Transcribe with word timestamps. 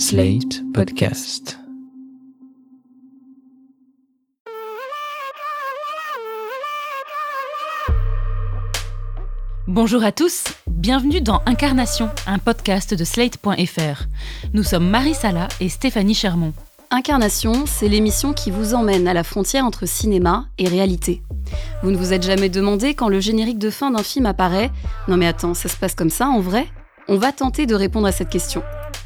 Slate 0.00 0.62
Podcast. 0.72 1.58
Bonjour 9.66 10.02
à 10.02 10.10
tous, 10.10 10.44
bienvenue 10.66 11.20
dans 11.20 11.42
Incarnation, 11.44 12.08
un 12.26 12.38
podcast 12.38 12.94
de 12.94 13.04
slate.fr. 13.04 14.04
Nous 14.54 14.62
sommes 14.62 14.88
Marie 14.88 15.12
Sala 15.12 15.48
et 15.60 15.68
Stéphanie 15.68 16.14
Chermont. 16.14 16.54
Incarnation, 16.90 17.66
c'est 17.66 17.88
l'émission 17.88 18.32
qui 18.32 18.50
vous 18.50 18.72
emmène 18.72 19.06
à 19.06 19.12
la 19.12 19.22
frontière 19.22 19.66
entre 19.66 19.84
cinéma 19.84 20.46
et 20.56 20.66
réalité. 20.66 21.20
Vous 21.82 21.90
ne 21.90 21.98
vous 21.98 22.14
êtes 22.14 22.22
jamais 22.24 22.48
demandé 22.48 22.94
quand 22.94 23.10
le 23.10 23.20
générique 23.20 23.58
de 23.58 23.68
fin 23.68 23.90
d'un 23.90 24.02
film 24.02 24.24
apparaît 24.24 24.70
Non 25.08 25.18
mais 25.18 25.26
attends, 25.26 25.52
ça 25.52 25.68
se 25.68 25.76
passe 25.76 25.94
comme 25.94 26.08
ça 26.08 26.26
en 26.28 26.40
vrai? 26.40 26.68
On 27.06 27.18
va 27.18 27.32
tenter 27.32 27.66
de 27.66 27.74
répondre 27.74 28.06
à 28.06 28.12
cette 28.12 28.30
question. 28.30 28.62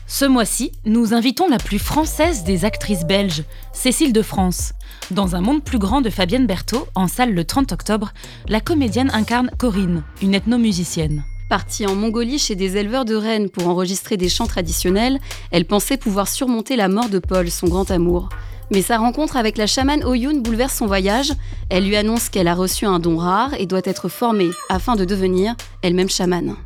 Ce 0.07 0.27
mois-ci, 0.27 0.73
nous 0.85 1.15
invitons 1.15 1.49
la 1.49 1.57
plus 1.57 1.79
française 1.79 2.45
des 2.45 2.67
actrices 2.67 3.07
belges, 3.07 3.43
Cécile 3.73 4.13
de 4.13 4.21
France. 4.21 4.75
Dans 5.11 5.35
un 5.35 5.41
monde 5.41 5.65
plus 5.65 5.79
grand 5.79 6.03
de 6.03 6.11
Fabienne 6.11 6.47
Berthaud, 6.47 6.87
en 6.95 7.09
salle 7.09 7.33
le 7.33 7.45
30 7.45 7.73
octobre, 7.73 8.13
la 8.47 8.61
comédienne 8.61 9.11
incarne 9.15 9.51
Corinne, 9.59 10.03
une 10.21 10.35
ethnomusicienne. 10.35 11.25
Partie 11.49 11.87
en 11.87 11.95
Mongolie 11.95 12.39
chez 12.39 12.55
des 12.55 12.77
éleveurs 12.77 13.07
de 13.07 13.15
rennes 13.15 13.49
pour 13.49 13.67
enregistrer 13.67 14.19
des 14.19 14.29
chants 14.29 14.47
traditionnels, 14.47 15.21
elle 15.51 15.65
pensait 15.65 15.97
pouvoir 15.97 16.29
surmonter 16.29 16.77
la 16.77 16.89
mort 16.89 17.09
de 17.09 17.19
Paul, 17.19 17.51
son 17.51 17.69
grand 17.69 17.91
amour. 17.91 18.29
Mais 18.71 18.83
sa 18.83 18.99
rencontre 18.99 19.39
avec 19.39 19.57
la 19.57 19.67
chamane 19.67 20.05
Oyun 20.05 20.41
bouleverse 20.41 20.77
son 20.77 20.87
voyage. 20.87 21.33
Elle 21.71 21.87
lui 21.87 21.97
annonce 21.97 22.29
qu'elle 22.29 22.49
a 22.49 22.55
reçu 22.55 22.87
un 22.87 22.99
don 22.99 23.17
rare 23.17 23.55
et 23.59 23.67
doit 23.67 23.83
être 23.85 24.09
formée 24.09 24.51
afin 24.69 24.97
de 24.97 25.05
devenir 25.05 25.55
elle-même 25.83 26.11
chamane. 26.11 26.57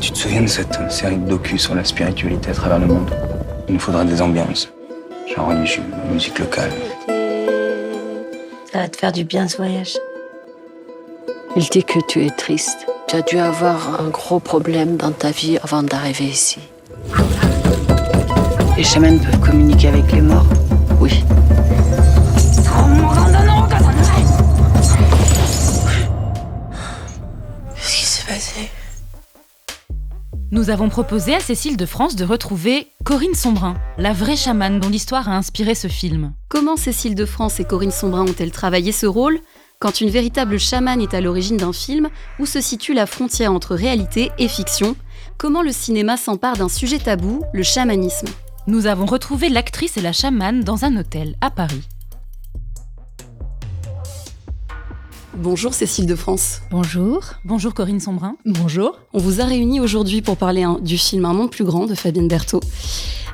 Tu 0.00 0.12
te 0.12 0.18
souviens 0.18 0.42
de 0.42 0.46
cette 0.46 0.78
série 0.90 1.16
de 1.16 1.28
docu 1.28 1.58
sur 1.58 1.74
la 1.74 1.84
spiritualité 1.84 2.50
à 2.50 2.54
travers 2.54 2.78
le 2.78 2.86
monde? 2.86 3.10
Il 3.66 3.74
nous 3.74 3.80
faudra 3.80 4.04
des 4.04 4.22
ambiances, 4.22 4.68
genre 5.26 5.48
religieux, 5.48 5.82
musique 6.10 6.38
locale. 6.38 6.70
Ça 8.72 8.78
va 8.78 8.88
te 8.88 8.96
faire 8.96 9.12
du 9.12 9.24
bien 9.24 9.48
ce 9.48 9.56
voyage. 9.56 9.98
Il 11.56 11.64
dit 11.64 11.82
que 11.82 11.98
tu 12.06 12.24
es 12.24 12.30
triste. 12.30 12.86
Tu 13.08 13.16
as 13.16 13.22
dû 13.22 13.38
avoir 13.38 14.00
un 14.00 14.08
gros 14.08 14.38
problème 14.38 14.96
dans 14.96 15.10
ta 15.10 15.30
vie 15.30 15.58
avant 15.62 15.82
d'arriver 15.82 16.26
ici. 16.26 16.60
Les 18.76 18.84
chamans 18.84 19.18
peuvent 19.18 19.40
communiquer 19.40 19.88
avec 19.88 20.12
les 20.12 20.20
morts? 20.20 20.46
Oui. 21.00 21.24
Nous 30.50 30.70
avons 30.70 30.88
proposé 30.88 31.34
à 31.34 31.40
Cécile 31.40 31.76
de 31.76 31.84
France 31.84 32.16
de 32.16 32.24
retrouver 32.24 32.88
Corinne 33.04 33.34
Sombrin, 33.34 33.74
la 33.98 34.14
vraie 34.14 34.34
chamane 34.34 34.80
dont 34.80 34.88
l'histoire 34.88 35.28
a 35.28 35.36
inspiré 35.36 35.74
ce 35.74 35.88
film. 35.88 36.32
Comment 36.48 36.78
Cécile 36.78 37.14
de 37.14 37.26
France 37.26 37.60
et 37.60 37.64
Corinne 37.64 37.90
Sombrin 37.90 38.22
ont-elles 38.22 38.50
travaillé 38.50 38.90
ce 38.90 39.04
rôle 39.04 39.40
Quand 39.78 40.00
une 40.00 40.08
véritable 40.08 40.58
chamane 40.58 41.02
est 41.02 41.12
à 41.12 41.20
l'origine 41.20 41.58
d'un 41.58 41.74
film, 41.74 42.08
où 42.38 42.46
se 42.46 42.62
situe 42.62 42.94
la 42.94 43.04
frontière 43.04 43.52
entre 43.52 43.74
réalité 43.74 44.30
et 44.38 44.48
fiction? 44.48 44.96
Comment 45.36 45.60
le 45.60 45.70
cinéma 45.70 46.16
s'empare 46.16 46.56
d'un 46.56 46.70
sujet 46.70 46.98
tabou, 46.98 47.42
le 47.52 47.62
chamanisme? 47.62 48.28
Nous 48.66 48.86
avons 48.86 49.04
retrouvé 49.04 49.50
l'actrice 49.50 49.98
et 49.98 50.02
la 50.02 50.14
chamane 50.14 50.60
dans 50.60 50.86
un 50.86 50.96
hôtel 50.96 51.36
à 51.42 51.50
Paris. 51.50 51.82
Bonjour 55.40 55.72
Cécile 55.72 56.06
de 56.06 56.16
France. 56.16 56.62
Bonjour. 56.68 57.22
Bonjour 57.44 57.72
Corinne 57.72 58.00
Sombrin. 58.00 58.34
Bonjour. 58.44 58.98
On 59.12 59.20
vous 59.20 59.40
a 59.40 59.44
réunis 59.44 59.78
aujourd'hui 59.78 60.20
pour 60.20 60.36
parler 60.36 60.64
hein, 60.64 60.78
du 60.82 60.98
film 60.98 61.24
Un 61.26 61.32
monde 61.32 61.52
plus 61.52 61.62
grand 61.62 61.86
de 61.86 61.94
Fabienne 61.94 62.26
Berthaud. 62.26 62.60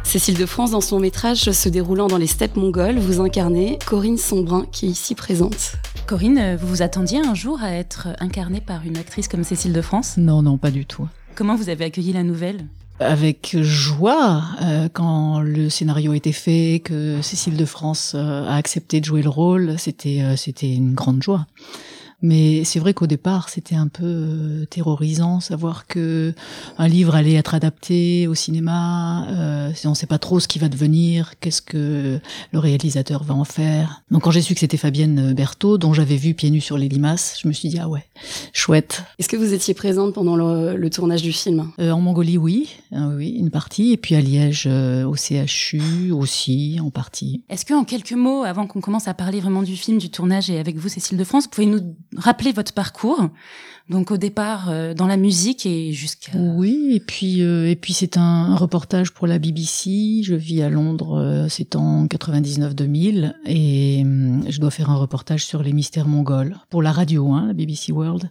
Cécile 0.02 0.36
de 0.36 0.44
France, 0.44 0.72
dans 0.72 0.82
son 0.82 1.00
métrage 1.00 1.50
se 1.50 1.69
déroulant 1.70 2.06
dans 2.06 2.19
les 2.19 2.27
steppes 2.27 2.56
mongoles, 2.56 2.98
vous 2.98 3.22
incarnez 3.22 3.78
Corinne 3.86 4.19
Sombrin 4.19 4.66
qui 4.70 4.84
est 4.84 4.91
ici 4.91 5.14
présente. 5.14 5.76
Corinne, 6.06 6.56
vous 6.56 6.69
vous 6.69 6.82
attendiez 6.82 7.20
un 7.20 7.34
jour 7.34 7.62
à 7.62 7.72
être 7.72 8.09
incarnée 8.21 8.60
par 8.60 8.84
une 8.84 8.98
actrice 8.98 9.26
comme 9.26 9.42
Cécile 9.42 9.72
de 9.72 9.81
France? 9.81 10.19
Non, 10.19 10.42
non, 10.42 10.59
pas 10.59 10.71
du 10.71 10.84
tout. 10.84 11.09
Comment 11.34 11.56
vous 11.56 11.71
avez 11.71 11.86
accueilli 11.86 12.12
la 12.12 12.22
nouvelle? 12.22 12.66
Avec 13.00 13.56
joie, 13.62 14.42
euh, 14.62 14.88
quand 14.92 15.41
le 15.41 15.71
scénario 15.71 16.12
était 16.12 16.32
fait, 16.32 16.82
que 16.84 17.22
Cécile 17.22 17.56
de 17.56 17.65
France 17.65 18.12
euh, 18.15 18.47
a 18.47 18.56
accepté 18.56 19.00
de 19.00 19.06
jouer 19.06 19.22
le 19.22 19.31
rôle, 19.31 19.76
c'était 19.78 20.21
euh, 20.21 20.36
c'était 20.36 20.72
une 20.72 20.94
grande 20.94 21.22
joie. 21.22 21.47
Mais 22.24 22.64
c'est 22.64 22.78
vrai 22.78 22.94
qu'au 22.94 23.06
départ, 23.06 23.50
c'était 23.50 23.74
un 23.74 23.88
peu 23.88 24.02
euh, 24.02 24.64
terrorisant, 24.64 25.40
savoir 25.40 25.86
que 25.86 26.32
un 26.78 26.88
livre 26.88 27.14
allait 27.14 27.34
être 27.34 27.54
adapté 27.54 28.26
au 28.28 28.34
cinéma. 28.34 29.26
Euh, 29.28 29.72
on 29.84 29.90
ne 29.90 29.94
sait 29.94 30.06
pas 30.06 30.18
trop 30.18 30.40
ce 30.40 30.48
qui 30.48 30.58
va 30.58 30.70
devenir, 30.70 31.38
qu'est-ce 31.40 31.60
que 31.60 32.18
le 32.50 32.58
réalisateur 32.58 33.24
va 33.24 33.34
en 33.34 33.44
faire. 33.44 34.02
Donc 34.10 34.22
quand 34.22 34.30
j'ai 34.30 34.40
su 34.40 34.54
que 34.54 34.60
c'était 34.60 34.78
Fabienne 34.78 35.34
Berthaud, 35.34 35.76
dont 35.76 35.92
j'avais 35.92 36.16
vu 36.16 36.32
Pieds 36.32 36.48
nus 36.50 36.62
sur 36.62 36.78
les 36.78 36.88
limaces, 36.88 37.38
je 37.42 37.46
me 37.46 37.52
suis 37.52 37.68
dit 37.68 37.78
ah 37.78 37.90
ouais, 37.90 38.06
chouette. 38.54 39.04
Est-ce 39.18 39.28
que 39.28 39.36
vous 39.36 39.52
étiez 39.52 39.74
présente 39.74 40.14
pendant 40.14 40.36
le, 40.36 40.76
le 40.78 40.91
tournage 40.91 41.20
du 41.20 41.32
film? 41.32 41.72
Euh, 41.78 41.91
en 41.91 42.00
Mongolie, 42.00 42.38
oui, 42.38 42.70
Ah 42.91 43.08
oui, 43.14 43.36
une 43.38 43.50
partie, 43.50 43.92
et 43.92 43.96
puis 43.98 44.14
à 44.14 44.22
Liège, 44.22 44.64
euh, 44.66 45.04
au 45.04 45.14
CHU 45.14 46.10
aussi, 46.10 46.78
en 46.80 46.91
partie. 46.91 47.44
Est-ce 47.50 47.66
que 47.66 47.74
en 47.74 47.84
quelques 47.84 48.12
mots, 48.12 48.44
avant 48.44 48.66
qu'on 48.66 48.80
commence 48.80 49.08
à 49.08 49.14
parler 49.14 49.41
vraiment 49.41 49.62
du 49.62 49.76
film, 49.76 49.98
du 49.98 50.08
tournage 50.08 50.48
et 50.48 50.58
avec 50.58 50.76
vous, 50.76 50.88
Cécile 50.88 51.18
de 51.18 51.24
France, 51.24 51.44
vous 51.44 51.50
pouvez 51.50 51.66
nous 51.66 51.80
rappeler 52.16 52.52
votre 52.52 52.72
parcours 52.72 53.28
Donc 53.88 54.10
au 54.10 54.16
départ 54.16 54.70
euh, 54.70 54.94
dans 54.94 55.06
la 55.06 55.16
musique 55.16 55.66
et 55.66 55.92
jusqu'à... 55.92 56.32
Oui, 56.36 56.92
et 56.94 57.00
puis 57.00 57.42
euh, 57.42 57.69
et 57.69 57.76
puis 57.76 57.92
c'est 57.92 58.16
un, 58.16 58.54
reportage 58.56 59.12
pour 59.12 59.26
la 59.26 59.38
BBC. 59.38 60.22
Je 60.22 60.34
vis 60.34 60.62
à 60.62 60.70
Londres, 60.70 61.19
euh, 61.19 61.48
c'est 61.48 61.76
en 61.76 62.06
99-2000, 62.06 63.34
et 63.47 64.03
hum, 64.03 64.44
je 64.48 64.60
dois 64.60 64.70
faire 64.70 64.91
un 64.91 64.97
reportage 64.97 65.44
sur 65.44 65.62
les 65.62 65.72
mystères 65.72 66.08
mongols 66.08 66.56
pour 66.70 66.82
la 66.82 66.92
radio, 66.92 67.32
hein, 67.32 67.47
la 67.48 67.53
BBC 67.53 67.92
World 67.92 68.30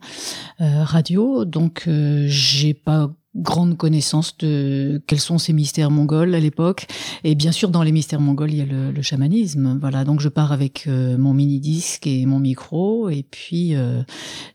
euh, 0.61 0.83
Radio. 0.83 1.45
Donc 1.45 1.83
euh, 1.87 2.25
j'ai 2.27 2.73
pas 2.73 3.11
grande 3.35 3.77
connaissance 3.77 4.37
de 4.37 5.01
quels 5.07 5.19
sont 5.19 5.37
ces 5.37 5.53
mystères 5.53 5.91
mongols 5.91 6.35
à 6.35 6.39
l'époque. 6.39 6.87
Et 7.23 7.35
bien 7.35 7.51
sûr 7.51 7.69
dans 7.69 7.83
les 7.83 7.91
mystères 7.91 8.21
mongols 8.21 8.51
il 8.51 8.57
y 8.57 8.61
a 8.61 8.65
le, 8.65 8.91
le 8.91 9.01
chamanisme. 9.01 9.77
Voilà 9.79 10.05
donc 10.05 10.19
je 10.19 10.29
pars 10.29 10.51
avec 10.51 10.85
euh, 10.87 11.17
mon 11.17 11.33
mini 11.33 11.59
disque 11.59 12.07
et 12.07 12.25
mon 12.25 12.39
micro. 12.39 13.09
Et 13.09 13.23
puis 13.23 13.75
euh, 13.75 14.03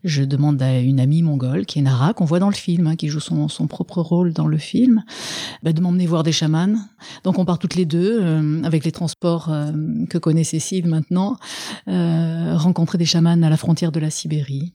je 0.03 0.23
demande 0.23 0.61
à 0.61 0.79
une 0.79 0.99
amie 0.99 1.23
mongole 1.23 1.65
qui 1.65 1.79
est 1.79 1.81
Nara 1.81 2.13
qu'on 2.13 2.25
voit 2.25 2.39
dans 2.39 2.49
le 2.49 2.55
film 2.55 2.87
hein, 2.87 2.95
qui 2.95 3.07
joue 3.07 3.19
son, 3.19 3.47
son 3.47 3.67
propre 3.67 4.01
rôle 4.01 4.33
dans 4.33 4.47
le 4.47 4.57
film 4.57 5.03
bah, 5.63 5.73
de 5.73 5.81
m'emmener 5.81 6.05
voir 6.05 6.23
des 6.23 6.31
chamans 6.31 6.75
donc 7.23 7.39
on 7.39 7.45
part 7.45 7.59
toutes 7.59 7.75
les 7.75 7.85
deux 7.85 8.19
euh, 8.21 8.61
avec 8.63 8.85
les 8.85 8.91
transports 8.91 9.49
euh, 9.49 9.71
que 10.09 10.17
connaît 10.17 10.43
Cécile 10.43 10.87
maintenant 10.87 11.37
euh, 11.87 12.55
rencontrer 12.57 12.97
des 12.97 13.05
chamans 13.05 13.41
à 13.41 13.49
la 13.49 13.57
frontière 13.57 13.91
de 13.91 13.99
la 13.99 14.09
Sibérie 14.09 14.73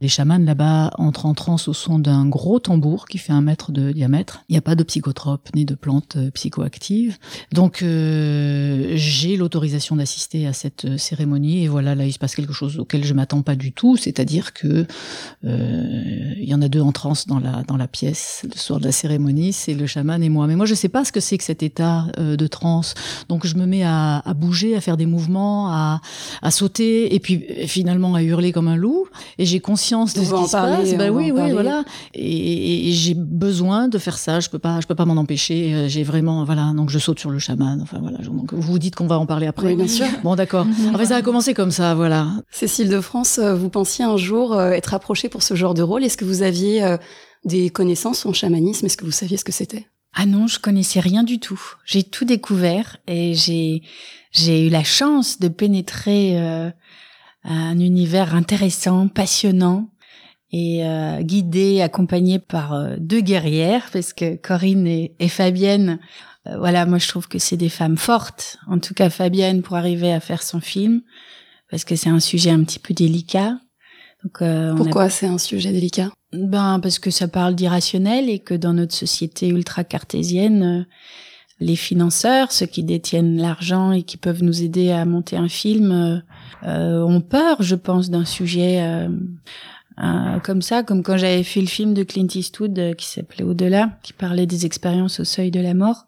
les 0.00 0.08
chamans 0.08 0.38
là-bas 0.38 0.90
entrent 0.98 1.26
en 1.26 1.34
transe 1.34 1.68
au 1.68 1.72
son 1.72 1.98
d'un 1.98 2.26
gros 2.26 2.58
tambour 2.58 3.06
qui 3.06 3.18
fait 3.18 3.32
un 3.32 3.40
mètre 3.40 3.72
de 3.72 3.92
diamètre. 3.92 4.44
Il 4.48 4.52
n'y 4.52 4.58
a 4.58 4.62
pas 4.62 4.74
de 4.74 4.82
psychotropes 4.82 5.48
ni 5.54 5.64
de 5.64 5.74
plantes 5.74 6.16
euh, 6.16 6.30
psychoactives. 6.30 7.16
Donc 7.52 7.82
euh, 7.82 8.92
j'ai 8.96 9.36
l'autorisation 9.36 9.96
d'assister 9.96 10.46
à 10.46 10.52
cette 10.52 10.84
euh, 10.84 10.98
cérémonie 10.98 11.64
et 11.64 11.68
voilà, 11.68 11.94
là 11.94 12.04
il 12.04 12.12
se 12.12 12.18
passe 12.18 12.34
quelque 12.34 12.52
chose 12.52 12.78
auquel 12.78 13.04
je 13.04 13.14
m'attends 13.14 13.42
pas 13.42 13.56
du 13.56 13.72
tout, 13.72 13.96
c'est-à-dire 13.96 14.52
que 14.52 14.86
il 15.42 16.44
y 16.44 16.54
en 16.54 16.62
a 16.62 16.68
deux 16.68 16.80
en 16.80 16.92
transe 16.92 17.26
dans 17.26 17.38
la 17.38 17.62
dans 17.62 17.76
la 17.76 17.88
pièce 17.88 18.44
le 18.44 18.58
soir 18.58 18.80
de 18.80 18.84
la 18.84 18.92
cérémonie, 18.92 19.52
c'est 19.52 19.74
le 19.74 19.86
chaman 19.86 20.22
et 20.22 20.28
moi. 20.28 20.46
Mais 20.46 20.56
moi 20.56 20.66
je 20.66 20.74
sais 20.74 20.88
pas 20.88 21.04
ce 21.04 21.12
que 21.12 21.20
c'est 21.20 21.38
que 21.38 21.44
cet 21.44 21.62
état 21.62 22.06
de 22.18 22.46
transe. 22.46 22.94
Donc 23.28 23.46
je 23.46 23.56
me 23.56 23.66
mets 23.66 23.84
à, 23.84 24.22
bouger, 24.36 24.76
à 24.76 24.80
faire 24.80 24.96
des 24.96 25.06
mouvements, 25.06 25.70
à, 25.70 26.00
à 26.42 26.50
sauter 26.50 27.14
et 27.14 27.20
puis 27.20 27.44
finalement 27.66 28.14
à 28.14 28.22
hurler 28.22 28.52
comme 28.52 28.68
un 28.68 28.76
loup. 28.76 29.06
J'ai 29.46 29.60
conscience 29.60 30.14
de 30.14 30.20
On 30.20 30.24
ce 30.24 30.28
qui 30.28 30.34
en 30.34 30.46
se 30.46 30.52
parler, 30.52 30.76
passe. 30.90 30.94
Bah 30.98 31.08
oui, 31.10 31.30
en 31.30 31.34
oui, 31.34 31.38
parler. 31.40 31.52
voilà. 31.52 31.84
Et, 32.14 32.88
et 32.88 32.92
j'ai 32.92 33.14
besoin 33.14 33.88
de 33.88 33.98
faire 33.98 34.18
ça. 34.18 34.40
Je 34.40 34.48
peux 34.48 34.58
pas, 34.58 34.80
je 34.80 34.86
peux 34.86 34.94
pas 34.94 35.04
m'en 35.04 35.16
empêcher. 35.16 35.74
Euh, 35.74 35.88
J'ai 35.88 36.02
vraiment, 36.02 36.44
voilà. 36.44 36.72
Donc 36.76 36.90
je 36.90 36.98
saute 36.98 37.18
sur 37.18 37.30
le 37.30 37.38
chaman. 37.38 37.80
Enfin 37.82 37.98
voilà. 38.00 38.18
Donc 38.18 38.52
vous 38.52 38.60
vous 38.72 38.78
dites 38.78 38.94
qu'on 38.94 39.06
va 39.06 39.18
en 39.18 39.26
parler 39.26 39.46
après. 39.46 39.66
Oui, 39.68 39.76
bien 39.76 39.88
sûr. 39.88 40.06
Bon 40.22 40.34
d'accord. 40.36 40.66
Enfin 40.92 41.04
ça 41.04 41.16
a 41.16 41.22
commencé 41.22 41.54
comme 41.54 41.70
ça, 41.70 41.94
voilà. 41.94 42.28
Cécile 42.50 42.88
de 42.88 43.00
France, 43.00 43.38
euh, 43.38 43.54
vous 43.54 43.68
pensiez 43.70 44.04
un 44.04 44.16
jour 44.16 44.52
euh, 44.54 44.70
être 44.70 44.94
approchée 44.94 45.28
pour 45.28 45.42
ce 45.42 45.54
genre 45.54 45.74
de 45.74 45.82
rôle 45.82 46.04
Est-ce 46.04 46.16
que 46.16 46.24
vous 46.24 46.42
aviez 46.42 46.96
des 47.44 47.70
connaissances 47.70 48.24
en 48.26 48.32
chamanisme? 48.32 48.86
Est-ce 48.86 48.96
que 48.96 49.04
vous 49.04 49.10
saviez 49.10 49.36
ce 49.36 49.44
que 49.44 49.52
c'était? 49.52 49.86
Ah 50.14 50.26
non, 50.26 50.46
je 50.46 50.60
connaissais 50.60 51.00
rien 51.00 51.24
du 51.24 51.40
tout. 51.40 51.60
J'ai 51.84 52.02
tout 52.04 52.24
découvert 52.24 52.98
et 53.08 53.34
j'ai 53.34 53.82
j'ai 54.30 54.66
eu 54.66 54.70
la 54.70 54.84
chance 54.84 55.38
de 55.40 55.48
pénétrer 55.48 56.38
euh, 56.40 56.70
un 57.44 57.78
univers 57.78 58.34
intéressant, 58.34 59.08
passionnant 59.08 59.88
et 60.50 60.84
euh, 60.86 61.20
guidée, 61.22 61.80
accompagnée 61.82 62.38
par 62.38 62.72
euh, 62.74 62.96
deux 62.98 63.20
guerrières 63.20 63.88
parce 63.92 64.12
que 64.12 64.36
Corinne 64.36 64.86
et, 64.86 65.14
et 65.18 65.28
Fabienne, 65.28 65.98
euh, 66.46 66.56
voilà, 66.58 66.86
moi 66.86 66.98
je 66.98 67.08
trouve 67.08 67.28
que 67.28 67.38
c'est 67.38 67.56
des 67.56 67.68
femmes 67.68 67.96
fortes. 67.98 68.56
En 68.68 68.78
tout 68.78 68.94
cas 68.94 69.10
Fabienne 69.10 69.62
pour 69.62 69.76
arriver 69.76 70.12
à 70.12 70.20
faire 70.20 70.42
son 70.42 70.60
film 70.60 71.02
parce 71.70 71.84
que 71.84 71.96
c'est 71.96 72.10
un 72.10 72.20
sujet 72.20 72.50
un 72.50 72.62
petit 72.62 72.78
peu 72.78 72.94
délicat. 72.94 73.58
Donc, 74.22 74.40
euh, 74.42 74.72
a- 74.72 74.76
Pourquoi 74.76 75.10
c'est 75.10 75.26
un 75.26 75.38
sujet 75.38 75.72
délicat? 75.72 76.10
Ben 76.32 76.80
parce 76.80 76.98
que 76.98 77.10
ça 77.10 77.28
parle 77.28 77.54
d'irrationnel 77.54 78.28
et 78.30 78.38
que 78.38 78.54
dans 78.54 78.72
notre 78.72 78.94
société 78.94 79.48
ultra 79.48 79.84
cartésienne, 79.84 80.86
les 81.60 81.76
financeurs, 81.76 82.52
ceux 82.52 82.66
qui 82.66 82.82
détiennent 82.82 83.40
l'argent 83.40 83.92
et 83.92 84.02
qui 84.02 84.16
peuvent 84.16 84.42
nous 84.42 84.62
aider 84.62 84.90
à 84.90 85.04
monter 85.04 85.36
un 85.36 85.48
film, 85.48 85.92
euh, 85.92 86.18
euh, 86.66 87.02
ont 87.02 87.20
peur, 87.20 87.62
je 87.62 87.76
pense, 87.76 88.10
d'un 88.10 88.24
sujet 88.24 88.82
euh, 88.82 89.08
euh, 90.02 90.40
comme 90.40 90.62
ça, 90.62 90.82
comme 90.82 91.02
quand 91.02 91.16
j'avais 91.16 91.44
fait 91.44 91.60
le 91.60 91.66
film 91.66 91.94
de 91.94 92.02
Clint 92.02 92.26
Eastwood 92.34 92.78
euh, 92.78 92.94
qui 92.94 93.06
s'appelait 93.06 93.44
Au-delà, 93.44 93.98
qui 94.02 94.12
parlait 94.12 94.46
des 94.46 94.66
expériences 94.66 95.20
au 95.20 95.24
seuil 95.24 95.50
de 95.50 95.60
la 95.60 95.74
mort. 95.74 96.06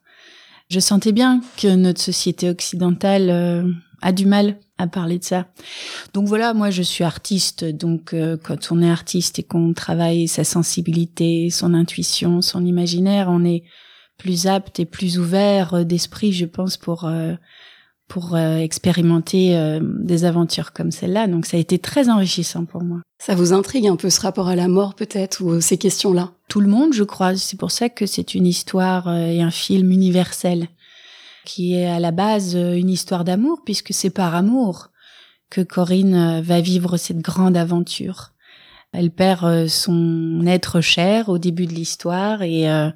Je 0.68 0.80
sentais 0.80 1.12
bien 1.12 1.40
que 1.56 1.76
notre 1.76 2.00
société 2.00 2.50
occidentale 2.50 3.30
euh, 3.30 3.70
a 4.02 4.12
du 4.12 4.26
mal 4.26 4.56
à 4.78 4.88
parler 4.88 5.18
de 5.18 5.24
ça. 5.24 5.46
Donc 6.12 6.26
voilà, 6.26 6.52
moi 6.52 6.70
je 6.70 6.82
suis 6.82 7.04
artiste, 7.04 7.64
donc 7.64 8.12
euh, 8.12 8.36
quand 8.36 8.72
on 8.72 8.82
est 8.82 8.90
artiste 8.90 9.38
et 9.38 9.42
qu'on 9.42 9.72
travaille 9.72 10.26
sa 10.26 10.44
sensibilité, 10.44 11.48
son 11.50 11.72
intuition, 11.72 12.42
son 12.42 12.66
imaginaire, 12.66 13.28
on 13.30 13.44
est 13.44 13.62
plus 14.18 14.46
apte 14.46 14.80
et 14.80 14.86
plus 14.86 15.18
ouvert 15.18 15.74
euh, 15.74 15.84
d'esprit, 15.84 16.32
je 16.32 16.46
pense, 16.46 16.76
pour 16.76 17.04
euh, 17.04 17.34
pour 18.08 18.36
euh, 18.36 18.58
expérimenter 18.58 19.56
euh, 19.56 19.80
des 19.82 20.24
aventures 20.24 20.72
comme 20.72 20.92
celle-là. 20.92 21.26
Donc 21.26 21.44
ça 21.44 21.56
a 21.56 21.60
été 21.60 21.78
très 21.78 22.08
enrichissant 22.08 22.64
pour 22.64 22.84
moi. 22.84 23.00
Ça 23.18 23.34
vous 23.34 23.52
intrigue 23.52 23.88
un 23.88 23.96
peu 23.96 24.10
ce 24.10 24.20
rapport 24.20 24.48
à 24.48 24.54
la 24.54 24.68
mort 24.68 24.94
peut-être 24.94 25.42
ou 25.42 25.60
ces 25.60 25.76
questions-là? 25.76 26.30
Tout 26.48 26.60
le 26.60 26.68
monde, 26.68 26.92
je 26.92 27.02
crois, 27.02 27.36
c'est 27.36 27.58
pour 27.58 27.72
ça 27.72 27.88
que 27.88 28.06
c'est 28.06 28.34
une 28.34 28.46
histoire 28.46 29.12
et 29.12 29.42
un 29.42 29.50
film 29.50 29.90
universel 29.90 30.68
qui 31.44 31.74
est 31.74 31.86
à 31.86 31.98
la 31.98 32.12
base 32.12 32.54
une 32.54 32.90
histoire 32.90 33.24
d'amour 33.24 33.62
puisque 33.64 33.92
c'est 33.92 34.10
par 34.10 34.34
amour 34.34 34.90
que 35.50 35.60
Corinne 35.60 36.40
va 36.40 36.60
vivre 36.60 36.96
cette 36.96 37.20
grande 37.20 37.56
aventure. 37.56 38.32
Elle 38.92 39.10
perd 39.10 39.68
son 39.68 40.44
être 40.46 40.80
cher 40.80 41.28
au 41.28 41.38
début 41.38 41.66
de 41.66 41.72
l'histoire 41.72 42.42
et 42.42 42.70
euh, 42.70 42.90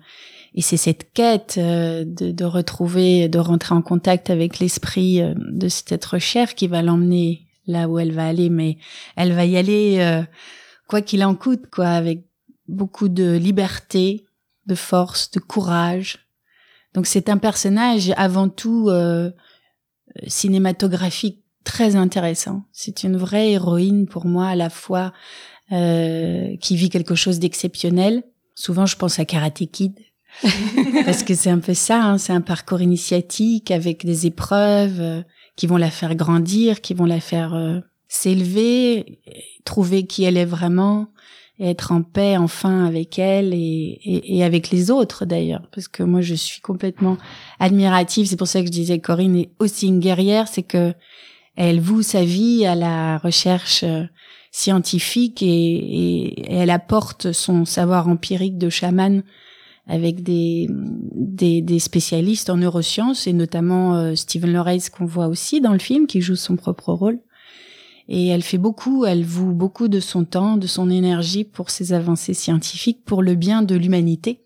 et 0.54 0.62
c'est 0.62 0.76
cette 0.76 1.12
quête 1.12 1.56
euh, 1.58 2.04
de, 2.04 2.32
de 2.32 2.44
retrouver, 2.44 3.28
de 3.28 3.38
rentrer 3.38 3.74
en 3.74 3.82
contact 3.82 4.30
avec 4.30 4.58
l'esprit 4.58 5.20
euh, 5.20 5.34
de 5.36 5.68
cet 5.68 5.92
être 5.92 6.18
cher 6.18 6.54
qui 6.54 6.66
va 6.66 6.82
l'emmener 6.82 7.46
là 7.66 7.88
où 7.88 7.98
elle 7.98 8.12
va 8.12 8.26
aller, 8.26 8.50
mais 8.50 8.78
elle 9.16 9.32
va 9.32 9.44
y 9.44 9.56
aller 9.56 9.98
euh, 10.00 10.22
quoi 10.88 11.02
qu'il 11.02 11.24
en 11.24 11.34
coûte, 11.34 11.66
quoi, 11.70 11.88
avec 11.88 12.26
beaucoup 12.68 13.08
de 13.08 13.36
liberté, 13.36 14.26
de 14.66 14.74
force, 14.74 15.30
de 15.30 15.40
courage. 15.40 16.18
Donc 16.94 17.06
c'est 17.06 17.28
un 17.28 17.38
personnage 17.38 18.12
avant 18.16 18.48
tout 18.48 18.88
euh, 18.88 19.30
cinématographique 20.26 21.44
très 21.64 21.96
intéressant. 21.96 22.64
C'est 22.72 23.04
une 23.04 23.16
vraie 23.16 23.52
héroïne 23.52 24.06
pour 24.06 24.26
moi 24.26 24.48
à 24.48 24.56
la 24.56 24.70
fois 24.70 25.12
euh, 25.72 26.56
qui 26.56 26.76
vit 26.76 26.90
quelque 26.90 27.14
chose 27.14 27.38
d'exceptionnel. 27.38 28.24
Souvent 28.54 28.86
je 28.86 28.96
pense 28.96 29.18
à 29.18 29.24
Karate 29.24 29.70
Kid 29.70 29.98
parce 31.04 31.22
que 31.22 31.34
c'est 31.34 31.50
un 31.50 31.58
peu 31.58 31.74
ça, 31.74 32.02
hein, 32.04 32.18
c'est 32.18 32.32
un 32.32 32.40
parcours 32.40 32.80
initiatique 32.80 33.70
avec 33.70 34.04
des 34.04 34.26
épreuves 34.26 35.00
euh, 35.00 35.22
qui 35.56 35.66
vont 35.66 35.76
la 35.76 35.90
faire 35.90 36.14
grandir, 36.14 36.80
qui 36.80 36.94
vont 36.94 37.04
la 37.04 37.20
faire 37.20 37.54
euh, 37.54 37.80
s'élever, 38.08 39.20
trouver 39.64 40.06
qui 40.06 40.24
elle 40.24 40.36
est 40.36 40.44
vraiment, 40.44 41.08
et 41.58 41.68
être 41.70 41.92
en 41.92 42.02
paix 42.02 42.36
enfin 42.38 42.86
avec 42.86 43.18
elle 43.18 43.52
et, 43.54 44.40
avec 44.42 44.70
les 44.70 44.90
autres 44.90 45.26
d'ailleurs, 45.26 45.68
parce 45.74 45.88
que 45.88 46.02
moi 46.02 46.22
je 46.22 46.34
suis 46.34 46.60
complètement 46.62 47.18
admirative. 47.58 48.26
C'est 48.26 48.36
pour 48.36 48.48
ça 48.48 48.60
que 48.60 48.66
je 48.66 48.72
disais 48.72 48.98
Corinne 48.98 49.36
est 49.36 49.50
aussi 49.58 49.88
une 49.88 50.00
guerrière, 50.00 50.48
c'est 50.48 50.62
que 50.62 50.94
elle 51.56 51.80
voue 51.80 52.02
sa 52.02 52.24
vie 52.24 52.64
à 52.64 52.74
la 52.74 53.18
recherche 53.18 53.82
euh, 53.84 54.04
scientifique 54.52 55.42
et, 55.42 55.46
et- 55.46 56.40
et 56.40 56.54
elle 56.54 56.70
apporte 56.70 57.32
son 57.32 57.64
savoir 57.66 58.08
empirique 58.08 58.56
de 58.58 58.70
chaman 58.70 59.22
avec 59.90 60.22
des, 60.22 60.68
des, 60.70 61.62
des 61.62 61.80
spécialistes 61.80 62.48
en 62.48 62.58
neurosciences 62.58 63.26
et 63.26 63.32
notamment 63.32 63.96
euh, 63.96 64.14
Stephen 64.14 64.52
Lorace 64.52 64.88
qu'on 64.88 65.04
voit 65.04 65.26
aussi 65.26 65.60
dans 65.60 65.72
le 65.72 65.80
film 65.80 66.06
qui 66.06 66.20
joue 66.20 66.36
son 66.36 66.54
propre 66.54 66.92
rôle. 66.92 67.18
Et 68.08 68.28
elle 68.28 68.42
fait 68.42 68.58
beaucoup, 68.58 69.04
elle 69.04 69.24
voue 69.24 69.52
beaucoup 69.52 69.88
de 69.88 69.98
son 69.98 70.24
temps, 70.24 70.56
de 70.56 70.68
son 70.68 70.90
énergie 70.90 71.42
pour 71.42 71.70
ses 71.70 71.92
avancées 71.92 72.34
scientifiques, 72.34 73.04
pour 73.04 73.22
le 73.22 73.34
bien 73.34 73.62
de 73.62 73.74
l'humanité. 73.74 74.40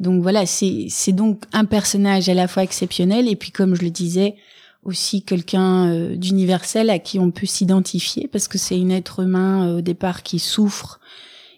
Donc 0.00 0.22
voilà, 0.22 0.46
c'est 0.46 1.12
donc 1.12 1.44
un 1.52 1.66
personnage 1.66 2.30
à 2.30 2.34
la 2.34 2.48
fois 2.48 2.62
exceptionnel 2.62 3.28
et 3.28 3.36
puis 3.36 3.50
comme 3.50 3.74
je 3.74 3.82
le 3.82 3.90
disais, 3.90 4.34
aussi 4.82 5.22
quelqu'un 5.22 5.88
euh, 5.88 6.16
d'universel 6.16 6.88
à 6.88 6.98
qui 6.98 7.18
on 7.18 7.30
peut 7.30 7.46
s'identifier 7.46 8.28
parce 8.28 8.48
que 8.48 8.56
c'est 8.56 8.78
une 8.78 8.92
être 8.92 9.20
humain 9.20 9.68
euh, 9.68 9.78
au 9.78 9.80
départ 9.82 10.22
qui 10.22 10.38
souffre, 10.38 11.00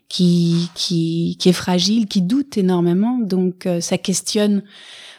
qui 0.09 0.71
qui 0.75 1.37
qui 1.39 1.49
est 1.49 1.53
fragile, 1.53 2.07
qui 2.07 2.23
doute 2.23 2.57
énormément. 2.57 3.19
Donc 3.19 3.67
euh, 3.67 3.81
ça 3.81 3.99
questionne 3.99 4.63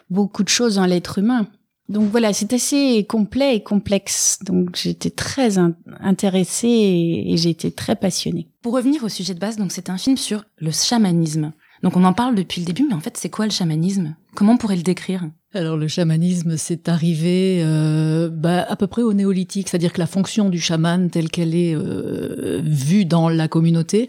beaucoup 0.10 0.44
de 0.44 0.50
choses 0.50 0.78
en 0.78 0.86
l'être 0.86 1.20
humain. 1.20 1.48
Donc 1.90 2.12
voilà, 2.12 2.34
c'est 2.34 2.54
assez 2.54 3.04
complet 3.08 3.56
et 3.56 3.64
complexe. 3.64 4.40
Donc 4.46 4.76
j'étais 4.76 5.10
très 5.10 5.58
in- 5.58 5.76
intéressée 6.00 6.68
et, 6.68 7.34
et 7.34 7.38
j'ai 7.38 7.50
été 7.50 7.72
très 7.72 7.96
passionnée. 7.96 8.48
Pour 8.62 8.74
revenir 8.74 9.04
au 9.04 9.10
sujet 9.10 9.34
de 9.34 9.40
base, 9.40 9.58
donc 9.58 9.72
c'est 9.72 9.90
un 9.90 9.98
film 9.98 10.18
sur 10.18 10.44
le 10.58 10.72
chamanisme. 10.72 11.52
Donc 11.82 11.96
on 11.96 12.04
en 12.04 12.14
parle 12.14 12.36
depuis 12.36 12.62
le 12.62 12.68
début, 12.68 12.86
mais 12.88 12.94
en 12.94 13.00
fait 13.00 13.18
c'est 13.18 13.30
quoi 13.30 13.46
le 13.46 13.52
chamanisme? 13.52 14.16
Comment 14.36 14.54
on 14.54 14.58
pourrait 14.58 14.76
le 14.78 14.84
décrire? 14.84 15.24
Alors 15.56 15.78
le 15.78 15.88
chamanisme, 15.88 16.58
c'est 16.58 16.90
arrivé 16.90 17.62
euh, 17.64 18.30
bah, 18.32 18.64
à 18.70 18.76
peu 18.76 18.86
près 18.86 19.02
au 19.02 19.14
néolithique, 19.14 19.68
c'est-à-dire 19.68 19.92
que 19.92 19.98
la 20.00 20.06
fonction 20.06 20.48
du 20.48 20.60
chaman 20.60 21.10
telle 21.10 21.30
qu'elle 21.32 21.56
est 21.56 21.74
euh, 21.76 22.62
vue 22.64 23.04
dans 23.06 23.30
la 23.30 23.48
communauté, 23.48 24.08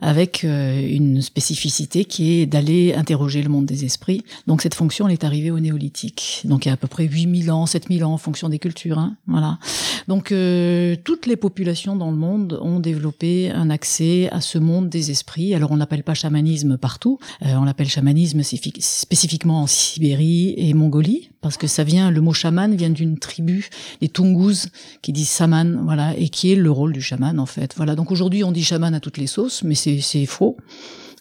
avec 0.00 0.42
euh, 0.44 0.80
une 0.80 1.20
spécificité 1.20 2.06
qui 2.06 2.40
est 2.40 2.46
d'aller 2.46 2.94
interroger 2.94 3.42
le 3.42 3.50
monde 3.50 3.66
des 3.66 3.84
esprits. 3.84 4.24
Donc 4.46 4.62
cette 4.62 4.74
fonction, 4.74 5.06
elle 5.06 5.12
est 5.12 5.24
arrivée 5.24 5.50
au 5.50 5.60
néolithique. 5.60 6.40
Donc 6.46 6.64
il 6.64 6.68
y 6.68 6.70
a 6.70 6.74
à 6.74 6.78
peu 6.78 6.88
près 6.88 7.04
8000 7.04 7.50
ans, 7.50 7.66
7000 7.66 8.02
ans 8.02 8.14
en 8.14 8.18
fonction 8.18 8.48
des 8.48 8.58
cultures. 8.58 8.98
Hein, 8.98 9.16
voilà. 9.26 9.58
Donc 10.08 10.32
euh, 10.32 10.96
toutes 11.04 11.26
les 11.26 11.36
populations 11.36 11.94
dans 11.94 12.10
le 12.10 12.16
monde 12.16 12.58
ont 12.62 12.80
développé 12.80 13.50
un 13.50 13.68
accès 13.68 14.30
à 14.32 14.40
ce 14.40 14.56
monde 14.56 14.88
des 14.88 15.10
esprits. 15.10 15.54
Alors 15.54 15.72
on 15.72 15.76
n'appelle 15.76 16.04
pas 16.04 16.14
chamanisme 16.14 16.78
partout, 16.78 17.18
euh, 17.44 17.54
on 17.56 17.64
l'appelle 17.64 17.90
chamanisme 17.90 18.40
spécifi- 18.40 18.80
en 19.50 19.66
Sibérie 19.66 20.54
et 20.56 20.72
Mongolie, 20.74 21.30
parce 21.40 21.56
que 21.56 21.66
ça 21.66 21.84
vient, 21.84 22.10
le 22.10 22.20
mot 22.20 22.32
chaman 22.32 22.74
vient 22.74 22.90
d'une 22.90 23.18
tribu, 23.18 23.68
les 24.00 24.08
Tungus, 24.08 24.68
qui 25.02 25.12
disent 25.12 25.28
saman, 25.28 25.82
voilà, 25.84 26.16
et 26.16 26.28
qui 26.28 26.52
est 26.52 26.56
le 26.56 26.70
rôle 26.70 26.92
du 26.92 27.02
chaman 27.02 27.38
en 27.38 27.46
fait. 27.46 27.74
Voilà. 27.76 27.94
Donc 27.94 28.10
aujourd'hui 28.10 28.44
on 28.44 28.52
dit 28.52 28.64
chaman 28.64 28.94
à 28.94 29.00
toutes 29.00 29.18
les 29.18 29.26
sauces, 29.26 29.62
mais 29.62 29.74
c'est 29.74 30.26
faux. 30.26 30.56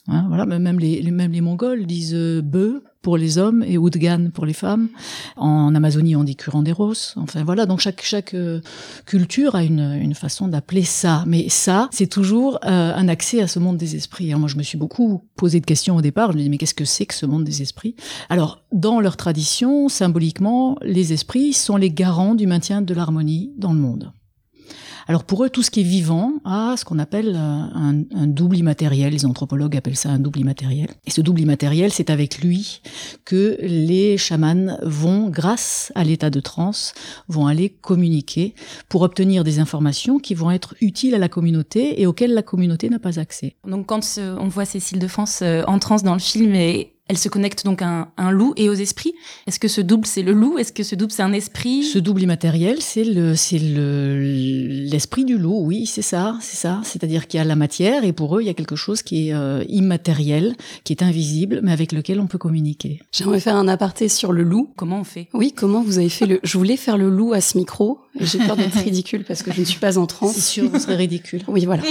Hein, 0.08 0.26
voilà, 0.28 0.46
même 0.46 0.80
les, 0.80 1.02
les- 1.02 1.12
même 1.12 1.31
les 1.31 1.42
Mongols 1.42 1.86
disent 1.86 2.16
euh, 2.16 2.42
bœuf 2.42 2.81
pour 3.01 3.18
les 3.18 3.38
hommes 3.38 3.63
et 3.63 3.75
Udgan 3.75 4.30
pour 4.34 4.46
les 4.46 4.54
femmes. 4.54 4.90
En 5.38 5.73
Amazonie, 5.73 6.16
on 6.16 6.23
dit 6.23 6.35
curanderos. 6.35 7.14
Enfin 7.16 7.44
voilà, 7.44 7.66
donc 7.66 7.80
chaque 7.80 8.02
chaque 8.04 8.33
euh, 8.33 8.62
culture 9.06 9.56
a 9.56 9.64
une, 9.64 9.97
une 10.02 10.16
façon 10.16 10.47
d'appeler 10.47 10.83
ça. 10.83 11.23
Mais 11.28 11.50
ça, 11.50 11.90
c'est 11.92 12.07
toujours 12.07 12.59
euh, 12.66 12.94
un 12.94 13.07
accès 13.07 13.42
à 13.42 13.47
ce 13.47 13.59
monde 13.59 13.78
des 13.78 13.95
esprits. 13.95 14.28
Alors 14.30 14.42
moi, 14.42 14.50
je 14.50 14.57
me 14.57 14.64
suis 14.64 14.78
beaucoup 14.78 15.23
posé 15.35 15.59
de 15.59 15.66
questions 15.66 15.95
au 15.95 16.02
départ. 16.02 16.31
Je 16.31 16.38
me 16.38 16.44
dis 16.44 16.50
mais 16.50 16.57
qu'est-ce 16.57 16.73
que 16.73 16.85
c'est 16.85 17.06
que 17.06 17.14
ce 17.14 17.26
monde 17.26 17.44
des 17.44 17.62
esprits? 17.62 17.95
Alors 18.30 18.64
dans 18.71 19.00
leur 19.00 19.18
tradition, 19.18 19.90
symboliquement, 19.90 20.78
les 20.81 21.14
esprits 21.14 21.54
sont 21.54 21.78
les 21.78 21.92
garants 21.92 22.35
du 22.35 22.47
maintien 22.47 22.81
de 22.81 22.94
l'harmonie 22.94 23.54
dans 23.57 23.73
le 23.73 23.80
monde. 23.80 24.12
Alors 25.09 25.23
pour 25.23 25.44
eux, 25.44 25.49
tout 25.49 25.63
ce 25.63 25.71
qui 25.71 25.80
est 25.80 25.83
vivant 25.83 26.33
a 26.45 26.75
ce 26.78 26.85
qu'on 26.85 26.99
appelle 26.99 27.35
euh, 27.35 27.61
un, 27.73 28.28
double 28.28 28.57
immatériel. 28.57 29.11
Les 29.11 29.25
anthropologues 29.25 29.75
appellent 29.75 29.95
ça 29.95 30.09
un 30.09 30.19
double 30.19 30.42
immatériel. 30.42 30.89
Et 31.07 31.09
ce 31.09 31.19
double 31.21 31.42
immatériel, 31.42 31.92
c'est 31.92 32.11
avec 32.11 32.37
lui 32.44 32.81
que 33.25 33.57
les 33.61 34.19
chamans 34.19 34.78
vont, 34.83 35.30
grâce 35.30 35.92
à 35.95 36.04
l'état 36.04 36.30
de 36.30 36.39
transe, 36.39 36.94
vont 37.28 37.47
aller 37.47 37.69
communiquer 37.69 38.54
pour 38.87 39.01
obtenir 39.01 39.44
des 39.44 39.57
informations 39.57 40.19
qui 40.19 40.35
vont 40.35 40.51
être 40.51 40.75
utiles 40.80 41.16
à 41.16 41.18
la 41.18 41.28
communauté 41.28 41.99
et 41.99 42.06
auxquelles 42.06 42.35
la 42.35 42.44
communauté 42.44 42.87
n'a 42.87 42.99
pas 42.99 43.18
accès. 43.18 43.56
Donc 43.68 43.87
quand 43.87 44.01
on 44.19 44.47
voit 44.47 44.66
Cécile 44.66 44.99
de 44.99 45.07
France 45.07 45.39
euh, 45.42 45.63
en 45.66 45.80
transe 45.80 46.04
dans 46.04 46.13
le 46.13 46.19
film 46.19 46.54
et 46.54 46.94
elle 47.09 47.18
se 47.18 47.28
connecte 47.28 47.66
donc 47.66 47.81
à 47.81 47.87
un, 47.87 48.07
un 48.18 48.31
loup 48.31 48.54
et 48.56 48.69
aux 48.69 48.73
esprits, 48.73 49.16
est-ce 49.47 49.59
que 49.59 49.68
ce 49.68 49.81
double 49.81 50.06
c'est 50.06 50.21
le 50.21 50.31
loup? 50.31 50.59
Est-ce 50.59 50.71
que 50.71 50.83
ce 50.83 50.95
double 50.95 51.11
c'est 51.11 51.23
un 51.23 51.33
esprit? 51.33 51.83
Ce 51.83 51.97
double 51.97 52.21
immatériel, 52.21 52.81
c'est 52.81 53.04
le, 53.04 53.35
c'est 53.35 53.57
le, 53.57 54.19
l'esprit 54.19 55.25
du 55.25 55.37
loup, 55.37 55.59
oui, 55.66 55.87
c'est 55.87 56.04
ça, 56.04 56.37
c'est 56.39 56.56
ça. 56.56 56.81
C'est-à-dire 56.83 57.28
qu'il 57.28 57.39
y 57.39 57.42
a 57.42 57.44
la 57.44 57.56
matière 57.56 58.04
et 58.04 58.13
pour 58.13 58.37
eux, 58.37 58.42
il 58.42 58.45
y 58.45 58.49
a 58.49 58.54
quelque 58.54 58.75
chose 58.75 59.01
qui 59.01 59.30
est 59.30 59.33
euh, 59.33 59.63
immatériel, 59.68 60.56
qui 60.83 60.94
est 60.94 61.01
invisible, 61.01 61.61
mais 61.63 61.71
avec 61.71 61.92
lequel 61.92 62.19
on 62.19 62.28
peut 62.28 62.37
communiquer. 62.37 63.01
J'aimerais 63.11 63.39
faire 63.39 63.56
un 63.56 63.68
aparté 63.68 64.07
sur 64.07 64.31
le 64.31 64.44
loup. 64.44 64.71
Comment 64.78 64.99
on 64.99 65.04
fait? 65.04 65.30
Oui, 65.33 65.51
comment 65.56 65.81
vous 65.81 65.97
avez 65.97 66.09
fait 66.09 66.28
le... 66.28 66.39
Je 66.44 66.57
voulais 66.59 66.78
faire 66.78 66.97
le 66.97 67.09
loup 67.09 67.33
à 67.33 67.42
ce 67.42 67.57
micro, 67.57 68.01
j'ai 68.19 68.37
peur 68.37 68.56
d'être 68.56 68.73
ridicule 68.83 69.23
parce 69.23 69.42
que 69.42 69.51
je 69.51 69.61
ne 69.61 69.66
suis 69.66 69.80
pas 69.80 69.97
en 69.97 70.06
transe. 70.06 70.33
C'est 70.33 70.42
sûr, 70.42 70.69
vous 70.69 70.80
serez 70.80 70.95
ridicule. 70.95 71.42
Oui, 71.47 71.66
voilà. 71.66 71.81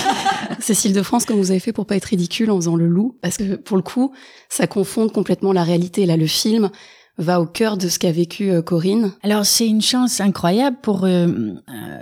Cécile 0.60 0.92
de 0.92 1.02
France, 1.02 1.24
comment 1.24 1.38
vous 1.38 1.52
avez 1.52 1.60
fait 1.60 1.72
pour 1.72 1.86
pas 1.86 1.94
être 1.94 2.06
ridicule 2.06 2.50
en 2.50 2.56
faisant 2.56 2.74
le 2.74 2.88
loup? 2.88 3.16
Parce 3.22 3.36
que 3.36 3.54
pour 3.54 3.76
le 3.76 3.82
coup, 3.84 4.12
ça 4.56 4.66
confonde 4.66 5.12
complètement 5.12 5.52
la 5.52 5.64
réalité. 5.64 6.06
Là, 6.06 6.16
le 6.16 6.26
film, 6.26 6.70
va 7.18 7.40
au 7.40 7.46
cœur 7.46 7.76
de 7.76 7.88
ce 7.88 7.98
qu'a 7.98 8.12
vécu 8.12 8.50
euh, 8.50 8.62
Corinne. 8.62 9.12
Alors 9.22 9.46
c'est 9.46 9.66
une 9.66 9.82
chance 9.82 10.20
incroyable 10.20 10.76
pour 10.82 11.04
euh, 11.04 11.54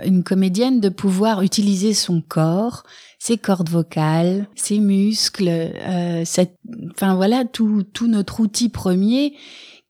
une 0.03 0.23
comédienne 0.23 0.81
de 0.81 0.89
pouvoir 0.89 1.41
utiliser 1.41 1.93
son 1.93 2.21
corps, 2.21 2.83
ses 3.17 3.37
cordes 3.37 3.69
vocales, 3.69 4.47
ses 4.55 4.79
muscles, 4.79 5.47
euh, 5.47 6.23
cette, 6.25 6.57
enfin 6.91 7.15
voilà 7.15 7.45
tout 7.45 7.83
tout 7.93 8.07
notre 8.07 8.41
outil 8.41 8.69
premier 8.69 9.35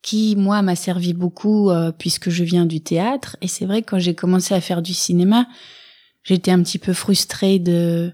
qui 0.03 0.35
moi 0.35 0.61
m'a 0.61 0.75
servi 0.75 1.13
beaucoup 1.13 1.71
euh, 1.71 1.91
puisque 1.91 2.29
je 2.29 2.43
viens 2.43 2.65
du 2.65 2.81
théâtre 2.81 3.37
et 3.41 3.47
c'est 3.47 3.65
vrai 3.65 3.81
quand 3.81 3.97
j'ai 3.97 4.13
commencé 4.13 4.53
à 4.53 4.61
faire 4.61 4.83
du 4.83 4.93
cinéma, 4.93 5.47
j'étais 6.23 6.51
un 6.51 6.61
petit 6.61 6.77
peu 6.77 6.93
frustrée 6.93 7.57
de 7.57 8.11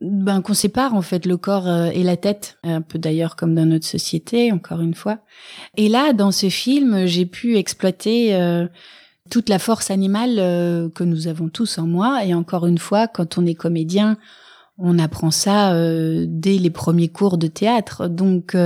ben 0.00 0.40
qu'on 0.40 0.54
sépare 0.54 0.94
en 0.94 1.02
fait 1.02 1.26
le 1.26 1.36
corps 1.36 1.68
euh, 1.68 1.90
et 1.92 2.02
la 2.02 2.16
tête, 2.16 2.58
un 2.62 2.80
peu 2.80 2.98
d'ailleurs 2.98 3.36
comme 3.36 3.54
dans 3.54 3.66
notre 3.66 3.86
société, 3.86 4.50
encore 4.50 4.80
une 4.80 4.94
fois. 4.94 5.18
Et 5.76 5.88
là, 5.88 6.14
dans 6.14 6.30
ce 6.30 6.48
film, 6.48 7.06
j'ai 7.06 7.26
pu 7.26 7.56
exploiter 7.56 8.34
euh, 8.34 8.66
toute 9.30 9.50
la 9.50 9.58
force 9.58 9.90
animale 9.90 10.36
euh, 10.38 10.88
que 10.88 11.04
nous 11.04 11.28
avons 11.28 11.48
tous 11.48 11.76
en 11.76 11.86
moi. 11.86 12.24
Et 12.24 12.32
encore 12.32 12.66
une 12.66 12.78
fois, 12.78 13.08
quand 13.08 13.36
on 13.36 13.44
est 13.44 13.54
comédien, 13.54 14.16
on 14.78 14.98
apprend 14.98 15.30
ça 15.30 15.74
dès 16.26 16.56
les 16.56 16.70
premiers 16.70 17.08
cours 17.08 17.36
de 17.36 17.48
théâtre. 17.48 18.08
Donc 18.08 18.56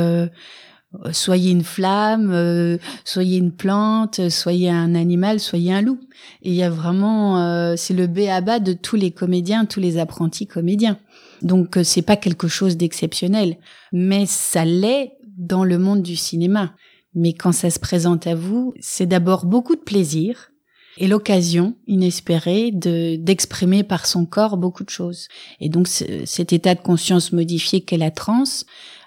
soyez 1.11 1.51
une 1.51 1.65
flamme, 1.65 2.79
soyez 3.05 3.39
une 3.39 3.51
plante, 3.51 4.29
soyez 4.29 4.71
un 4.71 4.95
animal, 4.95 5.41
soyez 5.41 5.73
un 5.73 5.83
loup. 5.83 5.99
Et 6.43 6.51
il 6.51 6.55
y 6.55 6.63
a 6.63 6.71
vraiment, 6.71 7.75
c'est 7.77 7.95
le 7.95 8.07
b 8.07 8.29
à 8.31 8.41
bas 8.43 8.61
de 8.61 8.75
tous 8.75 8.95
les 8.95 9.11
comédiens, 9.11 9.65
tous 9.65 9.81
les 9.81 9.99
apprentis 9.99 10.47
comédiens. 10.47 10.99
Donc 11.45 11.77
euh, 11.77 11.85
c'est 11.85 12.03
pas 12.03 12.17
quelque 12.17 12.49
chose 12.49 12.77
d'exceptionnel, 12.77 13.59
mais 13.93 14.27
ça 14.27 14.65
l'est 14.65 15.13
dans 15.37 15.63
le 15.63 15.79
monde 15.79 16.03
du 16.03 16.17
cinéma. 16.17 16.75
Mais 17.15 17.33
quand 17.33 17.53
ça 17.53 17.71
se 17.71 17.79
présente 17.79 18.27
à 18.27 18.35
vous, 18.35 18.75
c'est 18.81 19.07
d'abord 19.07 19.47
beaucoup 19.47 19.77
de 19.77 19.81
plaisir 19.81 20.51
et 20.99 21.07
l'occasion 21.07 21.77
inespérée 21.87 22.71
de 22.73 23.17
d'exprimer 23.17 23.83
par 23.83 24.07
son 24.07 24.27
corps 24.27 24.57
beaucoup 24.57 24.85
de 24.85 24.91
choses. 24.91 25.29
Et 25.61 25.69
donc 25.69 25.87
cet 25.89 26.53
état 26.53 26.75
de 26.75 26.81
conscience 26.81 27.33
modifié 27.33 27.83
qu'est 27.83 27.99
la 27.99 28.11
transe 28.11 28.65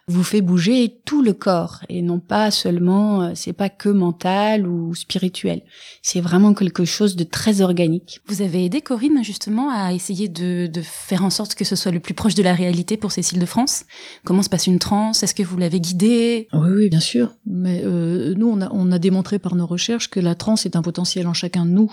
vous 0.10 0.24
fait 0.24 0.42
bouger 0.42 1.02
tout 1.04 1.22
le 1.22 1.34
corps 1.34 1.82
et 1.90 2.02
non 2.02 2.20
pas 2.20 2.50
seulement, 2.50 3.24
euh, 3.24 3.32
c'est 3.36 3.52
pas 3.52 3.68
que 3.68 3.90
mental 3.90 4.66
ou 4.66 4.96
spirituel. 4.96 5.64
C'est 6.02 6.22
vraiment 6.22 6.54
quelque 6.54 6.86
chose 6.86 7.18
de 7.18 7.26
très 7.26 7.60
organique. 7.60 8.22
Vous 8.26 8.42
avez 8.42 8.64
aidé 8.64 8.80
Corinne 8.80 9.22
justement 9.22 9.70
à 9.70 9.92
essayer 9.92 10.30
de, 10.30 10.68
de 10.68 10.82
faire 10.82 11.26
en 11.26 11.30
sorte 11.30 11.56
que 11.56 11.66
ce 11.66 11.76
soit 11.76 11.92
le 11.92 12.00
plus 12.00 12.14
proche 12.14 12.36
de 12.36 12.44
la 12.44 12.54
réalité 12.54 12.96
pour 12.96 13.12
Cécile 13.12 13.40
de 13.40 13.46
France. 13.46 13.84
Comment 14.24 14.44
se 14.44 14.50
passe 14.50 14.68
une 14.68 14.80
transe? 14.80 15.24
Est-ce 15.24 15.36
que 15.36 15.44
vous 15.44 15.58
l'avez 15.58 15.82
guidée? 15.82 16.48
Oui, 16.54 16.70
oui, 16.74 16.90
bien 16.90 17.02
sûr. 17.02 17.34
Mais 17.46 17.82
euh, 17.84 18.34
nous, 18.38 18.48
on 18.48 18.62
a, 18.62 18.70
on 18.72 18.94
a 18.94 19.00
démontré 19.00 19.40
par 19.40 19.56
nos 19.56 19.68
recherches 19.68 20.10
que 20.10 20.22
la 20.22 20.36
transe 20.36 20.66
est 20.66 20.78
un 20.78 20.82
potentiel 20.82 21.28
en 21.28 21.34
chacun 21.34 21.66
de 21.66 21.72
nous. 21.72 21.92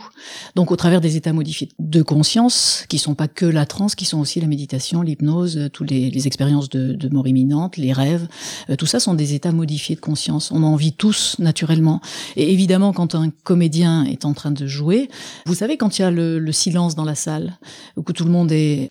Donc, 0.55 0.71
au 0.71 0.77
travers 0.77 1.01
des 1.01 1.17
états 1.17 1.33
modifiés 1.33 1.69
de 1.81 2.03
conscience, 2.03 2.85
qui 2.89 2.99
sont 2.99 3.17
pas 3.17 3.27
que 3.27 3.47
la 3.47 3.67
transe, 3.67 3.97
qui 3.97 4.05
sont 4.05 4.21
aussi 4.21 4.41
la 4.41 4.47
méditation, 4.47 5.03
l'hypnose, 5.03 5.69
toutes 5.73 5.91
les, 5.91 6.11
les 6.11 6.27
expériences 6.29 6.69
de, 6.69 6.93
de 6.93 7.09
mort 7.09 7.27
imminente, 7.27 7.77
les 7.77 7.93
rêves 7.93 8.04
euh, 8.13 8.77
tout 8.77 8.87
ça 8.87 9.01
sont 9.01 9.15
des 9.15 9.35
états 9.35 9.53
modifiés 9.53 9.95
de 9.95 10.01
conscience. 10.01 10.51
On 10.53 10.63
en 10.63 10.77
vit 10.77 10.93
tous 10.93 11.37
naturellement. 11.39 12.01
Et 12.37 12.53
évidemment, 12.53 12.93
quand 12.93 13.15
un 13.15 13.31
comédien 13.31 14.05
est 14.05 14.25
en 14.25 14.35
train 14.35 14.51
de 14.51 14.67
jouer, 14.67 15.09
vous 15.47 15.55
savez, 15.55 15.77
quand 15.77 15.99
il 15.99 16.03
y 16.03 16.05
a 16.05 16.11
le, 16.11 16.39
le 16.39 16.53
silence 16.53 16.95
dans 16.95 17.05
la 17.05 17.15
salle, 17.15 17.59
où 17.97 18.03
tout 18.03 18.25
le 18.25 18.31
monde 18.31 18.53
est 18.53 18.91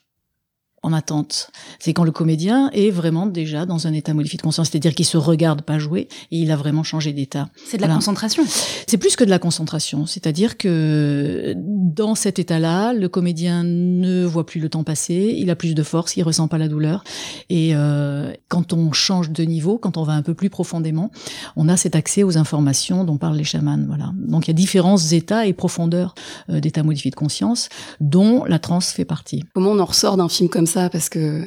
en 0.83 0.93
attente. 0.93 1.49
C'est 1.79 1.93
quand 1.93 2.03
le 2.03 2.11
comédien 2.11 2.69
est 2.73 2.91
vraiment 2.91 3.25
déjà 3.25 3.65
dans 3.65 3.87
un 3.87 3.93
état 3.93 4.13
modifié 4.13 4.37
de 4.37 4.43
conscience, 4.43 4.69
c'est-à-dire 4.69 4.93
qu'il 4.93 5.05
se 5.05 5.17
regarde 5.17 5.61
pas 5.61 5.79
jouer 5.79 6.07
et 6.31 6.37
il 6.37 6.51
a 6.51 6.55
vraiment 6.55 6.83
changé 6.83 7.13
d'état. 7.13 7.49
C'est 7.65 7.77
de 7.77 7.81
la 7.81 7.87
concentration. 7.87 8.43
C'est 8.87 8.97
plus 8.97 9.15
que 9.15 9.23
de 9.23 9.29
la 9.29 9.39
concentration, 9.39 10.05
c'est-à-dire 10.05 10.57
que 10.57 11.55
dans 11.57 12.15
cet 12.15 12.37
état-là, 12.37 12.93
le 12.93 13.07
comédien 13.07 13.63
ne 13.63 14.25
voit 14.25 14.45
plus 14.45 14.59
le 14.59 14.69
temps 14.69 14.83
passer, 14.83 15.35
il 15.37 15.49
a 15.49 15.55
plus 15.55 15.73
de 15.73 15.83
force, 15.83 16.17
il 16.17 16.23
ressent 16.23 16.47
pas 16.47 16.57
la 16.57 16.67
douleur. 16.67 17.03
Et 17.49 17.71
euh, 17.73 18.33
quand 18.49 18.73
on 18.73 18.91
change 18.91 19.31
de 19.31 19.43
niveau, 19.43 19.77
quand 19.77 19.97
on 19.97 20.03
va 20.03 20.13
un 20.13 20.21
peu 20.21 20.33
plus 20.33 20.49
profondément, 20.49 21.11
on 21.55 21.69
a 21.69 21.77
cet 21.77 21.95
accès 21.95 22.23
aux 22.23 22.37
informations 22.37 23.05
dont 23.05 23.17
parlent 23.17 23.37
les 23.37 23.43
chamans. 23.43 23.79
Voilà. 23.87 24.11
Donc 24.15 24.47
il 24.47 24.49
y 24.49 24.51
a 24.51 24.55
différents 24.55 24.97
états 24.97 25.45
et 25.45 25.53
profondeurs 25.53 26.13
euh, 26.49 26.59
d'état 26.59 26.83
modifié 26.83 27.09
de 27.09 27.15
conscience, 27.15 27.69
dont 28.01 28.43
la 28.45 28.59
transe 28.59 28.91
fait 28.91 29.05
partie. 29.05 29.45
Comment 29.53 29.71
on 29.71 29.79
en 29.79 29.85
ressort 29.85 30.17
d'un 30.17 30.29
film 30.29 30.49
comme 30.49 30.67
ça 30.67 30.72
parce 30.91 31.09
que 31.09 31.45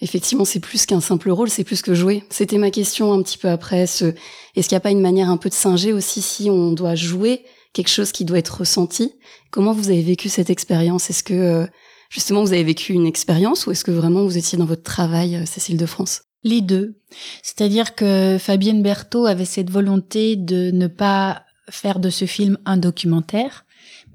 effectivement 0.00 0.44
c'est 0.44 0.60
plus 0.60 0.86
qu'un 0.86 1.00
simple 1.00 1.30
rôle, 1.30 1.50
c'est 1.50 1.64
plus 1.64 1.82
que 1.82 1.94
jouer. 1.94 2.24
C'était 2.30 2.58
ma 2.58 2.70
question 2.70 3.12
un 3.12 3.22
petit 3.22 3.38
peu 3.38 3.48
après. 3.48 3.86
Ce... 3.86 4.14
Est-ce 4.54 4.68
qu'il 4.68 4.74
n'y 4.74 4.78
a 4.78 4.80
pas 4.80 4.90
une 4.90 5.00
manière 5.00 5.30
un 5.30 5.36
peu 5.36 5.48
de 5.48 5.54
singer 5.54 5.92
aussi 5.92 6.22
si 6.22 6.50
on 6.50 6.72
doit 6.72 6.94
jouer 6.94 7.44
quelque 7.72 7.90
chose 7.90 8.12
qui 8.12 8.24
doit 8.24 8.38
être 8.38 8.60
ressenti? 8.60 9.12
Comment 9.50 9.72
vous 9.72 9.90
avez 9.90 10.02
vécu 10.02 10.28
cette 10.28 10.50
expérience? 10.50 11.10
Est-ce 11.10 11.22
que 11.22 11.34
euh, 11.34 11.66
justement 12.10 12.42
vous 12.42 12.52
avez 12.52 12.64
vécu 12.64 12.92
une 12.92 13.06
expérience 13.06 13.66
ou 13.66 13.72
est-ce 13.72 13.84
que 13.84 13.90
vraiment 13.90 14.24
vous 14.24 14.38
étiez 14.38 14.58
dans 14.58 14.66
votre 14.66 14.82
travail, 14.82 15.36
euh, 15.36 15.46
Cécile 15.46 15.76
de 15.76 15.86
France? 15.86 16.22
Les 16.44 16.60
deux. 16.60 17.00
C'est-à-dire 17.42 17.94
que 17.94 18.38
Fabienne 18.38 18.82
Berthaud 18.82 19.26
avait 19.26 19.44
cette 19.44 19.70
volonté 19.70 20.36
de 20.36 20.70
ne 20.70 20.86
pas 20.86 21.42
faire 21.68 21.98
de 21.98 22.10
ce 22.10 22.24
film 22.24 22.58
un 22.64 22.76
documentaire, 22.76 23.64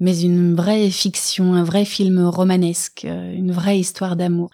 mais 0.00 0.20
une 0.20 0.54
vraie 0.54 0.90
fiction, 0.90 1.54
un 1.54 1.64
vrai 1.64 1.84
film 1.84 2.24
romanesque, 2.26 3.04
euh, 3.04 3.32
une 3.32 3.52
vraie 3.52 3.78
histoire 3.78 4.16
d'amour. 4.16 4.50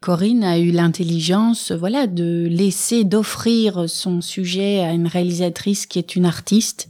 Corinne 0.00 0.44
a 0.44 0.58
eu 0.58 0.70
l'intelligence, 0.70 1.72
voilà, 1.72 2.06
de 2.06 2.46
laisser, 2.48 3.02
d'offrir 3.02 3.88
son 3.88 4.20
sujet 4.20 4.80
à 4.80 4.92
une 4.92 5.08
réalisatrice 5.08 5.86
qui 5.86 5.98
est 5.98 6.14
une 6.14 6.24
artiste, 6.24 6.88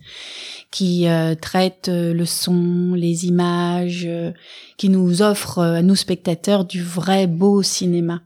qui 0.71 1.09
euh, 1.09 1.35
traite 1.35 1.89
euh, 1.89 2.13
le 2.13 2.27
son, 2.27 2.93
les 2.95 3.25
images, 3.25 4.07
qui 4.77 4.91
nous 4.91 5.23
offre 5.23 5.61
à 5.61 5.83
nous 5.83 5.97
spectateurs 5.97 6.67
du 6.67 6.83
vrai 6.83 7.27
beau 7.27 7.63
cinéma. 7.63 8.21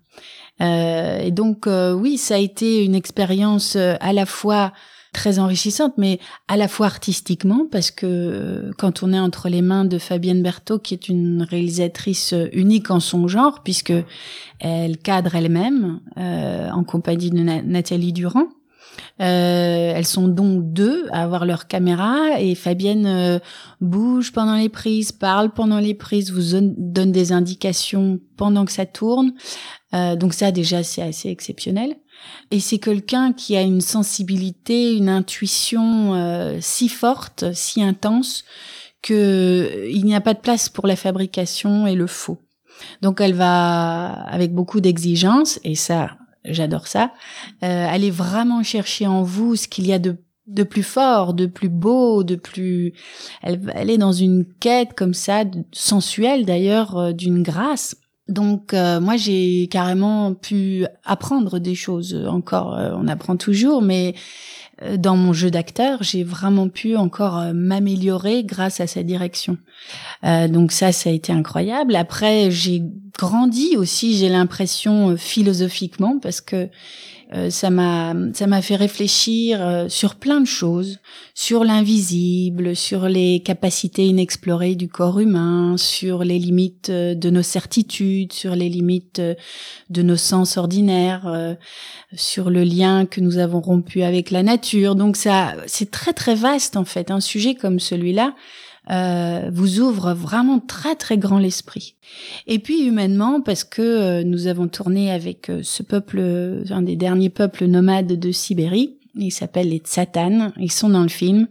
et 0.61 1.31
donc 1.31 1.67
oui, 1.67 2.19
ça 2.19 2.35
a 2.35 2.39
été 2.39 2.85
une 2.85 2.95
expérience 2.95 3.77
à 3.77 4.13
la 4.13 4.27
fois 4.27 4.73
très 5.13 5.39
enrichissante, 5.39 5.95
mais 5.99 6.19
à 6.49 6.57
la 6.57 6.69
fois 6.69 6.87
artistiquement, 6.87 7.67
parce 7.71 7.91
que 7.91 8.07
euh, 8.07 8.71
quand 8.79 9.03
on 9.03 9.13
est 9.13 9.19
entre 9.19 9.49
les 9.49 9.63
mains 9.63 9.85
de 9.85 9.99
Fabienne 9.99 10.43
Berthaud, 10.43 10.79
qui 10.79 10.95
est 10.95 11.09
une 11.09 11.43
réalisatrice 11.43 12.33
euh, 12.33 12.49
unique 12.53 12.91
en 12.91 13.01
son 13.01 13.29
genre, 13.29 13.63
puisque 13.63 13.93
elle 14.59 14.97
cadre 14.99 15.35
elle-même 15.35 16.01
euh, 16.17 16.71
en 16.71 16.83
compagnie 16.85 17.31
de 17.31 17.39
Nathalie 17.39 18.13
Durand. 18.13 18.47
Euh, 19.21 19.93
elles 19.95 20.07
sont 20.07 20.29
donc 20.29 20.73
deux 20.73 21.07
à 21.13 21.23
avoir 21.23 21.47
leur 21.47 21.67
caméra 21.67 22.41
et 22.41 22.55
Fabienne 22.55 23.41
bouge 23.81 24.33
pendant 24.33 24.57
les 24.57 24.69
prises, 24.69 25.13
parle 25.13 25.51
pendant 25.51 25.79
les 25.79 25.95
prises, 25.95 26.31
vous 26.31 26.59
donne 26.77 27.13
des 27.13 27.33
indications 27.33 28.21
pendant 28.37 28.65
que 28.65 28.73
ça 28.73 28.85
tourne. 28.85 29.33
Euh, 29.95 30.17
donc 30.17 30.33
ça 30.33 30.53
déjà 30.53 30.83
c'est 30.83 31.03
assez 31.03 31.29
exceptionnel. 31.29 31.97
Et 32.51 32.61
c'est 32.61 32.79
quelqu'un 32.79 33.33
qui 33.33 33.57
a 33.57 33.63
une 33.63 33.81
sensibilité, 33.81 34.95
une 34.95 35.09
intuition 35.09 36.15
euh, 36.15 36.59
si 36.61 36.89
forte, 36.89 37.53
si 37.55 37.83
intense, 37.83 38.45
que 39.03 39.15
euh, 39.15 39.91
il 39.91 40.05
n'y 40.05 40.15
a 40.15 40.21
pas 40.21 40.35
de 40.35 40.41
place 40.41 40.69
pour 40.69 40.87
la 40.87 40.97
fabrication 40.97 41.87
et 41.87 41.95
le 41.95 42.07
faux. 42.07 42.39
Donc 43.01 43.21
elle 43.21 43.35
va, 43.35 44.13
avec 44.25 44.55
beaucoup 44.55 44.81
d'exigence, 44.81 45.61
et 45.65 45.75
ça, 45.75 46.11
j'adore 46.45 46.87
ça, 46.87 47.13
euh, 47.63 47.87
aller 47.89 48.11
vraiment 48.11 48.63
chercher 48.63 49.07
en 49.07 49.23
vous 49.23 49.57
ce 49.57 49.69
qu'il 49.69 49.87
y 49.87 49.93
a 49.93 49.99
de 49.99 50.17
de 50.49 50.65
plus 50.65 50.83
fort, 50.83 51.35
de 51.35 51.47
plus 51.47 51.69
beau, 51.69 52.25
de 52.25 52.35
plus. 52.35 52.95
Elle, 53.43 53.61
elle 53.75 53.91
est 53.91 53.99
dans 53.99 54.13
une 54.13 54.45
quête 54.45 54.93
comme 54.95 55.15
ça, 55.15 55.45
sensuelle 55.73 56.45
d'ailleurs, 56.45 56.99
euh, 56.99 57.13
d'une 57.13 57.43
grâce 57.43 57.97
donc 58.33 58.75
euh, 58.75 59.01
moi 59.01 59.17
j'ai 59.17 59.69
carrément 59.71 60.35
pu 60.35 60.87
apprendre 61.05 61.59
des 61.59 61.75
choses 61.75 62.15
encore. 62.29 62.75
Euh, 62.75 62.93
on 62.97 63.07
apprend 63.07 63.37
toujours, 63.37 63.83
mais 63.83 64.15
euh, 64.83 64.97
dans 64.97 65.17
mon 65.17 65.33
jeu 65.33 65.51
d'acteur, 65.51 66.03
j'ai 66.03 66.25
vraiment 66.25 66.69
pu 66.69 66.97
encore 66.97 67.53
m'améliorer 67.55 68.45
grâce 68.45 68.81
à 68.81 68.87
sa 68.87 69.03
direction. 69.03 69.59
donc 70.23 70.73
ça, 70.73 70.93
ça 70.93 71.11
a 71.11 71.13
été 71.13 71.33
incroyable. 71.33 71.95
Après, 71.95 72.51
j'ai 72.51 72.83
grandi 73.19 73.77
aussi, 73.77 74.17
j'ai 74.17 74.29
l'impression 74.29 75.17
philosophiquement, 75.17 76.19
parce 76.21 76.41
que 76.41 76.69
euh, 77.35 77.49
ça 77.49 77.71
m'a 77.71 78.15
ça 78.35 78.47
m'a 78.47 78.61
fait 78.61 78.77
réfléchir 78.77 79.59
euh, 79.63 79.89
sur 79.89 80.17
plein 80.17 80.41
de 80.41 80.47
choses, 80.47 80.99
sur 81.35 81.65
l'invisible, 81.65 82.77
sur 82.77 83.09
les 83.09 83.41
capacités 83.41 84.07
inexplorées 84.07 84.75
du 84.75 84.89
corps 84.89 85.19
humain, 85.19 85.77
sur 85.79 86.25
les 86.25 86.39
limites 86.39 86.91
euh, 86.91 87.15
de 87.15 87.31
nos 87.31 87.43
certitudes, 87.43 88.35
sur 88.35 88.55
les 88.55 88.69
limites 88.69 89.23
de 89.91 90.03
nos 90.03 90.17
sens 90.17 90.59
ordinaires, 90.59 91.57
sur 92.15 92.51
le 92.51 92.65
lien 92.65 93.07
que 93.07 93.21
nous 93.21 93.39
avons 93.39 93.61
rompu 93.61 94.03
avec 94.03 94.31
la 94.31 94.43
nature. 94.43 94.95
Donc 94.95 95.17
ça 95.17 95.55
c'est 95.67 95.91
très 95.91 96.13
très 96.13 96.35
vaste 96.35 96.77
en 96.77 96.85
fait 96.85 97.11
un 97.11 97.21
sujet 97.21 97.55
comme 97.55 97.81
celui-là 97.81 98.35
euh, 98.91 99.49
vous 99.53 99.81
ouvre 99.81 100.13
vraiment 100.13 100.59
très 100.59 100.97
très 100.97 101.17
grand 101.17 101.39
l'esprit. 101.39 101.95
Et 102.47 102.59
puis 102.59 102.83
humainement, 102.83 103.41
parce 103.41 103.63
que 103.63 103.83
euh, 103.83 104.25
nous 104.25 104.49
avons 104.49 104.67
tourné 104.67 105.13
avec 105.13 105.51
euh, 105.51 105.61
ce 105.63 105.85
peuple, 105.85 106.21
un 106.69 106.83
des 106.83 106.97
derniers 106.97 107.31
peuples 107.31 107.67
nomades 107.67 108.19
de 108.19 108.33
Sibérie, 108.33 108.99
Ils 109.15 109.31
s'appellent 109.31 109.69
les 109.69 109.79
Tsatan. 109.79 110.53
Ils 110.57 110.73
sont 110.73 110.89
dans 110.89 111.03
le 111.03 111.09
film. 111.09 111.47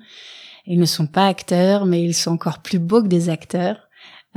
Ils 0.67 0.79
ne 0.79 0.85
sont 0.85 1.07
pas 1.07 1.27
acteurs, 1.27 1.85
mais 1.85 2.03
ils 2.03 2.13
sont 2.13 2.31
encore 2.31 2.59
plus 2.59 2.79
beaux 2.79 3.01
que 3.01 3.07
des 3.07 3.29
acteurs. 3.29 3.77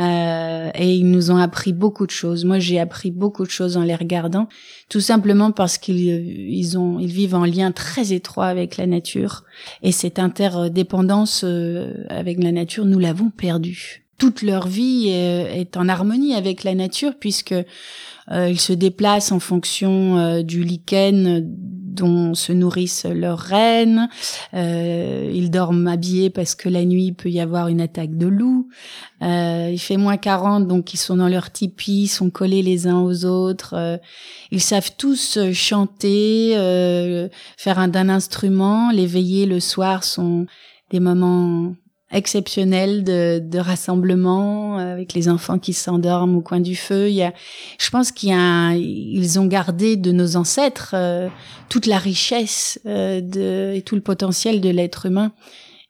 Euh, 0.00 0.70
et 0.74 0.92
ils 0.92 1.08
nous 1.08 1.30
ont 1.30 1.36
appris 1.36 1.72
beaucoup 1.72 2.04
de 2.04 2.10
choses. 2.10 2.44
Moi, 2.44 2.58
j'ai 2.58 2.80
appris 2.80 3.12
beaucoup 3.12 3.44
de 3.44 3.50
choses 3.50 3.76
en 3.76 3.82
les 3.82 3.94
regardant, 3.94 4.48
tout 4.88 5.00
simplement 5.00 5.52
parce 5.52 5.78
qu'ils 5.78 6.00
ils 6.50 6.76
ont 6.76 6.98
ils 6.98 7.12
vivent 7.12 7.36
en 7.36 7.44
lien 7.44 7.70
très 7.70 8.12
étroit 8.12 8.46
avec 8.46 8.76
la 8.76 8.86
nature 8.86 9.44
et 9.82 9.92
cette 9.92 10.18
interdépendance 10.18 11.42
euh, 11.44 12.04
avec 12.08 12.42
la 12.42 12.50
nature, 12.50 12.86
nous 12.86 12.98
l'avons 12.98 13.30
perdue. 13.30 14.04
Toute 14.18 14.42
leur 14.42 14.66
vie 14.66 15.08
est, 15.08 15.76
en 15.76 15.88
harmonie 15.88 16.34
avec 16.34 16.64
la 16.64 16.74
nature 16.74 17.14
puisque 17.18 17.54
euh, 18.30 18.48
ils 18.48 18.60
se 18.60 18.72
déplacent 18.72 19.32
en 19.32 19.40
fonction 19.40 20.18
euh, 20.18 20.42
du 20.42 20.64
lichen 20.64 21.42
dont 21.94 22.34
se 22.34 22.52
nourrissent 22.52 23.06
leurs 23.06 23.38
reines. 23.38 24.08
Euh, 24.52 25.30
ils 25.32 25.50
dorment 25.50 25.86
habillés 25.86 26.30
parce 26.30 26.54
que 26.54 26.68
la 26.68 26.84
nuit 26.84 27.12
peut 27.12 27.30
y 27.30 27.40
avoir 27.40 27.68
une 27.68 27.80
attaque 27.80 28.16
de 28.16 28.26
loups. 28.26 28.68
Euh, 29.22 29.70
il 29.72 29.78
fait 29.78 29.96
moins 29.96 30.16
40, 30.16 30.66
donc 30.66 30.92
ils 30.92 30.98
sont 30.98 31.16
dans 31.16 31.28
leur 31.28 31.50
tipi, 31.50 32.08
sont 32.08 32.30
collés 32.30 32.62
les 32.62 32.86
uns 32.86 33.00
aux 33.00 33.24
autres. 33.24 33.74
Euh, 33.74 33.96
ils 34.50 34.60
savent 34.60 34.92
tous 34.96 35.38
chanter, 35.52 36.50
faire 37.56 37.78
un 37.78 37.88
d'un 37.88 38.08
instrument. 38.08 38.90
Les 38.90 39.06
veillées 39.06 39.46
le 39.46 39.60
soir 39.60 40.04
sont 40.04 40.46
des 40.90 41.00
moments 41.00 41.74
exceptionnel 42.14 43.04
de, 43.04 43.40
de 43.44 43.58
rassemblement 43.58 44.78
euh, 44.78 44.92
avec 44.92 45.12
les 45.12 45.28
enfants 45.28 45.58
qui 45.58 45.72
s'endorment 45.72 46.36
au 46.36 46.40
coin 46.40 46.60
du 46.60 46.76
feu. 46.76 47.08
Il 47.10 47.14
y 47.14 47.22
a, 47.22 47.34
je 47.78 47.90
pense 47.90 48.12
qu'il 48.12 48.30
y 48.30 48.32
a, 48.32 48.72
ils 48.74 49.38
ont 49.38 49.46
gardé 49.46 49.96
de 49.96 50.12
nos 50.12 50.36
ancêtres 50.36 50.92
euh, 50.94 51.28
toute 51.68 51.86
la 51.86 51.98
richesse 51.98 52.80
euh, 52.86 53.20
de, 53.20 53.74
et 53.74 53.82
tout 53.82 53.96
le 53.96 54.00
potentiel 54.00 54.60
de 54.60 54.70
l'être 54.70 55.06
humain 55.06 55.32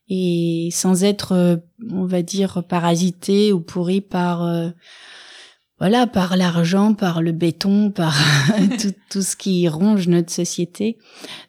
et 0.09 0.69
sans 0.73 1.05
être, 1.05 1.63
on 1.91 2.05
va 2.05 2.21
dire, 2.21 2.63
parasité 2.69 3.55
ou 3.55 3.61
pourri 3.61 4.03
par 4.03 4.47
voilà, 5.85 6.07
par 6.07 6.39
l'argent, 6.39 6.95
par 6.95 7.21
le 7.21 7.33
béton, 7.33 7.91
par 7.91 8.17
tout, 9.11 9.21
ce 9.21 9.37
qui 9.37 9.69
ronge 9.69 10.09
notre 10.09 10.33
société. 10.33 10.97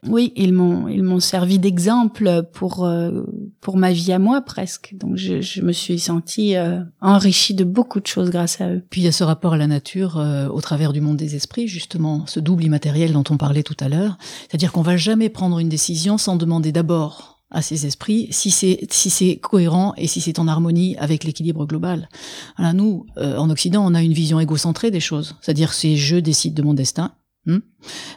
Oui, 0.06 0.34
ils 0.36 0.52
m'ont 0.52 0.90
ils 0.90 1.04
m'ont 1.04 1.22
servi 1.22 1.58
d'exemple 1.58 2.44
pour 2.52 2.84
euh, 2.84 3.24
pour 3.62 3.78
ma 3.78 3.94
vie 3.94 4.12
à 4.12 4.20
moi 4.20 4.42
presque. 4.42 4.94
Donc 5.00 5.16
je, 5.16 5.40
je 5.40 5.62
me 5.62 5.72
suis 5.72 6.00
sentie 6.00 6.58
euh, 6.58 6.82
enrichie 7.00 7.54
de 7.54 7.64
beaucoup 7.64 8.02
de 8.02 8.08
choses 8.08 8.30
grâce 8.30 8.60
à 8.60 8.72
eux. 8.72 8.84
Puis 8.90 9.00
il 9.00 9.04
y 9.06 9.08
a 9.08 9.14
ce 9.14 9.24
rapport 9.24 9.54
à 9.54 9.58
la 9.58 9.68
nature 9.68 10.18
euh, 10.18 10.50
au 10.50 10.60
travers 10.60 10.92
du 10.92 11.00
monde 11.00 11.16
des 11.16 11.38
esprits, 11.38 11.70
justement, 11.70 12.26
ce 12.28 12.42
double 12.42 12.66
immatériel 12.66 13.14
dont 13.14 13.24
on 13.30 13.38
parlait 13.38 13.64
tout 13.64 13.78
à 13.80 13.88
l'heure. 13.88 14.18
C'est-à-dire 14.50 14.74
qu'on 14.74 14.82
va 14.82 14.98
jamais 14.98 15.30
prendre 15.30 15.60
une 15.60 15.70
décision 15.70 16.18
sans 16.18 16.36
demander 16.36 16.74
d'abord 16.74 17.35
à 17.56 17.62
ces 17.62 17.86
esprits 17.86 18.28
si 18.32 18.52
c'est 18.52 18.86
si 18.92 19.10
c'est 19.10 19.38
cohérent 19.38 19.94
et 19.98 20.08
si 20.08 20.22
c'est 20.22 20.40
en 20.40 20.48
harmonie 20.48 20.96
avec 20.98 21.24
l'équilibre 21.24 21.66
global. 21.66 22.10
Voilà, 22.58 22.74
nous 22.74 23.06
euh, 23.18 23.38
en 23.38 23.50
Occident, 23.50 23.84
on 23.86 23.96
a 23.96 24.04
une 24.04 24.14
vision 24.14 24.40
égocentrée 24.40 24.92
des 24.92 25.00
choses, 25.00 25.36
c'est-à-dire 25.42 25.74
c'est 25.74 25.96
je 25.96 26.18
décide 26.18 26.54
de 26.54 26.62
mon 26.62 26.74
destin. 26.74 27.14
Hmm 27.46 27.60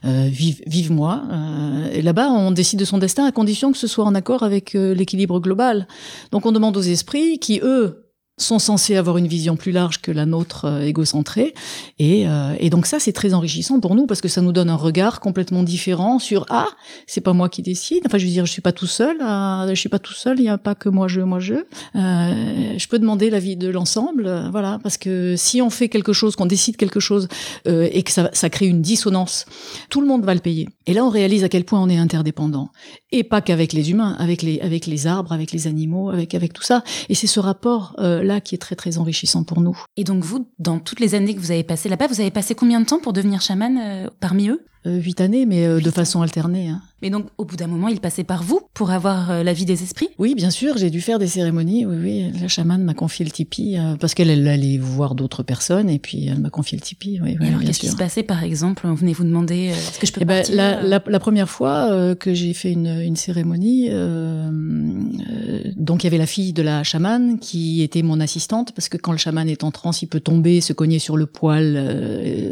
euh, 0.05 0.29
vive, 0.31 0.63
vive 0.67 0.93
moi. 0.93 1.23
Euh, 1.31 1.91
et 1.93 2.03
là-bas, 2.03 2.31
on 2.31 2.51
décide 2.51 2.79
de 2.79 2.85
son 2.85 2.99
destin 2.99 3.27
à 3.27 3.33
condition 3.33 3.73
que 3.73 3.79
ce 3.79 3.87
soit 3.87 4.05
en 4.05 4.15
accord 4.15 4.43
avec 4.43 4.75
euh, 4.75 4.95
l'équilibre 4.95 5.41
global. 5.41 5.87
Donc, 6.33 6.47
on 6.47 6.53
demande 6.53 6.77
aux 6.77 6.83
esprits 6.83 7.39
qui, 7.39 7.61
eux, 7.63 8.08
sont 8.39 8.59
censés 8.59 8.97
avoir 8.97 9.19
une 9.19 9.27
vision 9.27 9.57
plus 9.57 9.73
large 9.73 10.01
que 10.01 10.11
la 10.11 10.27
nôtre 10.27 10.65
euh, 10.65 10.81
égocentrée. 10.81 11.55
Et, 11.99 12.29
euh, 12.29 12.55
et 12.59 12.71
donc 12.71 12.87
ça, 12.87 12.99
c'est 12.99 13.13
très 13.13 13.35
enrichissant 13.35 13.81
pour 13.81 13.95
nous 13.95 14.07
parce 14.07 14.21
que 14.21 14.29
ça 14.29 14.41
nous 14.41 14.53
donne 14.53 14.71
un 14.71 14.77
regard 14.77 15.21
complètement 15.21 15.63
différent 15.63 16.19
sur 16.19 16.47
ah, 16.51 16.69
c'est 17.07 17.21
pas 17.21 17.33
moi 17.33 17.49
qui 17.49 17.63
décide. 17.63 18.03
Enfin, 18.07 18.19
je 18.19 18.25
veux 18.25 18.31
dire, 18.31 18.47
je 18.47 18.53
suis 18.53 18.63
pas 18.63 18.73
tout 18.73 18.87
seul. 18.87 19.17
Euh, 19.21 19.69
je 19.69 19.75
suis 19.75 19.89
pas 19.89 19.99
tout 19.99 20.13
seul. 20.13 20.39
Il 20.39 20.43
n'y 20.43 20.49
a 20.49 20.59
pas 20.59 20.75
que 20.75 20.89
moi 20.89 21.09
je, 21.09 21.21
moi 21.21 21.41
je. 21.41 21.55
Euh, 21.55 22.75
je 22.77 22.89
peux 22.89 22.99
demander 22.99 23.31
l'avis 23.31 23.57
de 23.57 23.69
l'ensemble, 23.69 24.27
euh, 24.27 24.49
voilà, 24.51 24.79
parce 24.83 24.97
que 24.97 25.35
si 25.37 25.61
on 25.63 25.71
fait 25.71 25.89
quelque 25.89 26.13
chose, 26.13 26.37
qu'on 26.37 26.47
décide 26.47 26.77
quelque 26.77 27.01
chose 27.01 27.29
et 27.67 28.03
que 28.03 28.11
ça, 28.11 28.31
ça 28.33 28.51
crée 28.51 28.67
une 28.67 28.83
dissonance, 28.83 29.47
tout 29.91 30.01
le 30.01 30.07
monde 30.07 30.25
va 30.25 30.35
le 30.35 30.41
payer. 30.41 30.69
Et 30.87 30.95
là, 30.95 31.05
on 31.05 31.11
réalise 31.11 31.45
à 31.45 31.49
quel 31.49 31.65
point 31.65 31.81
on 31.81 31.89
est 31.89 31.97
interdépendant. 31.97 32.71
Et 33.11 33.25
pas 33.25 33.41
qu'avec 33.41 33.73
les 33.73 33.91
humains, 33.91 34.17
avec 34.19 34.43
les 34.43 34.61
avec 34.61 34.87
les 34.87 35.07
arbres, 35.07 35.33
avec 35.33 35.53
les 35.53 35.67
animaux, 35.67 36.11
avec 36.11 36.35
avec 36.35 36.53
tout 36.53 36.63
ça. 36.63 36.83
Et 37.09 37.15
c'est 37.15 37.27
ce 37.27 37.41
rapport 37.41 37.95
là 37.99 38.41
qui 38.41 38.55
est 38.55 38.59
très 38.59 38.77
très 38.77 38.99
enrichissant 38.99 39.45
pour 39.45 39.61
nous. 39.61 39.79
Et 39.97 40.05
donc 40.05 40.25
vous, 40.25 40.49
dans 40.59 40.79
toutes 40.79 41.01
les 41.01 41.15
années 41.15 41.35
que 41.35 41.41
vous 41.41 41.51
avez 41.51 41.63
passées 41.63 41.89
là-bas, 41.89 42.07
vous 42.07 42.21
avez 42.21 42.31
passé 42.31 42.55
combien 42.55 42.81
de 42.81 42.87
temps 42.87 43.01
pour 43.01 43.13
devenir 43.13 43.41
chaman 43.41 43.79
euh, 43.79 44.09
parmi 44.21 44.49
eux? 44.49 44.65
euh, 44.78 44.78
Huit 44.85 45.21
années, 45.21 45.45
mais 45.45 45.67
euh, 45.67 45.81
de 45.81 45.91
façon 45.91 46.23
alternée. 46.23 46.69
Hein. 46.69 46.81
Mais 47.01 47.11
donc, 47.11 47.27
au 47.39 47.45
bout 47.45 47.55
d'un 47.55 47.69
moment, 47.69 47.87
il 47.87 48.01
passait 48.01 48.25
par 48.25 48.43
vous 48.43 48.61
pour 48.75 48.91
avoir 48.91 49.31
euh, 49.31 49.43
la 49.45 49.53
vie 49.53 49.65
des 49.65 49.85
esprits? 49.85 50.09
Oui, 50.19 50.35
bien 50.35 50.51
sûr, 50.51 50.77
j'ai 50.79 50.91
dû 50.91 51.01
faire 51.01 51.21
des 51.21 51.29
cérémonies. 51.29 51.87
Oui, 51.87 51.97
oui, 52.03 52.41
la 52.41 52.49
chamane 52.49 52.83
m'a 52.83 52.95
confié 52.95 53.25
le 53.25 53.31
tipi 53.31 53.77
euh, 53.77 53.95
parce 53.95 54.15
qu'elle 54.15 54.49
allait 54.49 54.79
voir 54.79 55.15
d'autres 55.15 55.45
personnes 55.45 55.89
et 55.89 56.01
puis 56.01 56.27
elle 56.27 56.41
m'a 56.41 56.51
confié 56.51 56.77
le 56.77 56.83
tipi. 56.83 57.21
Oui, 57.23 57.37
alors, 57.41 57.61
qu'est-ce 57.61 57.79
qui 57.79 57.89
se 57.89 57.97
passait, 57.97 58.25
par 58.25 58.43
exemple? 58.43 58.85
On 58.85 58.95
venait 58.95 59.13
vous 59.13 59.23
demander 59.23 59.69
euh, 59.69 59.73
est-ce 59.75 60.01
que 60.01 60.09
je 60.09 60.13
peux 60.13 60.23
eh 60.23 60.25
ben, 60.25 60.39
partir 60.39 60.57
la, 60.57 60.83
la, 60.83 61.01
la, 61.07 61.21
première 61.21 61.49
fois 61.49 61.93
euh, 61.93 62.17
que 62.17 62.35
j'ai 62.35 62.53
fait 62.53 62.73
une, 62.73 62.89
une 62.89 63.17
cérémonie, 63.17 63.91
donc 65.77 66.03
il 66.03 66.07
y 66.07 66.09
avait 66.09 66.19
la 66.19 66.27
fille 66.27 66.53
de 66.53 66.63
la 66.63 66.83
chamane 66.83 67.39
qui 67.39 67.83
était 67.83 68.03
mon 68.03 68.19
assistante 68.19 68.73
parce 68.73 68.89
que 68.89 68.97
quand 68.97 69.13
le 69.13 69.19
chaman 69.19 69.49
est 69.49 69.63
en 69.63 69.71
transe, 69.71 70.03
il 70.03 70.09
peut 70.09 70.21
tomber, 70.21 70.61
se 70.61 70.73
cogner 70.73 70.99
sur 70.99 71.17
le 71.17 71.27
poil 71.27 71.77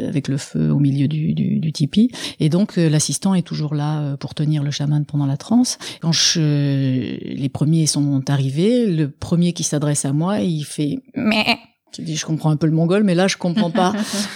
avec 0.07 0.27
le 0.29 0.37
feu 0.37 0.71
au 0.71 0.79
milieu 0.79 1.07
du, 1.07 1.33
du, 1.33 1.59
du 1.59 1.71
tipi. 1.73 2.11
Et 2.39 2.49
donc 2.49 2.75
l'assistant 2.75 3.33
est 3.33 3.41
toujours 3.41 3.75
là 3.75 4.15
pour 4.17 4.35
tenir 4.35 4.63
le 4.63 4.71
chaman 4.71 5.05
pendant 5.05 5.25
la 5.25 5.37
transe. 5.37 5.77
Quand 6.01 6.11
je, 6.11 7.17
les 7.23 7.49
premiers 7.49 7.85
sont 7.85 8.29
arrivés, 8.29 8.85
le 8.85 9.09
premier 9.09 9.53
qui 9.53 9.63
s'adresse 9.63 10.05
à 10.05 10.13
moi, 10.13 10.39
il 10.39 10.63
fait 10.63 10.99
mais. 11.15 11.57
Je 11.97 12.01
dis, 12.03 12.15
je 12.15 12.25
comprends 12.25 12.51
un 12.51 12.57
peu 12.57 12.67
le 12.67 12.73
mongol, 12.73 13.03
mais 13.03 13.15
là, 13.15 13.27
je 13.27 13.37
comprends 13.37 13.71
pas. 13.71 13.93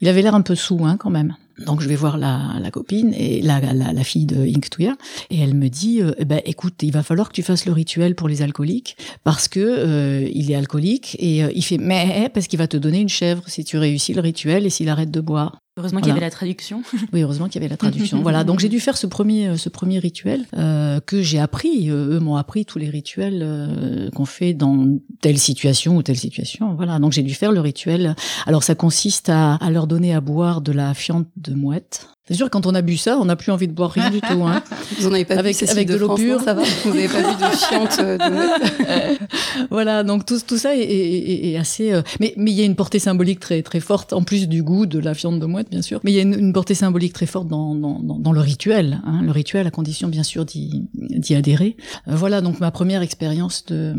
il 0.00 0.08
avait 0.08 0.22
l'air 0.22 0.34
un 0.34 0.40
peu 0.40 0.54
sous, 0.54 0.84
hein, 0.84 0.96
quand 0.96 1.10
même. 1.10 1.34
Donc 1.66 1.80
je 1.80 1.88
vais 1.88 1.96
voir 1.96 2.16
la, 2.16 2.54
la 2.60 2.70
copine 2.70 3.12
et 3.14 3.40
la, 3.42 3.60
la, 3.60 3.92
la 3.92 4.04
fille 4.04 4.26
de 4.26 4.36
Inktuya 4.36 4.96
et 5.30 5.38
elle 5.38 5.54
me 5.54 5.68
dit 5.68 6.00
euh, 6.00 6.12
eh 6.18 6.24
ben 6.24 6.40
écoute 6.44 6.82
il 6.82 6.90
va 6.92 7.02
falloir 7.02 7.28
que 7.28 7.34
tu 7.34 7.42
fasses 7.42 7.66
le 7.66 7.72
rituel 7.72 8.14
pour 8.14 8.26
les 8.26 8.42
alcooliques 8.42 8.96
parce 9.22 9.48
que 9.48 9.60
euh, 9.60 10.28
il 10.32 10.50
est 10.50 10.54
alcoolique 10.54 11.14
et 11.20 11.44
euh, 11.44 11.52
il 11.54 11.62
fait 11.62 11.78
mais 11.78 12.30
parce 12.32 12.46
qu'il 12.46 12.58
va 12.58 12.66
te 12.66 12.78
donner 12.78 13.00
une 13.00 13.10
chèvre 13.10 13.44
si 13.46 13.64
tu 13.64 13.76
réussis 13.76 14.14
le 14.14 14.22
rituel 14.22 14.66
et 14.66 14.70
s'il 14.70 14.88
arrête 14.88 15.10
de 15.10 15.20
boire. 15.20 15.58
Heureusement 15.78 16.00
qu'il 16.00 16.08
y 16.08 16.12
avait 16.12 16.20
la 16.20 16.30
traduction. 16.30 16.82
oui, 17.14 17.22
heureusement 17.22 17.46
qu'il 17.46 17.54
y 17.54 17.64
avait 17.64 17.70
la 17.70 17.78
traduction. 17.78 18.20
voilà, 18.20 18.44
donc 18.44 18.60
j'ai 18.60 18.68
dû 18.68 18.78
faire 18.78 18.98
ce 18.98 19.06
premier, 19.06 19.56
ce 19.56 19.70
premier 19.70 19.98
rituel 19.98 20.46
euh, 20.54 21.00
que 21.00 21.22
j'ai 21.22 21.38
appris. 21.38 21.88
eux 21.88 22.20
m'ont 22.20 22.36
appris 22.36 22.66
tous 22.66 22.78
les 22.78 22.90
rituels 22.90 23.40
euh, 23.42 24.10
qu'on 24.10 24.26
fait 24.26 24.52
dans 24.52 24.98
telle 25.22 25.38
situation 25.38 25.96
ou 25.96 26.02
telle 26.02 26.18
situation. 26.18 26.74
Voilà, 26.74 26.98
donc 26.98 27.12
j'ai 27.12 27.22
dû 27.22 27.32
faire 27.32 27.52
le 27.52 27.60
rituel. 27.60 28.14
Alors 28.46 28.62
ça 28.62 28.74
consiste 28.74 29.30
à, 29.30 29.54
à 29.54 29.70
leur 29.70 29.86
donner 29.86 30.14
à 30.14 30.20
boire 30.20 30.60
de 30.60 30.72
la 30.72 30.92
fiente 30.92 31.28
de 31.36 31.54
mouette. 31.54 32.08
C'est 32.32 32.38
sûr, 32.38 32.50
quand 32.50 32.66
on 32.66 32.74
a 32.74 32.82
bu 32.82 32.96
ça, 32.96 33.18
on 33.20 33.26
n'a 33.26 33.36
plus 33.36 33.52
envie 33.52 33.68
de 33.68 33.72
boire 33.72 33.90
rien 33.90 34.10
du 34.10 34.20
tout. 34.22 34.42
Hein. 34.44 34.62
Vous 34.98 35.08
n'en 35.08 35.14
avez 35.14 35.24
pas 35.24 35.34
avec, 35.34 35.56
vu 35.56 35.68
avec 35.68 35.86
de, 35.86 35.94
de 35.94 35.98
l'eau 35.98 36.14
pure, 36.14 36.40
ça 36.40 36.54
va 36.54 36.62
Vous 36.84 36.94
n'avez 36.94 37.08
pas 37.08 37.20
vu 37.20 37.34
de 37.34 37.56
fiente 37.56 37.98
euh, 38.00 38.18
de 38.18 38.30
mouette 38.30 39.20
Voilà, 39.70 40.02
donc 40.02 40.24
tout, 40.24 40.38
tout 40.46 40.56
ça 40.56 40.74
est, 40.74 40.80
est, 40.80 41.52
est 41.52 41.56
assez. 41.58 41.92
Euh... 41.92 42.02
Mais 42.20 42.34
mais 42.36 42.50
il 42.50 42.56
y 42.56 42.62
a 42.62 42.64
une 42.64 42.76
portée 42.76 42.98
symbolique 42.98 43.40
très 43.40 43.62
très 43.62 43.80
forte 43.80 44.12
en 44.12 44.22
plus 44.22 44.48
du 44.48 44.62
goût 44.62 44.86
de 44.86 44.98
la 44.98 45.14
fiente 45.14 45.38
de 45.38 45.46
mouette, 45.46 45.70
bien 45.70 45.82
sûr. 45.82 46.00
Mais 46.04 46.12
il 46.12 46.14
y 46.14 46.18
a 46.18 46.22
une, 46.22 46.38
une 46.38 46.52
portée 46.52 46.74
symbolique 46.74 47.12
très 47.12 47.26
forte 47.26 47.48
dans 47.48 47.74
dans, 47.74 47.98
dans, 48.00 48.18
dans 48.18 48.32
le 48.32 48.40
rituel. 48.40 49.00
Hein. 49.04 49.20
Le 49.22 49.30
rituel, 49.30 49.66
à 49.66 49.70
condition 49.70 50.08
bien 50.08 50.22
sûr 50.22 50.44
d'y 50.44 51.34
adhérer. 51.34 51.76
Euh, 52.08 52.14
voilà, 52.14 52.40
donc 52.40 52.60
ma 52.60 52.70
première 52.70 53.02
expérience 53.02 53.66
de 53.66 53.94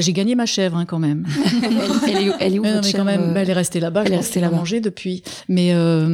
j'ai 0.00 0.12
gagné 0.12 0.34
ma 0.34 0.46
chèvre 0.46 0.76
hein, 0.76 0.86
quand 0.86 0.98
même. 0.98 1.26
elle, 1.62 2.16
elle, 2.16 2.28
est, 2.28 2.32
elle 2.40 2.54
est 2.54 2.58
où 2.58 2.62
mais, 2.62 2.72
votre 2.72 2.86
mais 2.86 2.92
quand 2.92 3.04
même, 3.04 3.34
bah, 3.34 3.42
elle 3.42 3.50
est 3.50 3.54
restée 3.54 3.80
là-bas. 3.80 4.04
Elle 4.06 4.12
est 4.12 4.16
restée 4.16 4.40
là-bas. 4.40 4.56
mangé 4.56 4.80
depuis. 4.80 5.22
Mais 5.48 5.74
euh, 5.74 6.06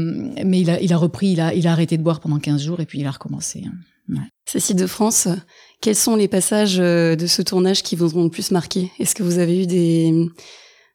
mais 0.45 0.61
il 0.61 0.71
a 0.71 0.81
il 0.81 0.93
a 0.93 0.98
repris, 0.99 1.29
il 1.33 1.41
a 1.41 1.55
il 1.55 1.67
a 1.67 1.73
arrêté 1.73 1.97
de 1.97 2.03
boire 2.03 2.21
pendant 2.21 2.39
15 2.39 2.63
jours 2.63 2.81
et 2.81 2.87
puis 2.87 3.01
il 3.01 3.07
a 3.07 3.11
recommencé. 3.11 3.65
Hein. 3.67 3.73
Ouais. 4.09 4.29
Cécile 4.47 4.77
de 4.77 4.87
France, 4.87 5.29
quels 5.81 5.97
sont 5.97 6.17
les 6.17 6.29
passages 6.29 6.77
de 6.77 7.27
ce 7.27 7.43
tournage 7.43 7.83
qui 7.83 7.95
vous 7.95 8.17
ont 8.17 8.25
le 8.25 8.31
plus 8.31 8.51
marqué? 8.51 8.91
Est-ce 8.99 9.15
que 9.15 9.23
vous 9.23 9.39
avez 9.39 9.63
eu 9.63 9.67
des 9.67 10.29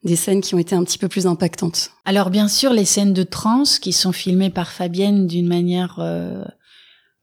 des 0.04 0.16
scènes 0.16 0.42
qui 0.42 0.54
ont 0.56 0.60
été 0.60 0.76
un 0.76 0.84
petit 0.84 0.98
peu 0.98 1.08
plus 1.08 1.28
impactantes? 1.28 1.92
Alors 2.06 2.30
bien 2.30 2.48
sûr, 2.48 2.74
les 2.74 2.86
scènes 2.86 3.14
de 3.14 3.24
trance 3.24 3.80
qui 3.80 3.94
sont 3.94 4.12
filmées 4.12 4.50
par 4.50 4.72
Fabienne 4.72 5.28
d'une 5.28 5.48
manière 5.48 5.98
euh, 6.00 6.44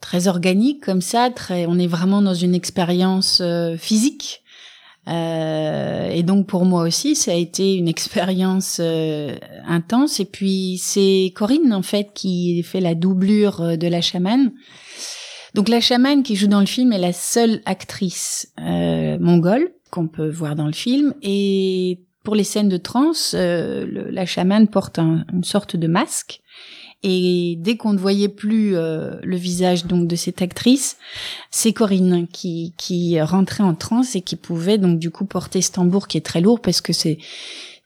très 0.01 0.29
organique 0.29 0.83
comme 0.83 1.03
ça, 1.03 1.31
très 1.31 1.67
on 1.67 1.79
est 1.79 1.87
vraiment 1.87 2.23
dans 2.23 2.35
une 2.35 2.55
expérience 2.55 3.41
euh, 3.41 3.77
physique. 3.77 4.43
Euh, 5.11 6.09
et 6.09 6.23
donc 6.23 6.47
pour 6.47 6.65
moi 6.65 6.83
aussi, 6.83 7.17
ça 7.17 7.33
a 7.33 7.35
été 7.35 7.75
une 7.75 7.89
expérience 7.89 8.79
euh, 8.81 9.35
intense. 9.67 10.21
Et 10.21 10.25
puis 10.25 10.79
c'est 10.81 11.33
Corinne 11.35 11.73
en 11.73 11.83
fait 11.83 12.11
qui 12.15 12.63
fait 12.63 12.81
la 12.81 12.95
doublure 12.95 13.61
euh, 13.61 13.77
de 13.77 13.89
la 13.89 14.01
chamane. 14.01 14.53
Donc 15.55 15.69
la 15.69 15.81
chamane 15.81 16.23
qui 16.23 16.37
joue 16.37 16.47
dans 16.47 16.61
le 16.61 16.67
film 16.67 16.93
est 16.93 16.99
la 16.99 17.13
seule 17.13 17.61
actrice 17.65 18.53
mongole 18.57 19.73
qu'on 19.91 20.07
peut 20.07 20.29
voir 20.29 20.55
dans 20.55 20.67
le 20.67 20.73
film. 20.73 21.13
Et 21.23 21.99
pour 22.23 22.37
les 22.37 22.45
scènes 22.45 22.69
de 22.69 22.81
le, 23.33 24.11
la 24.11 24.27
chamane 24.27 24.69
porte 24.69 25.01
un, 25.01 25.25
une 25.33 25.43
sorte 25.43 25.75
de 25.75 25.89
masque. 25.89 26.41
Et 27.03 27.57
dès 27.59 27.77
qu'on 27.77 27.95
ne 27.95 27.99
voyait 27.99 28.29
plus 28.29 28.77
euh, 28.77 29.15
le 29.23 29.37
visage 29.37 29.87
donc 29.87 30.07
de 30.07 30.17
cette 30.17 30.43
actrice, 30.43 30.99
c'est 31.51 31.73
Corinne 31.73 32.27
qui 32.31 32.75
qui 32.77 33.21
rentrait 33.21 33.63
en 33.63 33.75
transe 33.75 34.17
et 34.17 34.21
qui 34.21 34.37
pouvait 34.37 34.77
donc 34.77 34.99
du 34.99 35.11
coup 35.11 35.25
porter 35.25 35.63
ce 35.63 35.73
tambour 35.73 36.09
qui 36.09 36.19
est 36.19 36.27
très 36.27 36.43
lourd 36.43 36.61
parce 36.61 36.83
que 36.83 36.93
c'est 36.93 37.19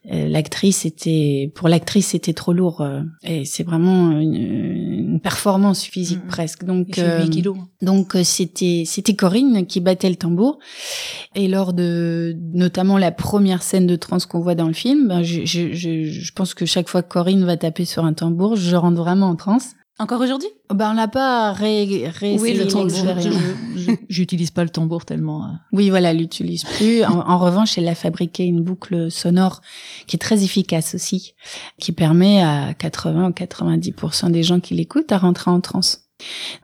l'actrice 0.07 0.85
était 0.85 1.51
pour 1.55 1.67
l'actrice 1.67 2.07
c'était 2.07 2.33
trop 2.33 2.53
lourd 2.53 2.81
euh, 2.81 3.01
et 3.23 3.45
c'est 3.45 3.63
vraiment 3.63 4.11
une, 4.11 4.35
une, 4.35 5.19
performance 5.21 5.83
physique 5.83 6.21
Mhm. 6.23 6.27
presque. 6.27 6.63
Donc 6.65 6.97
Euh, 6.99 7.25
euh, 7.25 7.53
donc 7.81 8.15
euh, 8.15 8.23
c'était 8.23 8.83
c'était 8.85 9.15
Corinne 9.15 9.65
qui 9.65 9.79
battait 9.79 10.09
le 10.09 10.15
tambour. 10.15 10.59
Et 11.35 11.47
lors 11.47 11.73
de 11.73 12.35
notamment 12.53 12.97
la 12.97 13.11
première 13.11 13.63
scène 13.63 13.87
de 13.87 13.95
trance 13.95 14.25
qu'on 14.25 14.39
voit 14.41 14.55
dans 14.55 14.67
le 14.67 14.73
film 14.73 15.07
ben, 15.07 15.23
je, 15.23 15.45
je, 15.45 15.73
je, 15.73 16.03
je 16.05 16.31
pense 16.33 16.53
que 16.53 16.65
chaque 16.65 16.89
fois 16.89 17.01
que 17.01 17.09
Corinne 17.09 17.43
va 17.45 17.57
taper 17.57 17.85
sur 17.85 18.05
un 18.05 18.13
tambour 18.13 18.55
je 18.55 18.75
rentre 18.75 18.97
vraiment 18.97 19.29
en 19.29 19.35
transe 19.35 19.71
Encore 19.97 20.19
aujourd'hui? 20.19 20.49
Ben 20.73 20.91
on 20.91 20.95
n'a 20.95 21.07
pas 21.07 21.53
ré, 21.53 22.09
ré 22.09 22.35
Oui, 22.37 22.53
le 22.53 22.67
tambour? 22.67 22.89
J'utilise 24.09 24.51
pas 24.51 24.63
le 24.63 24.69
tambour 24.69 25.05
tellement. 25.05 25.45
euh. 25.45 25.49
Oui, 25.71 25.89
voilà, 25.89 26.11
elle 26.11 26.17
l'utilise 26.17 26.65
plus. 26.65 27.03
En, 27.05 27.19
en 27.19 27.37
revanche, 27.37 27.77
elle 27.77 27.87
a 27.87 27.95
fabriqué 27.95 28.43
une 28.43 28.61
boucle 28.61 29.09
sonore 29.09 29.61
qui 30.07 30.17
est 30.17 30.19
très 30.19 30.43
efficace 30.43 30.95
aussi, 30.95 31.33
qui 31.79 31.93
permet 31.93 32.41
à 32.41 32.73
80 32.73 33.27
ou 33.27 33.31
90% 33.31 34.31
des 34.31 34.43
gens 34.43 34.59
qui 34.59 34.73
l'écoutent 34.73 35.13
à 35.13 35.17
rentrer 35.17 35.49
en 35.51 35.61
transe. 35.61 36.01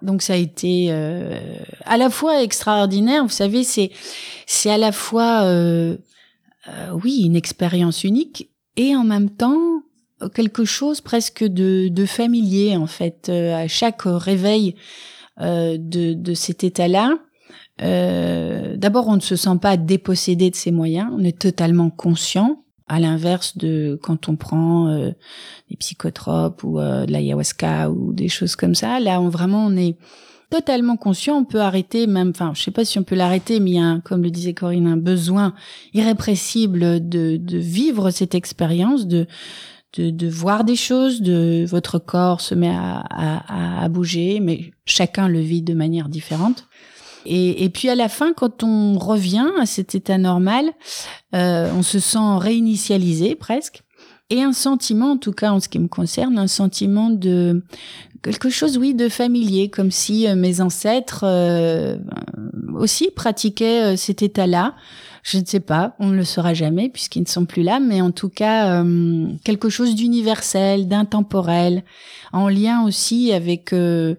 Donc 0.02 0.22
ça 0.22 0.34
a 0.34 0.38
été 0.38 0.88
euh, 0.90 1.40
à 1.86 1.98
la 1.98 2.10
fois 2.10 2.42
extraordinaire, 2.42 3.24
vous 3.24 3.30
savez, 3.30 3.64
c'est 3.64 3.92
c'est 4.46 4.72
à 4.72 4.78
la 4.78 4.92
fois 4.94 5.44
euh, 5.44 5.98
euh, 6.70 6.92
oui 7.04 7.24
une 7.26 7.36
expérience 7.36 8.04
unique 8.06 8.50
et 8.78 8.96
en 8.96 9.04
même 9.04 9.30
temps 9.30 9.84
quelque 10.30 10.66
chose 10.66 11.02
presque 11.02 11.44
de, 11.44 11.88
de 11.88 12.06
familier 12.06 12.76
en 12.78 12.88
fait. 12.88 13.28
Euh, 13.30 13.56
à 13.56 13.68
chaque 13.68 14.04
réveil 14.06 14.76
euh, 15.40 15.78
de, 15.80 16.14
de 16.14 16.34
cet 16.34 16.64
état-là, 16.64 17.18
euh, 17.82 18.76
d'abord, 18.78 19.08
on 19.08 19.16
ne 19.16 19.22
se 19.22 19.36
sent 19.36 19.58
pas 19.62 19.78
dépossédé 19.78 20.50
de 20.50 20.56
ses 20.56 20.72
moyens, 20.72 21.10
on 21.18 21.24
est 21.24 21.40
totalement 21.40 21.90
conscient, 21.90 22.64
à 22.88 23.00
l'inverse 23.00 23.58
de 23.58 23.98
quand 24.04 24.28
on 24.28 24.36
prend 24.36 24.90
euh, 24.90 25.12
des 25.70 25.78
psychotropes 25.78 26.64
ou 26.64 26.80
euh, 26.80 27.06
de 27.06 27.12
l'ayahuasca 27.12 27.90
ou 27.90 28.12
des 28.12 28.28
choses 28.28 28.58
comme 28.58 28.76
ça. 28.76 29.00
Là, 29.00 29.22
on 29.22 29.30
vraiment, 29.30 29.66
on 29.66 29.78
est 29.78 29.96
totalement 30.50 30.98
conscient, 30.98 31.38
on 31.38 31.46
peut 31.46 31.62
arrêter 31.62 32.06
même, 32.06 32.32
enfin, 32.32 32.52
je 32.54 32.62
sais 32.62 32.72
pas 32.72 32.84
si 32.84 33.00
on 33.00 33.04
peut 33.04 33.16
l'arrêter, 33.16 33.62
mais 33.62 33.72
il 33.72 33.76
y 33.78 33.80
a, 33.80 34.00
comme 34.04 34.22
le 34.22 34.30
disait 34.30 34.54
Corinne, 34.54 34.88
un 34.88 34.98
besoin 34.98 35.54
irrépressible 35.94 37.08
de, 37.08 37.38
de 37.38 37.58
vivre 37.58 38.12
cette 38.12 38.36
expérience, 38.36 39.08
de, 39.08 39.26
de, 39.94 40.10
de 40.10 40.28
voir 40.30 40.64
des 40.64 40.76
choses, 40.76 41.22
de 41.22 41.66
votre 41.68 42.00
corps 42.00 42.42
se 42.42 42.56
met 42.56 42.70
à, 42.70 43.04
à, 43.10 43.84
à 43.84 43.90
bouger, 43.90 44.40
mais 44.40 44.72
chacun 44.86 45.28
le 45.28 45.40
vit 45.40 45.62
de 45.62 45.74
manière 45.74 46.10
différente. 46.10 46.68
Et, 47.26 47.64
et, 47.64 47.70
puis 47.70 47.90
à 47.90 47.96
la 47.96 48.10
fin, 48.10 48.34
quand 48.34 48.64
on 48.64 48.98
revient 48.98 49.50
à 49.60 49.66
cet 49.66 49.94
état 49.94 50.18
normal, 50.18 50.72
euh, 51.36 51.72
on 51.76 51.84
se 51.84 52.00
sent 52.00 52.38
réinitialisé 52.38 53.36
presque. 53.36 53.84
Et 54.30 54.42
un 54.42 54.54
sentiment, 54.54 55.12
en 55.12 55.18
tout 55.18 55.34
cas 55.34 55.52
en 55.52 55.60
ce 55.60 55.68
qui 55.68 55.78
me 55.78 55.90
concerne, 55.90 56.38
un 56.40 56.48
sentiment 56.48 57.10
de 57.10 57.64
quelque 58.22 58.50
chose, 58.50 58.78
oui, 58.78 58.94
de 58.94 59.10
familier, 59.10 59.70
comme 59.70 59.92
si 59.92 60.28
euh, 60.28 60.36
mes 60.36 60.62
ancêtres 60.62 61.24
euh, 61.24 61.98
aussi 62.76 63.10
pratiquaient 63.16 63.94
euh, 63.94 63.96
cet 63.96 64.22
état-là. 64.22 64.76
Je 65.24 65.38
ne 65.38 65.46
sais 65.46 65.60
pas, 65.60 65.96
on 66.00 66.08
ne 66.08 66.16
le 66.16 66.24
saura 66.24 66.56
jamais 66.56 66.90
puisqu'ils 66.90 67.22
ne 67.22 67.28
sont 67.28 67.46
plus 67.46 67.62
là, 67.62 67.80
mais 67.80 68.02
en 68.02 68.10
tout 68.10 68.30
cas 68.30 68.82
euh, 68.84 69.28
quelque 69.44 69.70
chose 69.70 69.94
d'universel, 69.94 70.88
d'intemporel, 70.88 71.84
en 72.34 72.50
lien 72.50 72.84
aussi 72.84 73.32
avec 73.32 73.72
euh, 73.72 74.16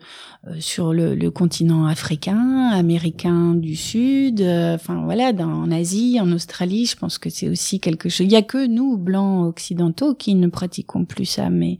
sur 0.60 0.92
le, 0.92 1.16
le, 1.16 1.30
continent 1.32 1.86
africain, 1.86 2.70
américain 2.72 3.54
du 3.54 3.74
Sud, 3.74 4.42
euh, 4.42 4.76
enfin 4.76 5.02
voilà, 5.04 5.32
dans, 5.32 5.50
en 5.50 5.72
Asie, 5.72 6.18
en 6.20 6.30
Australie, 6.30 6.86
je 6.86 6.96
pense 6.96 7.18
que 7.18 7.30
c'est 7.30 7.48
aussi 7.48 7.80
quelque 7.80 8.08
chose. 8.08 8.26
Il 8.26 8.32
y 8.32 8.36
a 8.36 8.42
que 8.42 8.64
nous 8.64 8.96
blancs 8.96 9.48
occidentaux 9.48 10.14
qui 10.14 10.36
ne 10.36 10.46
pratiquons 10.46 11.04
plus 11.04 11.26
ça, 11.26 11.50
mais 11.50 11.78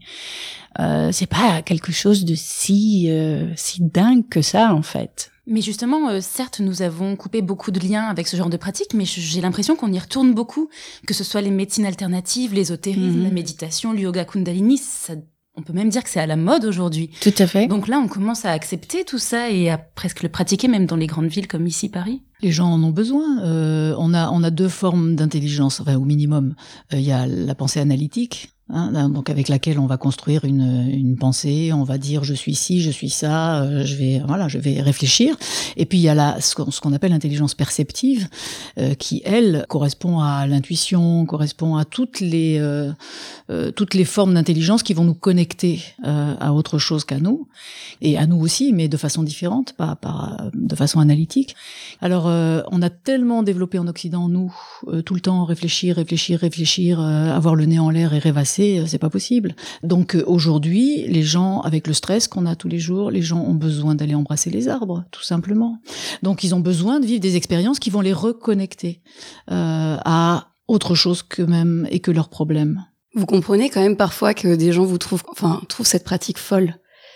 euh, 0.79 1.09
c'est 1.11 1.25
pas 1.27 1.61
quelque 1.61 1.91
chose 1.91 2.25
de 2.25 2.35
si 2.35 3.07
euh, 3.09 3.51
si 3.55 3.81
dingue 3.81 4.27
que 4.29 4.41
ça 4.41 4.73
en 4.73 4.81
fait. 4.81 5.29
Mais 5.45 5.61
justement, 5.61 6.09
euh, 6.09 6.19
certes, 6.21 6.61
nous 6.61 6.81
avons 6.83 7.17
coupé 7.17 7.41
beaucoup 7.41 7.71
de 7.71 7.79
liens 7.79 8.05
avec 8.05 8.27
ce 8.27 8.37
genre 8.37 8.49
de 8.49 8.55
pratique, 8.55 8.93
mais 8.93 9.03
j'ai 9.05 9.41
l'impression 9.41 9.75
qu'on 9.75 9.91
y 9.91 9.99
retourne 9.99 10.33
beaucoup, 10.33 10.69
que 11.05 11.13
ce 11.13 11.25
soit 11.25 11.41
les 11.41 11.51
médecines 11.51 11.85
alternatives, 11.85 12.53
l'ésotérisme, 12.53 13.17
Mhm. 13.17 13.23
la 13.23 13.29
méditation, 13.29 13.91
le 13.91 13.99
yoga 13.99 14.23
kundalini, 14.23 14.77
ça, 14.77 15.15
on 15.55 15.61
peut 15.61 15.73
même 15.73 15.89
dire 15.89 16.01
que 16.01 16.09
c'est 16.09 16.21
à 16.21 16.25
la 16.27 16.37
mode 16.37 16.63
aujourd'hui. 16.63 17.09
Tout 17.21 17.33
à 17.37 17.45
fait. 17.45 17.67
Donc 17.67 17.89
là, 17.89 17.99
on 17.99 18.07
commence 18.07 18.45
à 18.45 18.51
accepter 18.51 19.03
tout 19.03 19.17
ça 19.19 19.49
et 19.51 19.69
à 19.69 19.77
presque 19.77 20.23
le 20.23 20.29
pratiquer, 20.29 20.69
même 20.69 20.85
dans 20.85 20.95
les 20.95 21.07
grandes 21.07 21.27
villes 21.27 21.47
comme 21.49 21.67
ici, 21.67 21.89
Paris. 21.89 22.23
Les 22.41 22.51
gens 22.53 22.67
en 22.71 22.81
ont 22.81 22.89
besoin. 22.91 23.43
Euh, 23.43 23.93
on 23.99 24.13
a 24.13 24.29
on 24.31 24.43
a 24.43 24.49
deux 24.49 24.69
formes 24.69 25.15
d'intelligence, 25.17 25.81
enfin 25.81 25.95
au 25.95 26.05
minimum. 26.05 26.55
Euh, 26.93 26.99
Il 26.99 27.03
y 27.05 27.11
a 27.11 27.27
la 27.27 27.53
pensée 27.53 27.81
analytique, 27.81 28.52
hein, 28.69 29.09
donc 29.09 29.29
avec 29.29 29.49
laquelle 29.49 29.79
on 29.79 29.85
va 29.85 29.97
construire 29.97 30.45
une, 30.45 31.15
pensée, 31.19 31.71
on 31.73 31.83
va 31.83 31.97
dire 31.97 32.23
je 32.23 32.33
suis 32.33 32.55
ci, 32.55 32.81
je 32.81 32.89
suis 32.89 33.09
ça, 33.09 33.61
euh, 33.61 33.85
je 33.85 33.95
vais 33.95 34.21
voilà, 34.25 34.47
je 34.47 34.57
vais 34.57 34.81
réfléchir. 34.81 35.35
Et 35.77 35.85
puis 35.85 35.97
il 35.97 36.01
y 36.01 36.09
a 36.09 36.15
la 36.15 36.39
ce 36.41 36.55
qu'on 36.55 36.93
appelle 36.93 37.11
l'intelligence 37.11 37.55
perceptive, 37.55 38.27
euh, 38.77 38.93
qui 38.95 39.21
elle 39.25 39.65
correspond 39.69 40.19
à 40.19 40.47
l'intuition, 40.47 41.25
correspond 41.25 41.75
à 41.77 41.85
toutes 41.85 42.19
les 42.19 42.57
euh, 42.59 42.91
toutes 43.75 43.93
les 43.93 44.05
formes 44.05 44.33
d'intelligence 44.33 44.83
qui 44.83 44.93
vont 44.93 45.03
nous 45.03 45.13
connecter 45.13 45.81
à 46.03 46.53
autre 46.53 46.77
chose 46.77 47.03
qu'à 47.03 47.19
nous 47.19 47.47
et 48.01 48.17
à 48.17 48.25
nous 48.25 48.39
aussi, 48.39 48.73
mais 48.73 48.87
de 48.87 48.97
façon 48.97 49.23
différente, 49.23 49.73
pas, 49.73 49.95
pas 49.95 50.37
de 50.53 50.75
façon 50.75 50.99
analytique. 50.99 51.55
Alors, 52.01 52.25
on 52.25 52.81
a 52.81 52.89
tellement 52.89 53.43
développé 53.43 53.79
en 53.79 53.87
Occident, 53.87 54.29
nous, 54.29 54.53
tout 55.05 55.13
le 55.13 55.19
temps 55.19 55.45
réfléchir, 55.45 55.97
réfléchir, 55.97 56.39
réfléchir, 56.39 56.99
avoir 56.99 57.55
le 57.55 57.65
nez 57.65 57.79
en 57.79 57.89
l'air 57.89 58.13
et 58.13 58.19
rêvasser, 58.19 58.52
euh, 58.61 58.85
c'est 58.87 58.97
pas 58.99 59.09
possible. 59.09 59.55
Donc 59.83 60.15
euh, 60.15 60.23
aujourd'hui, 60.27 61.05
les 61.07 61.23
gens, 61.23 61.61
avec 61.61 61.87
le 61.87 61.93
stress 61.93 62.27
qu'on 62.27 62.45
a 62.45 62.55
tous 62.55 62.67
les 62.67 62.79
jours, 62.79 63.11
les 63.11 63.21
gens 63.21 63.41
ont 63.41 63.53
besoin 63.55 63.95
d'aller 63.95 64.15
embrasser 64.15 64.49
les 64.49 64.67
arbres, 64.67 65.03
tout 65.11 65.23
simplement. 65.23 65.77
Donc 66.21 66.43
ils 66.43 66.53
ont 66.55 66.59
besoin 66.59 66.99
de 66.99 67.05
vivre 67.05 67.21
des 67.21 67.35
expériences 67.35 67.79
qui 67.79 67.89
vont 67.89 68.01
les 68.01 68.13
reconnecter 68.13 69.01
euh, 69.51 69.97
à 70.05 70.47
autre 70.67 70.95
chose 70.95 71.23
qu'eux-mêmes 71.23 71.87
et 71.91 71.99
que 71.99 72.11
leurs 72.11 72.29
problèmes. 72.29 72.83
Vous 73.15 73.25
comprenez 73.25 73.69
quand 73.69 73.81
même 73.81 73.97
parfois 73.97 74.33
que 74.33 74.55
des 74.55 74.71
gens 74.71 74.85
vous 74.85 74.97
trouvent, 74.97 75.23
enfin, 75.29 75.61
trouvent 75.69 75.85
cette 75.85 76.03
pratique 76.03 76.37
folle. 76.39 76.75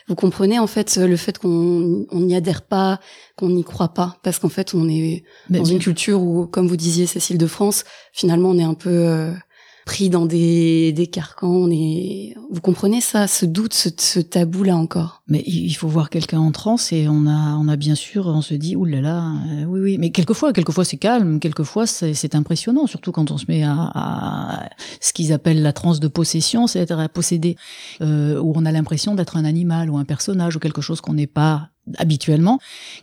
Vous 0.09 0.15
comprenez 0.15 0.57
en 0.57 0.67
fait 0.67 0.95
le 0.95 1.17
fait 1.17 1.37
qu'on 1.37 2.05
on 2.11 2.19
n'y 2.21 2.33
adhère 2.35 2.61
pas, 2.61 2.99
qu'on 3.35 3.49
n'y 3.49 3.65
croit 3.65 3.89
pas, 3.93 4.17
parce 4.23 4.39
qu'en 4.39 4.47
fait 4.47 4.73
on 4.73 4.87
est 4.87 5.23
Mais 5.49 5.57
dans 5.57 5.65
bien- 5.65 5.73
une 5.73 5.79
culture 5.79 6.21
où, 6.21 6.47
comme 6.47 6.67
vous 6.67 6.77
disiez, 6.77 7.07
Cécile 7.07 7.37
de 7.37 7.47
France, 7.47 7.83
finalement 8.13 8.49
on 8.51 8.57
est 8.57 8.63
un 8.63 8.73
peu 8.73 8.89
euh, 8.89 9.33
pris 9.87 10.09
dans 10.09 10.25
des, 10.25 10.91
des 10.91 11.07
carcans. 11.07 11.47
On 11.47 11.71
est, 11.71 12.35
vous 12.51 12.59
comprenez 12.61 12.99
ça, 12.99 13.25
ce 13.25 13.45
doute, 13.45 13.73
ce, 13.73 13.89
ce 13.97 14.19
tabou 14.19 14.63
là 14.63 14.75
encore? 14.75 15.23
Mais 15.27 15.41
il 15.47 15.73
faut 15.73 15.87
voir 15.87 16.09
quelqu'un 16.09 16.39
en 16.39 16.51
transe 16.51 16.91
et 16.91 17.07
on 17.07 17.25
a, 17.25 17.55
on 17.55 17.69
a 17.69 17.77
bien 17.77 17.95
sûr, 17.95 18.27
on 18.27 18.41
se 18.41 18.53
dit, 18.53 18.75
oulala, 18.75 19.01
là 19.01 19.09
là, 19.09 19.33
euh, 19.49 19.65
oui, 19.65 19.79
oui. 19.79 19.97
Mais 19.97 20.11
quelquefois, 20.11 20.51
quelquefois 20.51 20.83
c'est 20.83 20.97
calme, 20.97 21.39
quelquefois 21.39 21.87
c'est 21.87 22.13
c'est 22.13 22.35
impressionnant, 22.35 22.85
surtout 22.85 23.13
quand 23.13 23.31
on 23.31 23.37
se 23.37 23.45
met 23.47 23.63
à, 23.63 23.91
à 23.95 24.69
ce 24.99 25.13
qu'ils 25.13 25.31
appellent 25.31 25.61
la 25.61 25.73
transe 25.73 25.99
de 26.01 26.09
possession, 26.09 26.67
c'est-à-dire 26.67 26.99
à 26.99 27.07
posséder, 27.07 27.55
euh, 28.01 28.39
où 28.41 28.51
on 28.55 28.65
a 28.65 28.71
l'impression 28.73 29.15
d'être 29.15 29.37
un 29.37 29.45
animal 29.45 29.89
ou 29.89 29.97
un 29.97 30.05
personnage 30.05 30.57
ou 30.57 30.59
quelque 30.59 30.81
chose 30.81 30.99
qu'on 30.99 31.13
n'est 31.13 31.27
pas 31.27 31.69
habituellement. 31.97 32.59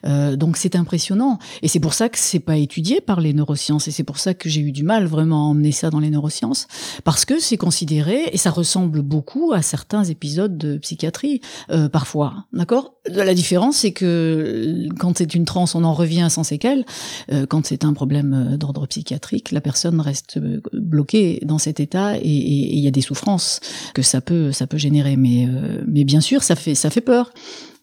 Euh, 0.06 0.36
donc 0.36 0.56
c'est 0.56 0.76
impressionnant. 0.76 1.38
Et 1.62 1.68
c'est 1.68 1.80
pour 1.80 1.94
ça 1.94 2.08
que 2.08 2.18
c'est 2.18 2.40
pas 2.40 2.56
étudié 2.56 3.00
par 3.00 3.20
les 3.20 3.32
neurosciences. 3.32 3.88
Et 3.88 3.90
c'est 3.90 4.04
pour 4.04 4.18
ça 4.18 4.34
que 4.34 4.48
j'ai 4.48 4.60
eu 4.60 4.72
du 4.72 4.82
mal 4.82 5.06
vraiment 5.06 5.46
à 5.46 5.48
emmener 5.50 5.72
ça 5.72 5.90
dans 5.90 6.00
les 6.00 6.10
neurosciences. 6.10 6.66
Parce 7.04 7.24
que 7.24 7.38
c'est 7.40 7.56
considéré, 7.56 8.28
et 8.32 8.36
ça 8.36 8.50
ressemble 8.50 9.02
beaucoup 9.02 9.52
à 9.52 9.62
certains 9.62 10.04
épisodes 10.04 10.56
de 10.56 10.76
psychiatrie, 10.78 11.40
euh, 11.70 11.88
parfois. 11.88 12.44
D'accord? 12.52 12.94
La 13.06 13.34
différence, 13.34 13.76
c'est 13.78 13.92
que 13.92 14.04
euh, 14.04 14.88
quand 14.98 15.18
c'est 15.18 15.34
une 15.34 15.44
transe, 15.44 15.74
on 15.74 15.84
en 15.84 15.92
revient 15.94 16.28
sans 16.30 16.42
séquelles. 16.44 16.84
Euh, 17.32 17.46
quand 17.46 17.66
c'est 17.66 17.84
un 17.84 17.92
problème 17.92 18.52
euh, 18.54 18.56
d'ordre 18.56 18.86
psychiatrique, 18.86 19.50
la 19.52 19.60
personne 19.60 20.00
reste 20.00 20.38
euh, 20.38 20.60
bloquée 20.72 21.40
dans 21.44 21.58
cet 21.58 21.80
état 21.80 22.16
et- 22.16 22.22
il 22.24 22.78
y 22.80 22.88
a 22.88 22.90
des 22.90 23.00
souffrances 23.00 23.60
que 23.94 24.02
ça 24.02 24.20
peut, 24.20 24.52
ça 24.52 24.66
peut 24.66 24.78
générer. 24.78 25.16
Mais, 25.16 25.48
mais 25.86 26.04
bien 26.04 26.20
sûr, 26.20 26.42
ça 26.42 26.56
fait, 26.56 26.74
ça 26.74 26.90
fait 26.90 27.00
peur. 27.00 27.32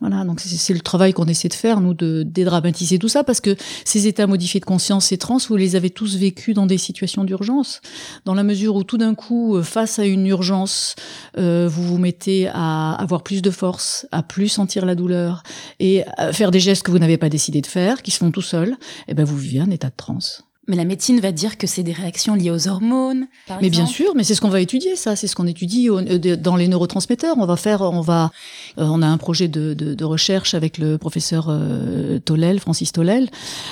Voilà, 0.01 0.23
donc 0.25 0.39
c'est 0.39 0.73
le 0.73 0.79
travail 0.79 1.13
qu'on 1.13 1.25
essaie 1.25 1.47
de 1.47 1.53
faire, 1.53 1.79
nous, 1.79 1.93
de 1.93 2.23
dédramatiser 2.23 2.97
tout 2.97 3.07
ça, 3.07 3.23
parce 3.23 3.39
que 3.39 3.55
ces 3.85 4.07
états 4.07 4.25
modifiés 4.25 4.59
de 4.59 4.65
conscience, 4.65 5.05
ces 5.05 5.17
trans, 5.19 5.37
vous 5.47 5.55
les 5.55 5.75
avez 5.75 5.91
tous 5.91 6.17
vécus 6.17 6.55
dans 6.55 6.65
des 6.65 6.79
situations 6.79 7.23
d'urgence, 7.23 7.81
dans 8.25 8.33
la 8.33 8.41
mesure 8.41 8.75
où 8.75 8.83
tout 8.83 8.97
d'un 8.97 9.13
coup, 9.13 9.55
euh, 9.55 9.61
face 9.61 9.99
à 9.99 10.05
une 10.05 10.25
urgence, 10.25 10.95
euh, 11.37 11.69
vous 11.71 11.83
vous 11.83 11.99
mettez 11.99 12.49
à 12.51 12.93
avoir 12.93 13.21
plus 13.21 13.43
de 13.43 13.51
force, 13.51 14.07
à 14.11 14.23
plus 14.23 14.49
sentir 14.49 14.87
la 14.87 14.95
douleur, 14.95 15.43
et 15.79 16.03
à 16.17 16.33
faire 16.33 16.49
des 16.49 16.59
gestes 16.59 16.81
que 16.81 16.89
vous 16.89 16.99
n'avez 16.99 17.17
pas 17.17 17.29
décidé 17.29 17.61
de 17.61 17.67
faire, 17.67 18.01
qui 18.01 18.09
se 18.09 18.17
font 18.17 18.31
tout 18.31 18.41
seuls, 18.41 18.77
et 19.07 19.13
ben 19.13 19.23
vous 19.23 19.37
vivez 19.37 19.59
un 19.59 19.69
état 19.69 19.89
de 19.89 19.95
transe. 19.95 20.43
Mais 20.71 20.77
la 20.77 20.85
médecine 20.85 21.19
va 21.19 21.33
dire 21.33 21.57
que 21.57 21.67
c'est 21.67 21.83
des 21.83 21.91
réactions 21.91 22.33
liées 22.33 22.49
aux 22.49 22.69
hormones. 22.69 23.27
mais 23.61 23.69
bien 23.69 23.85
sûr, 23.85 24.13
mais 24.15 24.23
c'est 24.23 24.35
ce 24.35 24.39
qu'on 24.39 24.47
va 24.47 24.61
étudier, 24.61 24.95
ça. 24.95 25.17
C'est 25.17 25.27
ce 25.27 25.35
qu'on 25.35 25.45
étudie 25.45 25.89
euh, 25.89 26.37
dans 26.37 26.55
les 26.55 26.69
neurotransmetteurs. 26.69 27.35
On 27.37 27.45
va 27.45 27.57
faire, 27.57 27.81
on 27.81 27.99
va, 27.99 28.31
euh, 28.77 28.85
on 28.85 29.01
a 29.01 29.05
un 29.05 29.17
projet 29.17 29.49
de, 29.49 29.73
de, 29.73 29.93
de 29.93 30.05
recherche 30.05 30.53
avec 30.53 30.77
le 30.77 30.97
professeur 30.97 31.47
euh, 31.49 32.19
Tolel, 32.19 32.61
Francis 32.61 32.93
Tolel, 32.93 33.29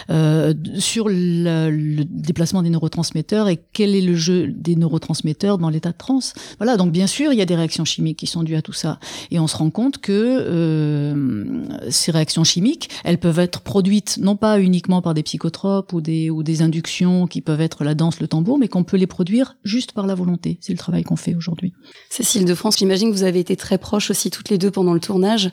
euh, 0.10 0.54
sur 0.78 1.08
le, 1.08 1.70
le, 1.72 2.04
déplacement 2.04 2.64
des 2.64 2.70
neurotransmetteurs 2.70 3.48
et 3.48 3.62
quel 3.72 3.96
est 3.96 4.02
le 4.02 4.16
jeu 4.16 4.48
des 4.50 4.76
neurotransmetteurs 4.76 5.58
dans 5.58 5.70
l'état 5.70 5.92
de 5.92 5.98
transe. 5.98 6.34
Voilà. 6.58 6.76
Donc 6.76 6.92
bien 6.92 7.08
sûr, 7.08 7.32
il 7.32 7.40
y 7.40 7.42
a 7.42 7.46
des 7.46 7.56
réactions 7.56 7.86
chimiques 7.86 8.18
qui 8.18 8.28
sont 8.28 8.44
dues 8.44 8.58
à 8.58 8.62
tout 8.62 8.74
ça, 8.74 9.00
et 9.32 9.40
on 9.40 9.48
se 9.48 9.56
rend 9.56 9.70
compte 9.70 10.00
que 10.00 10.12
euh, 10.12 11.64
ces 11.90 12.12
réactions 12.12 12.44
chimiques, 12.44 12.90
elles 13.06 13.20
peuvent 13.20 13.40
être 13.40 13.62
produites 13.62 14.18
non 14.18 14.36
pas 14.36 14.60
uniquement 14.60 15.02
par 15.02 15.14
des 15.14 15.24
psychotropes 15.24 15.94
ou 15.94 16.02
des 16.02 16.30
ou 16.30 16.44
des 16.44 16.62
inductions 16.62 16.89
qui 17.30 17.42
peuvent 17.42 17.62
être 17.62 17.84
la 17.84 17.96
danse, 17.96 18.20
le 18.20 18.28
tambour, 18.28 18.58
mais 18.58 18.68
qu'on 18.68 18.84
peut 18.84 18.98
les 18.98 19.08
produire 19.08 19.56
juste 19.64 19.92
par 19.94 20.08
la 20.08 20.16
volonté. 20.16 20.58
C'est 20.62 20.74
le 20.74 20.78
travail 20.78 21.04
qu'on 21.04 21.16
fait 21.16 21.36
aujourd'hui. 21.36 21.74
Cécile 22.10 22.46
de 22.46 22.56
France, 22.56 22.78
j'imagine 22.78 23.10
que 23.12 23.16
vous 23.16 23.24
avez 23.24 23.40
été 23.40 23.56
très 23.56 23.78
proches 23.78 24.12
aussi 24.12 24.30
toutes 24.30 24.50
les 24.50 24.58
deux 24.58 24.72
pendant 24.72 24.94
le 24.94 25.00
tournage. 25.00 25.52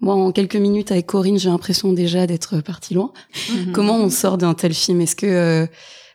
Moi, 0.00 0.14
en 0.14 0.32
quelques 0.32 0.56
minutes 0.56 0.90
avec 0.92 1.06
Corinne, 1.06 1.38
j'ai 1.38 1.48
l'impression 1.48 1.92
déjà 1.92 2.26
d'être 2.26 2.60
partie 2.60 2.94
loin. 2.94 3.12
Mhm. 3.50 3.72
Comment 3.72 3.96
on 3.96 4.10
sort 4.10 4.38
d'un 4.38 4.54
tel 4.54 4.74
film? 4.74 5.00
Est-ce 5.00 5.16
que 5.16 5.26
euh, 5.26 5.66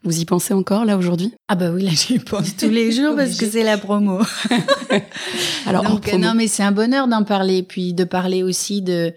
vous 0.04 0.20
y 0.20 0.26
pensez 0.26 0.54
encore 0.54 0.86
là 0.86 0.98
aujourd'hui? 0.98 1.34
Ah 1.48 1.56
bah 1.56 1.72
oui, 1.72 1.84
là 1.84 1.92
j'y 1.94 2.20
pense 2.20 2.56
tous 2.56 2.70
les 2.70 2.92
jours 2.92 3.16
parce 3.16 3.36
que 3.36 3.46
c'est 3.46 3.64
la 3.64 3.78
promo. 3.78 4.20
Alors 5.66 5.84
Donc, 5.84 6.14
non, 6.14 6.34
mais 6.36 6.48
c'est 6.48 6.64
un 6.64 6.72
bonheur 6.72 7.08
d'en 7.08 7.24
parler, 7.24 7.64
puis 7.64 7.94
de 7.94 8.04
parler 8.04 8.44
aussi 8.44 8.82
de 8.82 9.14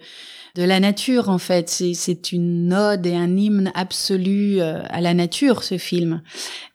de 0.55 0.63
la 0.63 0.79
nature 0.79 1.29
en 1.29 1.39
fait. 1.39 1.69
C'est 1.69 2.31
une 2.31 2.73
ode 2.73 3.05
et 3.05 3.15
un 3.15 3.35
hymne 3.35 3.71
absolu 3.73 4.61
euh, 4.61 4.81
à 4.89 5.01
la 5.01 5.13
nature 5.13 5.63
ce 5.63 5.77
film. 5.77 6.21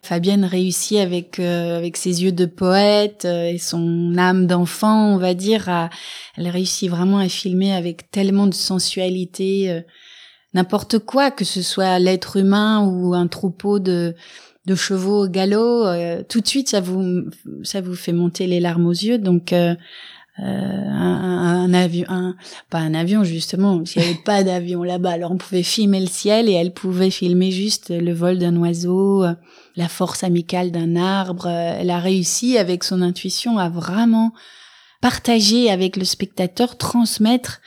Fabienne 0.01 0.43
réussit 0.43 0.97
avec 0.97 1.39
euh, 1.39 1.77
avec 1.77 1.95
ses 1.95 2.23
yeux 2.23 2.31
de 2.31 2.45
poète 2.45 3.23
euh, 3.25 3.45
et 3.45 3.57
son 3.57 4.17
âme 4.17 4.47
d'enfant, 4.47 5.13
on 5.13 5.17
va 5.17 5.33
dire. 5.33 5.69
À, 5.69 5.89
elle 6.35 6.49
réussit 6.49 6.89
vraiment 6.89 7.19
à 7.19 7.29
filmer 7.29 7.73
avec 7.73 8.11
tellement 8.11 8.47
de 8.47 8.53
sensualité 8.53 9.83
n'importe 10.53 10.99
quoi, 10.99 11.31
que 11.31 11.45
ce 11.45 11.61
soit 11.61 11.99
l'être 11.99 12.37
humain 12.37 12.85
ou 12.85 13.13
un 13.13 13.27
troupeau 13.27 13.79
de 13.79 14.15
de 14.65 14.75
chevaux 14.75 15.25
au 15.25 15.27
galop, 15.27 15.85
tout 16.27 16.41
de 16.41 16.47
suite 16.47 16.69
ça 16.69 16.79
vous 16.81 17.23
ça 17.63 17.81
vous 17.81 17.95
fait 17.95 18.11
monter 18.11 18.45
les 18.45 18.59
larmes 18.59 18.85
aux 18.85 18.91
yeux. 18.91 19.17
Donc 19.17 19.53
euh, 19.53 19.75
un, 20.41 21.63
un, 21.65 21.73
avion, 21.73 22.05
un, 22.09 22.35
pas 22.69 22.79
un 22.79 22.93
avion 22.93 23.23
justement, 23.23 23.83
il 23.83 23.99
n'y 24.01 24.07
avait 24.07 24.19
pas 24.25 24.43
d'avion 24.43 24.83
là-bas. 24.83 25.11
Alors 25.11 25.31
on 25.31 25.37
pouvait 25.37 25.63
filmer 25.63 25.99
le 25.99 26.07
ciel 26.07 26.49
et 26.49 26.53
elle 26.53 26.73
pouvait 26.73 27.09
filmer 27.09 27.51
juste 27.51 27.89
le 27.89 28.13
vol 28.13 28.37
d'un 28.37 28.55
oiseau, 28.57 29.25
la 29.75 29.87
force 29.87 30.23
amicale 30.23 30.71
d'un 30.71 30.95
arbre. 30.95 31.47
Elle 31.47 31.89
a 31.89 31.99
réussi 31.99 32.57
avec 32.57 32.83
son 32.83 33.01
intuition 33.01 33.57
à 33.57 33.69
vraiment 33.69 34.33
partager 35.01 35.69
avec 35.69 35.95
le 35.95 36.05
spectateur, 36.05 36.77
transmettre 36.77 37.61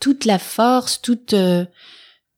toute 0.00 0.24
la 0.24 0.38
force, 0.38 1.00
toute 1.00 1.32
euh, 1.32 1.64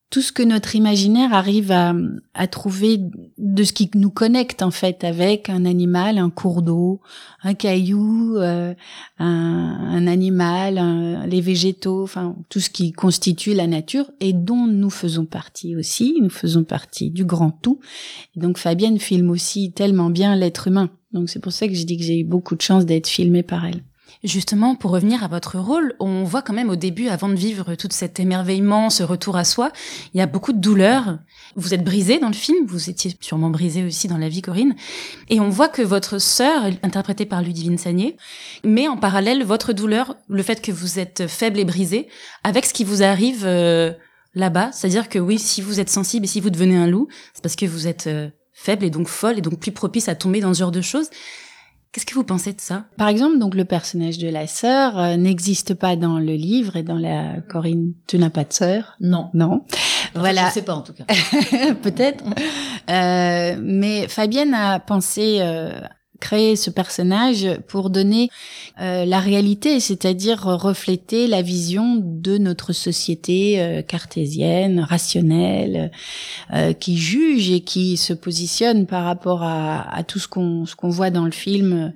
tout 0.09 0.21
ce 0.21 0.31
que 0.31 0.41
notre 0.41 0.75
imaginaire 0.75 1.33
arrive 1.33 1.71
à, 1.71 1.93
à, 2.33 2.47
trouver 2.47 2.99
de 3.37 3.63
ce 3.63 3.73
qui 3.73 3.91
nous 3.93 4.09
connecte 4.09 4.63
en 4.63 4.71
fait 4.71 5.03
avec 5.03 5.49
un 5.49 5.65
animal, 5.65 6.17
un 6.17 6.31
cours 6.31 6.63
d'eau, 6.63 6.99
un 7.43 7.53
caillou, 7.53 8.37
euh, 8.37 8.73
un, 9.19 9.25
un, 9.27 10.07
animal, 10.07 11.27
les 11.27 11.41
végétaux, 11.41 12.01
enfin 12.03 12.35
tout 12.49 12.59
ce 12.59 12.71
qui 12.71 12.91
constitue 12.91 13.53
la 13.53 13.67
nature 13.67 14.09
et 14.19 14.33
dont 14.33 14.65
nous 14.65 14.89
faisons 14.89 15.25
partie 15.25 15.75
aussi. 15.75 16.17
Nous 16.19 16.31
faisons 16.31 16.63
partie 16.63 17.11
du 17.11 17.23
grand 17.23 17.51
tout. 17.51 17.79
Et 18.35 18.39
donc 18.39 18.57
Fabienne 18.57 18.99
filme 18.99 19.29
aussi 19.29 19.71
tellement 19.73 20.09
bien 20.09 20.35
l'être 20.35 20.67
humain. 20.67 20.89
Donc 21.11 21.29
c'est 21.29 21.39
pour 21.39 21.51
ça 21.51 21.67
que 21.67 21.75
je 21.75 21.83
dis 21.83 21.97
que 21.97 22.03
j'ai 22.03 22.19
eu 22.19 22.25
beaucoup 22.25 22.55
de 22.55 22.61
chance 22.61 22.85
d'être 22.85 23.07
filmée 23.07 23.43
par 23.43 23.65
elle. 23.65 23.83
Justement, 24.21 24.75
pour 24.75 24.91
revenir 24.91 25.23
à 25.23 25.29
votre 25.29 25.57
rôle, 25.59 25.95
on 26.01 26.25
voit 26.25 26.41
quand 26.41 26.51
même 26.51 26.69
au 26.69 26.75
début, 26.75 27.07
avant 27.07 27.29
de 27.29 27.35
vivre 27.35 27.75
tout 27.75 27.87
cet 27.89 28.19
émerveillement, 28.19 28.89
ce 28.89 29.01
retour 29.01 29.37
à 29.37 29.45
soi, 29.45 29.71
il 30.13 30.17
y 30.17 30.21
a 30.21 30.25
beaucoup 30.25 30.51
de 30.51 30.59
douleur. 30.59 31.19
Vous 31.55 31.73
êtes 31.73 31.85
brisé 31.85 32.19
dans 32.19 32.27
le 32.27 32.33
film, 32.33 32.65
vous 32.67 32.89
étiez 32.89 33.15
sûrement 33.21 33.49
brisé 33.49 33.85
aussi 33.85 34.09
dans 34.09 34.17
la 34.17 34.27
vie, 34.27 34.41
Corinne. 34.41 34.75
Et 35.29 35.39
on 35.39 35.47
voit 35.47 35.69
que 35.69 35.81
votre 35.81 36.17
sœur, 36.17 36.65
interprétée 36.83 37.25
par 37.25 37.41
Ludivine 37.41 37.77
Sagné, 37.77 38.17
met 38.65 38.89
en 38.89 38.97
parallèle 38.97 39.45
votre 39.45 39.71
douleur, 39.71 40.17
le 40.27 40.43
fait 40.43 40.61
que 40.61 40.73
vous 40.73 40.99
êtes 40.99 41.27
faible 41.27 41.57
et 41.57 41.65
brisé, 41.65 42.09
avec 42.43 42.65
ce 42.65 42.73
qui 42.73 42.83
vous 42.83 43.03
arrive 43.03 43.45
euh, 43.45 43.93
là-bas. 44.35 44.73
C'est-à-dire 44.73 45.07
que 45.07 45.19
oui, 45.19 45.39
si 45.39 45.61
vous 45.61 45.79
êtes 45.79 45.89
sensible 45.89 46.25
et 46.25 46.29
si 46.29 46.41
vous 46.41 46.49
devenez 46.49 46.75
un 46.75 46.87
loup, 46.87 47.07
c'est 47.33 47.41
parce 47.41 47.55
que 47.55 47.65
vous 47.65 47.87
êtes 47.87 48.07
euh, 48.07 48.27
faible 48.51 48.83
et 48.83 48.89
donc 48.89 49.07
folle 49.07 49.37
et 49.37 49.41
donc 49.41 49.59
plus 49.61 49.71
propice 49.71 50.09
à 50.09 50.15
tomber 50.15 50.41
dans 50.41 50.53
ce 50.53 50.59
genre 50.59 50.71
de 50.71 50.81
choses. 50.81 51.09
Qu'est-ce 51.91 52.05
que 52.05 52.13
vous 52.13 52.23
pensez 52.23 52.53
de 52.53 52.61
ça? 52.61 52.85
Par 52.97 53.07
exemple, 53.07 53.39
donc 53.39 53.55
le 53.55 53.65
personnage 53.65 54.19
de 54.19 54.29
la 54.29 54.45
sœur 54.45 54.99
euh, 54.99 55.15
n'existe 55.15 55.73
pas 55.73 55.95
dans 55.95 56.19
le 56.19 56.33
livre 56.33 56.75
et 56.75 56.83
dans 56.83 56.99
la 56.99 57.41
Corinne, 57.49 57.93
tu 58.05 58.19
n'as 58.19 58.29
pas 58.29 58.43
de 58.43 58.53
sœur? 58.53 58.95
Non, 58.99 59.31
non. 59.33 59.65
voilà. 60.13 60.49
Je 60.49 60.53
sais 60.53 60.61
pas 60.61 60.75
en 60.75 60.81
tout 60.83 60.93
cas. 60.93 61.05
Peut-être. 61.81 62.23
Euh, 62.91 63.59
mais 63.59 64.07
Fabienne 64.07 64.53
a 64.53 64.79
pensé 64.79 65.39
euh, 65.41 65.79
créer 66.19 66.55
ce 66.55 66.69
personnage 66.69 67.47
pour 67.67 67.89
donner 67.89 68.29
euh, 68.81 69.05
la 69.05 69.19
réalité, 69.19 69.79
c'est-à-dire 69.79 70.43
refléter 70.43 71.27
la 71.27 71.41
vision 71.41 71.95
de 72.01 72.37
notre 72.37 72.73
société 72.73 73.61
euh, 73.61 73.81
cartésienne, 73.81 74.79
rationnelle, 74.79 75.91
euh, 76.53 76.73
qui 76.73 76.97
juge 76.97 77.49
et 77.49 77.61
qui 77.61 77.97
se 77.97 78.13
positionne 78.13 78.85
par 78.85 79.05
rapport 79.05 79.43
à, 79.43 79.81
à 79.93 80.03
tout 80.03 80.19
ce 80.19 80.27
qu'on 80.27 80.65
ce 80.65 80.75
qu'on 80.75 80.89
voit 80.89 81.09
dans 81.09 81.25
le 81.25 81.31
film 81.31 81.93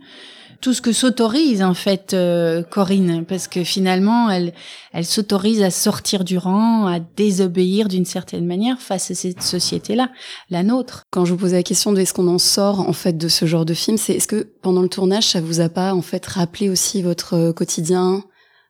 tout 0.63 0.73
ce 0.73 0.81
que 0.81 0.93
s'autorise 0.93 1.61
en 1.61 1.73
fait 1.73 2.13
euh, 2.13 2.63
Corinne, 2.63 3.25
parce 3.25 3.49
que 3.49 3.65
finalement 3.65 4.29
elle, 4.29 4.53
elle 4.93 5.03
s'autorise 5.03 5.61
à 5.61 5.69
sortir 5.69 6.23
du 6.23 6.37
rang, 6.37 6.87
à 6.87 6.99
désobéir 7.01 7.89
d'une 7.89 8.05
certaine 8.05 8.45
manière 8.45 8.79
face 8.79 9.11
à 9.11 9.13
cette 9.13 9.43
société-là, 9.43 10.09
la 10.49 10.63
nôtre. 10.63 11.03
Quand 11.11 11.25
je 11.25 11.33
vous 11.33 11.37
posais 11.37 11.57
la 11.57 11.63
question 11.63 11.91
de 11.91 11.99
est-ce 11.99 12.13
qu'on 12.13 12.29
en 12.29 12.37
sort 12.39 12.79
en 12.79 12.93
fait 12.93 13.17
de 13.17 13.27
ce 13.27 13.45
genre 13.45 13.65
de 13.65 13.73
film, 13.73 13.97
c'est 13.97 14.13
est-ce 14.13 14.27
que 14.27 14.47
pendant 14.61 14.81
le 14.81 14.87
tournage 14.87 15.27
ça 15.27 15.41
vous 15.41 15.59
a 15.59 15.67
pas 15.67 15.93
en 15.93 16.01
fait 16.01 16.25
rappelé 16.25 16.69
aussi 16.69 17.01
votre 17.01 17.33
euh, 17.33 17.51
quotidien, 17.51 18.23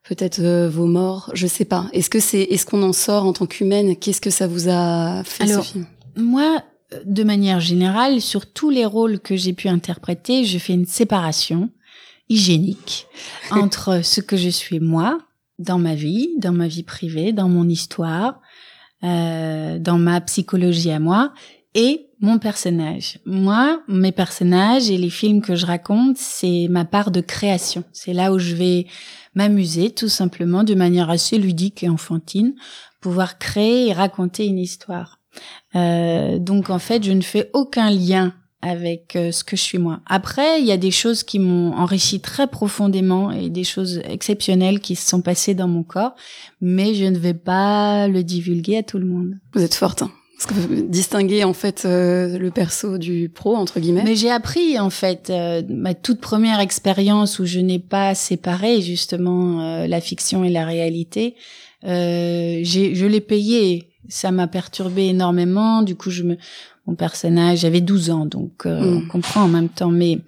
peut-être 0.09 0.39
euh, 0.39 0.71
vos 0.71 0.87
morts, 0.87 1.29
je 1.35 1.45
sais 1.45 1.65
pas. 1.65 1.89
Est-ce 1.93 2.09
que 2.09 2.19
c'est 2.19 2.41
est-ce 2.41 2.65
qu'on 2.65 2.81
en 2.81 2.93
sort 2.93 3.23
en 3.25 3.33
tant 3.33 3.45
qu'humaine 3.45 3.97
Qu'est-ce 3.97 4.19
que 4.19 4.31
ça 4.31 4.47
vous 4.47 4.67
a 4.67 5.23
fait 5.23 5.43
Alors, 5.43 5.63
ce 5.63 5.73
film? 5.73 5.85
Moi, 6.15 6.63
de 7.05 7.23
manière 7.23 7.59
générale, 7.59 8.19
sur 8.19 8.47
tous 8.47 8.71
les 8.71 8.85
rôles 8.85 9.19
que 9.19 9.35
j'ai 9.35 9.53
pu 9.53 9.67
interpréter, 9.67 10.43
je 10.43 10.57
fais 10.57 10.73
une 10.73 10.87
séparation 10.87 11.69
hygiénique 12.33 13.07
entre 13.51 14.03
ce 14.03 14.21
que 14.21 14.37
je 14.37 14.49
suis 14.49 14.79
moi, 14.79 15.19
dans 15.59 15.77
ma 15.77 15.95
vie, 15.95 16.29
dans 16.37 16.51
ma 16.51 16.67
vie 16.67 16.83
privée, 16.83 17.31
dans 17.31 17.49
mon 17.49 17.69
histoire, 17.69 18.41
euh, 19.03 19.79
dans 19.79 19.97
ma 19.97 20.19
psychologie 20.21 20.91
à 20.91 20.99
moi, 20.99 21.33
et 21.75 22.07
mon 22.19 22.39
personnage. 22.39 23.19
Moi, 23.25 23.81
mes 23.87 24.11
personnages 24.11 24.89
et 24.89 24.97
les 24.97 25.09
films 25.09 25.41
que 25.41 25.55
je 25.55 25.65
raconte, 25.65 26.17
c'est 26.17 26.67
ma 26.69 26.85
part 26.85 27.11
de 27.11 27.21
création. 27.21 27.83
C'est 27.91 28.13
là 28.13 28.31
où 28.31 28.39
je 28.39 28.55
vais 28.55 28.87
m'amuser 29.35 29.91
tout 29.91 30.07
simplement 30.07 30.63
de 30.63 30.75
manière 30.75 31.09
assez 31.09 31.37
ludique 31.37 31.83
et 31.83 31.89
enfantine, 31.89 32.53
pouvoir 33.01 33.39
créer 33.39 33.89
et 33.89 33.93
raconter 33.93 34.45
une 34.45 34.59
histoire. 34.59 35.19
Euh, 35.75 36.37
donc 36.37 36.69
en 36.69 36.79
fait, 36.79 37.03
je 37.03 37.11
ne 37.11 37.21
fais 37.21 37.49
aucun 37.53 37.89
lien 37.89 38.33
avec 38.63 39.15
euh, 39.15 39.31
ce 39.31 39.43
que 39.43 39.57
je 39.57 39.61
suis 39.61 39.77
moi. 39.77 39.99
Après, 40.07 40.61
il 40.61 40.65
y 40.65 40.71
a 40.71 40.77
des 40.77 40.89
choses 40.89 41.23
qui 41.23 41.37
m'ont 41.37 41.73
enrichi 41.73 42.21
très 42.21 42.47
profondément 42.47 43.29
et 43.31 43.49
des 43.49 43.65
choses 43.65 44.01
exceptionnelles 44.09 44.79
qui 44.79 44.95
se 44.95 45.07
sont 45.07 45.21
passées 45.21 45.53
dans 45.53 45.67
mon 45.67 45.83
corps, 45.83 46.15
mais 46.61 46.93
je 46.95 47.03
ne 47.03 47.17
vais 47.17 47.33
pas 47.33 48.07
le 48.07 48.23
divulguer 48.23 48.77
à 48.77 48.83
tout 48.83 48.97
le 48.97 49.05
monde. 49.05 49.37
Vous 49.53 49.61
êtes 49.61 49.75
forte. 49.75 50.01
Hein 50.01 50.11
parce 50.35 50.47
que 50.47 50.53
vous 50.59 50.81
distinguez 50.87 51.43
en 51.45 51.53
fait 51.53 51.83
euh, 51.85 52.37
le 52.37 52.51
perso 52.51 52.97
du 52.97 53.29
pro 53.29 53.55
entre 53.55 53.79
guillemets. 53.79 54.03
Mais 54.03 54.15
j'ai 54.15 54.31
appris 54.31 54.77
en 54.79 54.89
fait 54.89 55.29
euh, 55.29 55.61
ma 55.69 55.93
toute 55.93 56.19
première 56.19 56.59
expérience 56.59 57.39
où 57.39 57.45
je 57.45 57.59
n'ai 57.59 57.79
pas 57.79 58.15
séparé 58.15 58.81
justement 58.81 59.85
la 59.87 60.01
fiction 60.01 60.43
et 60.43 60.49
la 60.49 60.65
réalité. 60.65 61.35
j'ai 61.83 62.63
je 62.95 63.05
l'ai 63.05 63.21
payé. 63.21 63.89
Ça 64.09 64.31
m'a 64.31 64.47
perturbé 64.47 65.07
énormément. 65.07 65.81
Du 65.81 65.95
coup, 65.95 66.09
je 66.09 66.23
me 66.23 66.37
mon 66.85 66.95
personnage, 66.95 67.59
j'avais 67.59 67.79
12 67.79 68.09
ans, 68.09 68.25
donc 68.25 68.65
euh, 68.65 68.81
mm. 68.81 68.97
on 68.97 69.07
comprend 69.07 69.43
en 69.43 69.47
même 69.47 69.69
temps. 69.69 69.89
Mais 69.89 70.19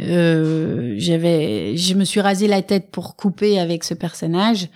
euh, 0.00 0.94
j'avais, 0.96 1.76
je 1.76 1.94
me 1.94 2.04
suis 2.04 2.20
rasé 2.20 2.48
la 2.48 2.62
tête 2.62 2.90
pour 2.90 3.14
couper 3.14 3.58
avec 3.58 3.84
ce 3.84 3.92
personnage. 3.92 4.68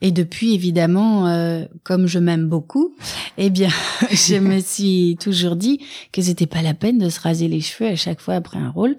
Et 0.00 0.12
depuis, 0.12 0.54
évidemment, 0.54 1.26
euh, 1.26 1.64
comme 1.82 2.06
je 2.06 2.20
m'aime 2.20 2.46
beaucoup, 2.48 2.94
eh 3.38 3.50
bien, 3.50 3.70
je 4.12 4.36
me 4.36 4.60
suis 4.60 5.16
toujours 5.20 5.56
dit 5.56 5.80
que 6.12 6.22
c'était 6.22 6.46
pas 6.46 6.62
la 6.62 6.74
peine 6.74 6.98
de 6.98 7.08
se 7.08 7.20
raser 7.20 7.48
les 7.48 7.60
cheveux 7.60 7.90
à 7.90 7.96
chaque 7.96 8.20
fois 8.20 8.34
après 8.34 8.58
un 8.58 8.70
rôle. 8.70 8.96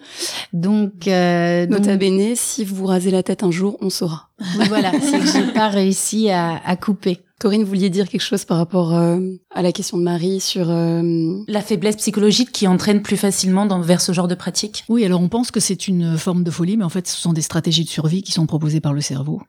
Donc, 0.51 1.07
euh, 1.07 1.65
nota 1.65 1.95
bene, 1.95 2.35
si 2.35 2.65
vous 2.65 2.75
vous 2.75 2.87
rasez 2.87 3.11
la 3.11 3.23
tête 3.23 3.43
un 3.43 3.51
jour, 3.51 3.77
on 3.79 3.89
saura. 3.89 4.29
voilà, 4.67 4.91
c'est 4.99 5.19
que 5.19 5.27
j'ai 5.27 5.53
pas 5.53 5.69
réussi 5.69 6.29
à, 6.29 6.61
à 6.65 6.75
couper. 6.75 7.19
Corinne, 7.39 7.63
vous 7.63 7.69
vouliez 7.69 7.89
dire 7.89 8.09
quelque 8.09 8.21
chose 8.21 8.43
par 8.43 8.57
rapport 8.57 8.93
euh, 8.93 9.17
à 9.51 9.61
la 9.61 9.71
question 9.71 9.97
de 9.97 10.03
Marie 10.03 10.41
sur... 10.41 10.69
Euh, 10.69 11.41
la, 11.47 11.61
faiblesse 11.69 11.95
psychologique 11.97 12.51
qui 12.51 12.67
entraîne 12.67 13.01
plus 13.01 13.17
facilement 13.17 13.65
dans, 13.65 13.79
vers 13.79 14.01
ce 14.01 14.11
genre 14.11 14.27
de 14.27 14.35
pratique? 14.35 14.83
Oui, 14.89 15.05
alors 15.05 15.21
on 15.21 15.29
pense 15.29 15.51
que 15.51 15.59
c'est 15.59 15.87
une 15.87 16.17
forme 16.17 16.43
de 16.43 16.51
folie, 16.51 16.77
mais 16.77 16.83
en 16.83 16.89
fait, 16.89 17.07
ce 17.07 17.15
sont 17.15 17.33
des 17.33 17.41
stratégies 17.41 17.83
de 17.83 17.89
survie 17.89 18.23
qui 18.23 18.31
sont 18.31 18.45
proposées 18.45 18.81
par 18.81 18.93
le 18.93 19.01
cerveau. 19.01 19.41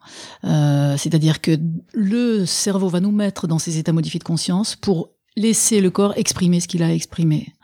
Euh, 0.44 0.96
C'est-à-dire 0.96 1.40
que 1.40 1.59
le 1.94 2.44
cerveau 2.46 2.88
va 2.88 3.00
nous 3.00 3.11
mettre 3.11 3.46
dans 3.46 3.59
ces 3.59 3.78
états 3.78 3.92
modifiés 3.92 4.18
de 4.18 4.24
conscience 4.24 4.76
pour 4.76 5.11
laisser 5.40 5.81
le 5.81 5.90
corps 5.90 6.12
exprimer 6.16 6.61
ce 6.61 6.68
qu'il 6.68 6.83
a 6.83 6.92
exprimé. 6.92 7.55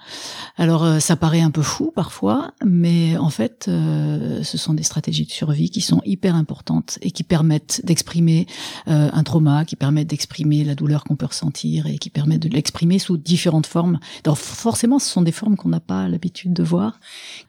Alors 0.56 0.84
euh, 0.84 0.98
ça 1.00 1.16
paraît 1.16 1.40
un 1.40 1.50
peu 1.50 1.62
fou 1.62 1.92
parfois, 1.94 2.52
mais 2.64 3.16
en 3.16 3.30
fait 3.30 3.66
euh, 3.68 4.42
ce 4.42 4.56
sont 4.56 4.72
des 4.72 4.82
stratégies 4.82 5.26
de 5.26 5.30
survie 5.30 5.68
qui 5.70 5.80
sont 5.80 6.00
hyper 6.04 6.34
importantes 6.34 6.98
et 7.02 7.10
qui 7.10 7.24
permettent 7.24 7.82
d'exprimer 7.84 8.46
euh, 8.88 9.10
un 9.12 9.22
trauma, 9.24 9.64
qui 9.64 9.76
permettent 9.76 10.08
d'exprimer 10.08 10.64
la 10.64 10.74
douleur 10.74 11.04
qu'on 11.04 11.16
peut 11.16 11.26
ressentir 11.26 11.86
et 11.86 11.98
qui 11.98 12.10
permettent 12.10 12.42
de 12.42 12.48
l'exprimer 12.48 12.98
sous 12.98 13.16
différentes 13.16 13.66
formes. 13.66 13.98
Donc 14.24 14.36
forcément 14.36 14.98
ce 14.98 15.08
sont 15.08 15.22
des 15.22 15.32
formes 15.32 15.56
qu'on 15.56 15.68
n'a 15.68 15.80
pas 15.80 16.08
l'habitude 16.08 16.52
de 16.52 16.62
voir, 16.62 17.00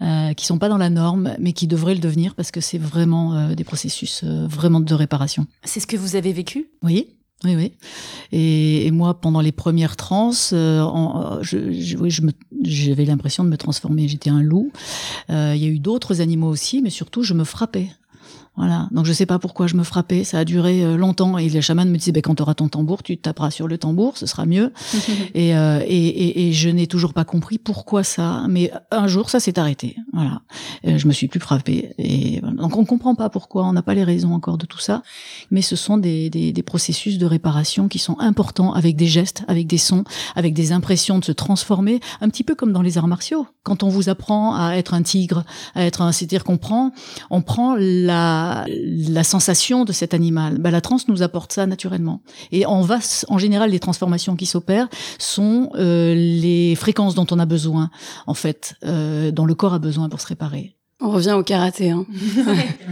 euh, 0.01 0.33
qui 0.33 0.45
sont 0.45 0.57
pas 0.57 0.69
dans 0.69 0.77
la 0.77 0.89
norme, 0.89 1.35
mais 1.39 1.53
qui 1.53 1.67
devraient 1.67 1.95
le 1.95 2.01
devenir 2.01 2.35
parce 2.35 2.51
que 2.51 2.61
c'est 2.61 2.77
vraiment 2.77 3.53
des 3.53 3.63
processus 3.63 4.23
vraiment 4.23 4.79
de 4.79 4.93
réparation. 4.93 5.47
C'est 5.63 5.79
ce 5.79 5.87
que 5.87 5.97
vous 5.97 6.15
avez 6.15 6.33
vécu? 6.33 6.69
Oui. 6.83 7.16
Oui, 7.43 7.55
oui. 7.55 7.73
Et, 8.31 8.87
et, 8.87 8.91
moi, 8.91 9.21
pendant 9.21 9.41
les 9.41 9.51
premières 9.51 9.95
trans, 9.95 10.31
euh, 10.53 10.81
en, 10.81 11.43
je, 11.43 11.71
je, 11.71 12.21
j'avais 12.63 13.05
l'impression 13.05 13.43
de 13.43 13.49
me 13.49 13.57
transformer. 13.57 14.07
J'étais 14.07 14.31
un 14.31 14.41
loup. 14.41 14.71
Euh, 15.29 15.53
il 15.55 15.61
y 15.61 15.65
a 15.65 15.69
eu 15.69 15.79
d'autres 15.79 16.19
animaux 16.19 16.49
aussi, 16.49 16.81
mais 16.81 16.89
surtout, 16.89 17.21
je 17.21 17.35
me 17.35 17.43
frappais. 17.43 17.89
Voilà. 18.57 18.87
Donc 18.91 19.05
je 19.05 19.13
sais 19.13 19.27
pas 19.27 19.37
pourquoi 19.37 19.67
je 19.67 19.75
me 19.75 19.83
frappais. 19.83 20.23
Ça 20.23 20.39
a 20.39 20.45
duré 20.45 20.83
euh, 20.83 20.97
longtemps 20.97 21.37
et 21.37 21.47
le 21.47 21.61
chaman 21.61 21.87
me 21.89 21.97
disait 21.97 22.11
ben, 22.11 22.21
quand 22.21 22.35
tu 22.35 22.41
auras 22.41 22.55
ton 22.55 22.67
tambour, 22.67 23.03
tu 23.03 23.17
taperas 23.17 23.51
sur 23.51 23.67
le 23.67 23.77
tambour, 23.77 24.17
ce 24.17 24.25
sera 24.25 24.47
mieux. 24.47 24.73
et, 25.35 25.55
euh, 25.55 25.79
et, 25.85 26.07
et, 26.07 26.47
et, 26.47 26.53
je 26.53 26.69
n'ai 26.69 26.87
toujours 26.87 27.13
pas 27.13 27.23
compris 27.23 27.59
pourquoi 27.59 28.03
ça. 28.03 28.45
Mais 28.49 28.71
un 28.89 29.07
jour, 29.07 29.29
ça 29.29 29.39
s'est 29.39 29.59
arrêté. 29.59 29.95
Voilà. 30.11 30.41
Euh, 30.87 30.97
je 30.97 31.07
me 31.07 31.13
suis 31.13 31.27
plus 31.27 31.39
frappée. 31.39 31.93
Et 31.99 32.41
donc 32.41 32.75
on 32.77 32.85
comprend 32.85 33.13
pas 33.13 33.29
pourquoi. 33.29 33.65
On 33.65 33.73
n'a 33.73 33.83
pas 33.83 33.93
les 33.93 34.03
raisons 34.03 34.33
encore 34.33 34.57
de 34.57 34.65
tout 34.65 34.79
ça. 34.79 35.03
Mais 35.51 35.61
ce 35.61 35.75
sont 35.75 35.97
des, 35.97 36.31
des, 36.31 36.51
des, 36.51 36.63
processus 36.63 37.19
de 37.19 37.25
réparation 37.27 37.87
qui 37.87 37.99
sont 37.99 38.19
importants 38.19 38.73
avec 38.73 38.95
des 38.95 39.07
gestes, 39.07 39.43
avec 39.47 39.67
des 39.67 39.77
sons, 39.77 40.03
avec 40.35 40.55
des 40.55 40.71
impressions 40.71 41.19
de 41.19 41.25
se 41.25 41.31
transformer, 41.31 41.99
un 42.21 42.29
petit 42.29 42.43
peu 42.43 42.55
comme 42.55 42.73
dans 42.73 42.81
les 42.81 42.97
arts 42.97 43.07
martiaux. 43.07 43.45
Quand 43.67 43.83
on 43.83 43.89
vous 43.89 44.07
apprend 44.07 44.55
à 44.55 44.77
être 44.77 44.93
un 44.93 45.01
tigre, 45.01 45.43
à 45.75 45.83
être 45.83 46.01
un, 46.01 46.13
c'est-à-dire 46.13 46.45
qu'on 46.45 46.57
prend, 46.57 46.93
on 47.29 47.41
prend 47.41 47.75
la 47.77 48.47
la, 48.65 49.23
sensation 49.23 49.83
de 49.83 49.91
cet 49.91 50.13
animal. 50.13 50.57
Ben, 50.57 50.71
la 50.71 50.79
transe 50.79 51.09
nous 51.09 51.21
apporte 51.21 51.51
ça 51.51 51.65
naturellement. 51.65 52.21
Et 52.53 52.65
on 52.65 52.81
va, 52.81 52.99
en 53.27 53.37
général, 53.37 53.71
les 53.71 53.79
transformations 53.79 54.35
qui 54.35 54.45
s'opèrent 54.45 54.87
sont 55.19 55.69
euh, 55.75 56.13
les 56.15 56.75
fréquences 56.75 57.15
dont 57.15 57.27
on 57.31 57.39
a 57.39 57.45
besoin, 57.45 57.89
en 58.25 58.33
fait, 58.33 58.75
euh, 58.85 59.31
dont 59.31 59.45
le 59.45 59.53
corps 59.53 59.73
a 59.73 59.79
besoin 59.79 60.07
pour 60.07 60.21
se 60.21 60.27
réparer. 60.27 60.75
On 61.01 61.11
revient 61.11 61.33
au 61.33 61.43
karaté. 61.43 61.91
Hein. 61.91 62.05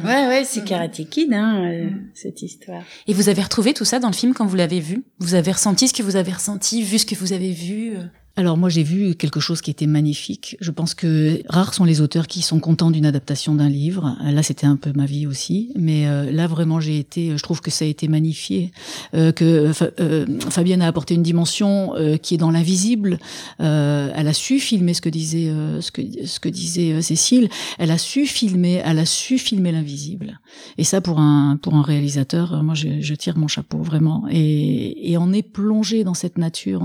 ouais, 0.04 0.28
ouais, 0.28 0.44
c'est 0.46 0.64
Karate 0.64 1.10
Kid, 1.10 1.34
hein, 1.34 1.64
euh, 1.64 1.90
cette 2.14 2.44
histoire. 2.44 2.84
Et 3.08 3.14
vous 3.14 3.30
avez 3.30 3.42
retrouvé 3.42 3.74
tout 3.74 3.86
ça 3.86 4.00
dans 4.00 4.10
le 4.10 4.14
film 4.14 4.34
quand 4.36 4.46
vous 4.46 4.56
l'avez 4.56 4.80
vu? 4.80 5.06
Vous 5.18 5.34
avez 5.34 5.54
ressenti 5.54 5.88
ce 5.88 5.94
que 5.94 6.04
vous 6.04 6.16
avez 6.16 6.34
ressenti, 6.34 6.84
vu 6.84 7.00
ce 7.00 7.06
que 7.08 7.16
vous 7.16 7.34
avez 7.34 7.52
vu 7.52 7.98
alors 8.38 8.58
moi 8.58 8.68
j'ai 8.68 8.84
vu 8.84 9.16
quelque 9.16 9.40
chose 9.40 9.62
qui 9.62 9.72
était 9.72 9.88
magnifique. 9.88 10.58
Je 10.60 10.72
pense 10.72 10.94
que 10.94 11.42
rares 11.48 11.74
sont 11.74 11.86
les 11.86 12.02
auteurs 12.02 12.28
qui 12.28 12.42
sont 12.42 12.60
contents 12.60 12.92
d'une 12.92 13.06
adaptation 13.06 13.56
d'un 13.56 13.70
livre. 13.70 14.18
Là 14.22 14.44
c'était 14.44 14.68
un 14.68 14.76
peu 14.76 14.92
ma 14.94 15.06
vie 15.06 15.26
aussi, 15.26 15.72
mais 15.78 16.06
euh, 16.06 16.32
là 16.32 16.46
vraiment 16.48 16.82
j'ai 16.82 17.00
été, 17.00 17.38
je 17.38 17.42
trouve 17.42 17.62
que 17.62 17.72
ça 17.72 17.86
a 17.86 17.88
été 17.88 18.10
magnifié, 18.10 18.72
euh, 19.14 19.32
que 19.32 19.72
euh, 20.02 20.26
Fabienne 20.50 20.82
a 20.82 20.88
apporté 20.88 21.14
une 21.14 21.24
dimension 21.24 21.96
euh, 21.96 22.18
qui 22.18 22.36
est 22.36 22.38
dans 22.38 22.52
l'invisible. 22.52 23.20
Euh, 23.62 24.12
elle 24.14 24.28
a 24.28 24.34
su 24.34 24.60
filmer 24.60 24.94
ce 24.94 25.02
que 25.02 25.10
disait 25.10 25.52
ce 25.80 25.92
que 25.92 26.02
ce 26.26 26.40
que 26.42 26.50
disait 26.50 27.02
Cécile. 27.02 27.50
Elle 27.78 27.92
a 27.92 27.98
su 27.98 28.26
filmer, 28.26 28.82
elle 28.84 29.00
a 29.00 29.06
su 29.06 29.38
filmer 29.38 29.72
l'invisible. 29.72 30.42
Et 30.78 30.84
ça 30.84 31.00
pour 31.00 31.20
un 31.20 31.58
pour 31.62 31.76
un 31.76 31.84
réalisateur, 31.84 32.64
moi 32.64 32.74
je, 32.74 33.00
je 33.00 33.16
tire 33.16 33.38
mon 33.38 33.48
chapeau 33.48 33.78
vraiment. 33.78 34.26
Et, 34.30 35.12
et 35.12 35.18
on 35.18 35.32
est 35.32 35.42
plongé 35.42 36.04
dans 36.04 36.14
cette 36.14 36.38
nature. 36.38 36.84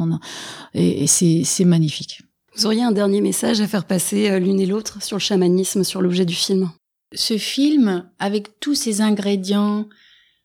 Et, 0.74 1.02
et 1.02 1.06
c'est 1.08 1.39
c'est 1.44 1.64
magnifique. 1.64 2.22
Vous 2.56 2.66
auriez 2.66 2.82
un 2.82 2.92
dernier 2.92 3.20
message 3.20 3.60
à 3.60 3.66
faire 3.66 3.84
passer 3.84 4.30
euh, 4.30 4.38
l'une 4.38 4.60
et 4.60 4.66
l'autre 4.66 5.02
sur 5.02 5.16
le 5.16 5.22
chamanisme, 5.22 5.84
sur 5.84 6.02
l'objet 6.02 6.24
du 6.24 6.34
film? 6.34 6.70
Ce 7.14 7.38
film, 7.38 8.08
avec 8.18 8.60
tous 8.60 8.74
ses 8.74 9.00
ingrédients 9.00 9.88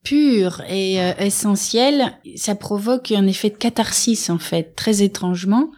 purs 0.04 0.62
et 0.70 1.02
euh, 1.02 1.14
essentiels, 1.18 2.14
ça 2.36 2.56
provoque 2.56 3.12
un 3.12 3.28
effet 3.28 3.50
de 3.50 3.56
catharsis 3.56 4.30
en 4.30 4.38
fait, 4.38 4.76
très 4.76 5.02
étrangement. 5.02 5.72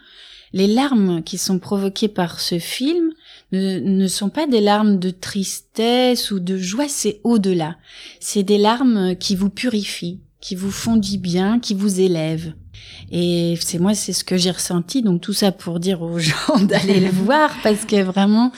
Les 0.52 0.66
larmes 0.66 1.22
qui 1.22 1.38
sont 1.38 1.58
provoquées 1.58 2.08
par 2.08 2.40
ce 2.40 2.58
film 2.58 3.12
ne, 3.52 3.80
ne 3.80 4.08
sont 4.08 4.30
pas 4.30 4.46
des 4.46 4.60
larmes 4.60 4.98
de 4.98 5.10
tristesse 5.10 6.30
ou 6.30 6.40
de 6.40 6.56
joie, 6.56 6.88
c'est 6.88 7.20
au-delà. 7.24 7.76
C'est 8.20 8.44
des 8.44 8.58
larmes 8.58 9.16
qui 9.16 9.34
vous 9.34 9.50
purifient, 9.50 10.20
qui 10.40 10.54
vous 10.54 10.70
font 10.70 10.96
du 10.96 11.18
bien, 11.18 11.58
qui 11.58 11.74
vous 11.74 12.00
élèvent. 12.00 12.54
Et 13.10 13.56
c'est 13.60 13.78
moi, 13.78 13.94
c'est 13.94 14.12
ce 14.12 14.24
que 14.24 14.36
j'ai 14.36 14.50
ressenti. 14.50 15.02
Donc 15.02 15.20
tout 15.20 15.32
ça 15.32 15.52
pour 15.52 15.80
dire 15.80 16.02
aux 16.02 16.18
gens 16.18 16.58
d'aller 16.60 17.00
le 17.00 17.10
voir 17.10 17.50
parce 17.62 17.84
que 17.84 18.02
vraiment, 18.02 18.52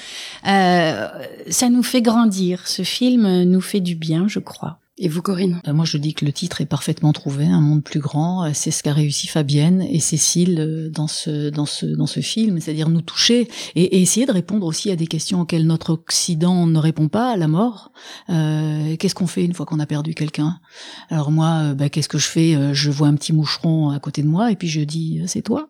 euh, 0.47 1.09
ça 1.49 1.69
nous 1.69 1.83
fait 1.83 2.03
grandir. 2.03 2.67
Ce 2.67 2.83
film 2.83 3.43
nous 3.45 3.61
fait 3.61 3.81
du 3.81 3.95
bien, 3.95 4.27
je 4.29 4.39
crois. 4.39 4.79
Et 5.03 5.09
vous, 5.09 5.23
Corinne? 5.23 5.63
Moi, 5.67 5.87
je 5.87 5.97
dis 5.97 6.13
que 6.13 6.27
le 6.27 6.33
titre 6.33 6.61
est 6.61 6.67
parfaitement 6.67 7.15
trouvé, 7.15 7.47
un 7.47 7.63
monde 7.63 7.83
plus 7.83 8.01
grand. 8.01 8.53
C'est 8.53 8.71
ce 8.71 8.83
qu'a 8.83 8.93
réussi 8.93 9.29
Fabienne 9.29 9.81
et 9.81 9.99
Cécile 9.99 10.61
euh, 10.61 10.91
dans 10.91 11.07
ce 11.07 11.49
dans 11.49 11.65
ce 11.65 11.87
dans 11.87 12.07
ce 12.07 12.21
film, 12.21 12.61
c'est-à-dire 12.61 12.91
nous 12.91 13.01
toucher 13.01 13.49
et, 13.77 14.03
essayer 14.03 14.27
de 14.27 14.33
répondre 14.33 14.67
aussi 14.67 14.91
à 14.91 14.97
des 14.97 15.07
questions 15.07 15.41
auxquelles 15.41 15.67
notre 15.67 15.95
Occident 15.95 16.67
ne 16.67 16.79
répond 16.79 17.09
pas, 17.09 17.35
la 17.39 17.49
mort. 17.49 17.93
Euh, 18.29 18.95
qu'est-ce 18.97 19.15
qu'on 19.15 19.27
fait 19.27 19.43
une 19.43 19.55
fois 19.55 19.65
qu'on 19.65 19.81
a 19.81 19.87
perdu 19.87 20.15
quelqu'un? 20.15 20.61
Alors 21.09 21.31
moi, 21.31 21.63
euh, 21.63 21.75
bah, 21.75 21.89
qu'est-ce 21.89 22.09
que 22.11 22.19
je 22.19 22.27
fais? 22.27 22.55
Euh, 22.55 22.75
Je 22.75 22.91
vois 22.91 23.09
un 23.09 23.15
petit 23.15 23.33
moucheron 23.33 23.89
à 23.89 24.01
côté 24.01 24.23
de 24.23 24.29
moi 24.29 24.53
et 24.53 24.57
puis 24.57 24.69
je 24.69 24.83
dis 24.83 25.23
c'est 25.27 25.41
toi 25.41 25.70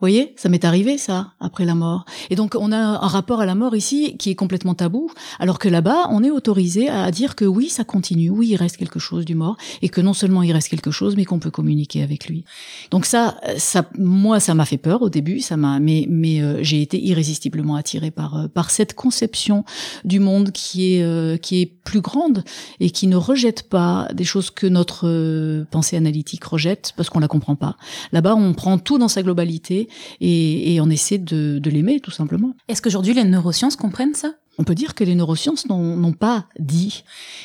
voyez, 0.00 0.34
ça 0.36 0.48
m'est 0.48 0.64
arrivé 0.64 0.98
ça 0.98 1.32
après 1.40 1.64
la 1.64 1.74
mort. 1.74 2.04
Et 2.30 2.36
donc 2.36 2.56
on 2.58 2.72
a 2.72 2.76
un 2.76 2.96
rapport 2.96 3.40
à 3.40 3.46
la 3.46 3.54
mort 3.54 3.74
ici 3.74 4.16
qui 4.16 4.30
est 4.30 4.34
complètement 4.34 4.74
tabou, 4.74 5.10
alors 5.38 5.58
que 5.58 5.68
là-bas 5.68 6.08
on 6.10 6.22
est 6.22 6.30
autorisé 6.30 6.88
à 6.88 7.10
dire 7.10 7.34
que 7.34 7.44
oui 7.44 7.68
ça 7.68 7.84
continue, 7.84 8.30
oui 8.30 8.48
il 8.50 8.56
reste 8.56 8.76
quelque 8.76 8.98
chose 8.98 9.24
du 9.24 9.34
mort 9.34 9.56
et 9.82 9.88
que 9.88 10.00
non 10.00 10.12
seulement 10.12 10.42
il 10.42 10.52
reste 10.52 10.68
quelque 10.68 10.90
chose 10.90 11.16
mais 11.16 11.24
qu'on 11.24 11.38
peut 11.38 11.50
communiquer 11.50 12.02
avec 12.02 12.28
lui. 12.28 12.44
Donc 12.90 13.06
ça, 13.06 13.40
ça, 13.56 13.88
moi 13.98 14.40
ça 14.40 14.54
m'a 14.54 14.64
fait 14.64 14.78
peur 14.78 15.02
au 15.02 15.08
début, 15.08 15.40
ça 15.40 15.56
m'a, 15.56 15.80
mais 15.80 16.06
mais 16.08 16.40
euh, 16.40 16.62
j'ai 16.62 16.80
été 16.80 17.02
irrésistiblement 17.02 17.74
attirée 17.74 18.10
par 18.10 18.36
euh, 18.36 18.48
par 18.48 18.70
cette 18.70 18.94
conception 18.94 19.64
du 20.04 20.20
monde 20.20 20.52
qui 20.52 20.94
est 20.94 21.02
euh, 21.02 21.36
qui 21.36 21.60
est 21.60 21.66
plus 21.66 22.00
grande 22.00 22.44
et 22.80 22.90
qui 22.90 23.06
ne 23.06 23.16
rejette 23.16 23.68
pas 23.68 24.08
des 24.12 24.24
choses 24.24 24.50
que 24.50 24.66
notre 24.66 25.08
euh, 25.08 25.64
pensée 25.70 25.96
analytique 25.96 26.44
rejette 26.44 26.92
parce 26.96 27.10
qu'on 27.10 27.20
la 27.20 27.28
comprend 27.28 27.56
pas. 27.56 27.76
Là-bas 28.12 28.34
on 28.34 28.52
prend 28.54 28.78
tout 28.78 28.98
dans 28.98 29.08
sa 29.08 29.22
globalité 29.22 29.87
et, 30.20 30.74
et 30.74 30.80
on 30.80 30.90
essaie 30.90 31.18
de, 31.18 31.58
de 31.58 31.70
l'aimer 31.70 32.00
tout 32.00 32.10
simplement. 32.10 32.54
Est-ce 32.68 32.82
qu'aujourd'hui 32.82 33.14
les 33.14 33.24
neurosciences 33.24 33.76
comprennent 33.76 34.14
ça? 34.14 34.32
On 34.58 34.64
peut 34.64 34.74
dire 34.74 34.94
que 34.94 35.04
les 35.04 35.14
neurosciences 35.14 35.66
n'ont 35.68 36.12
pas 36.12 36.46
dit 36.58 37.04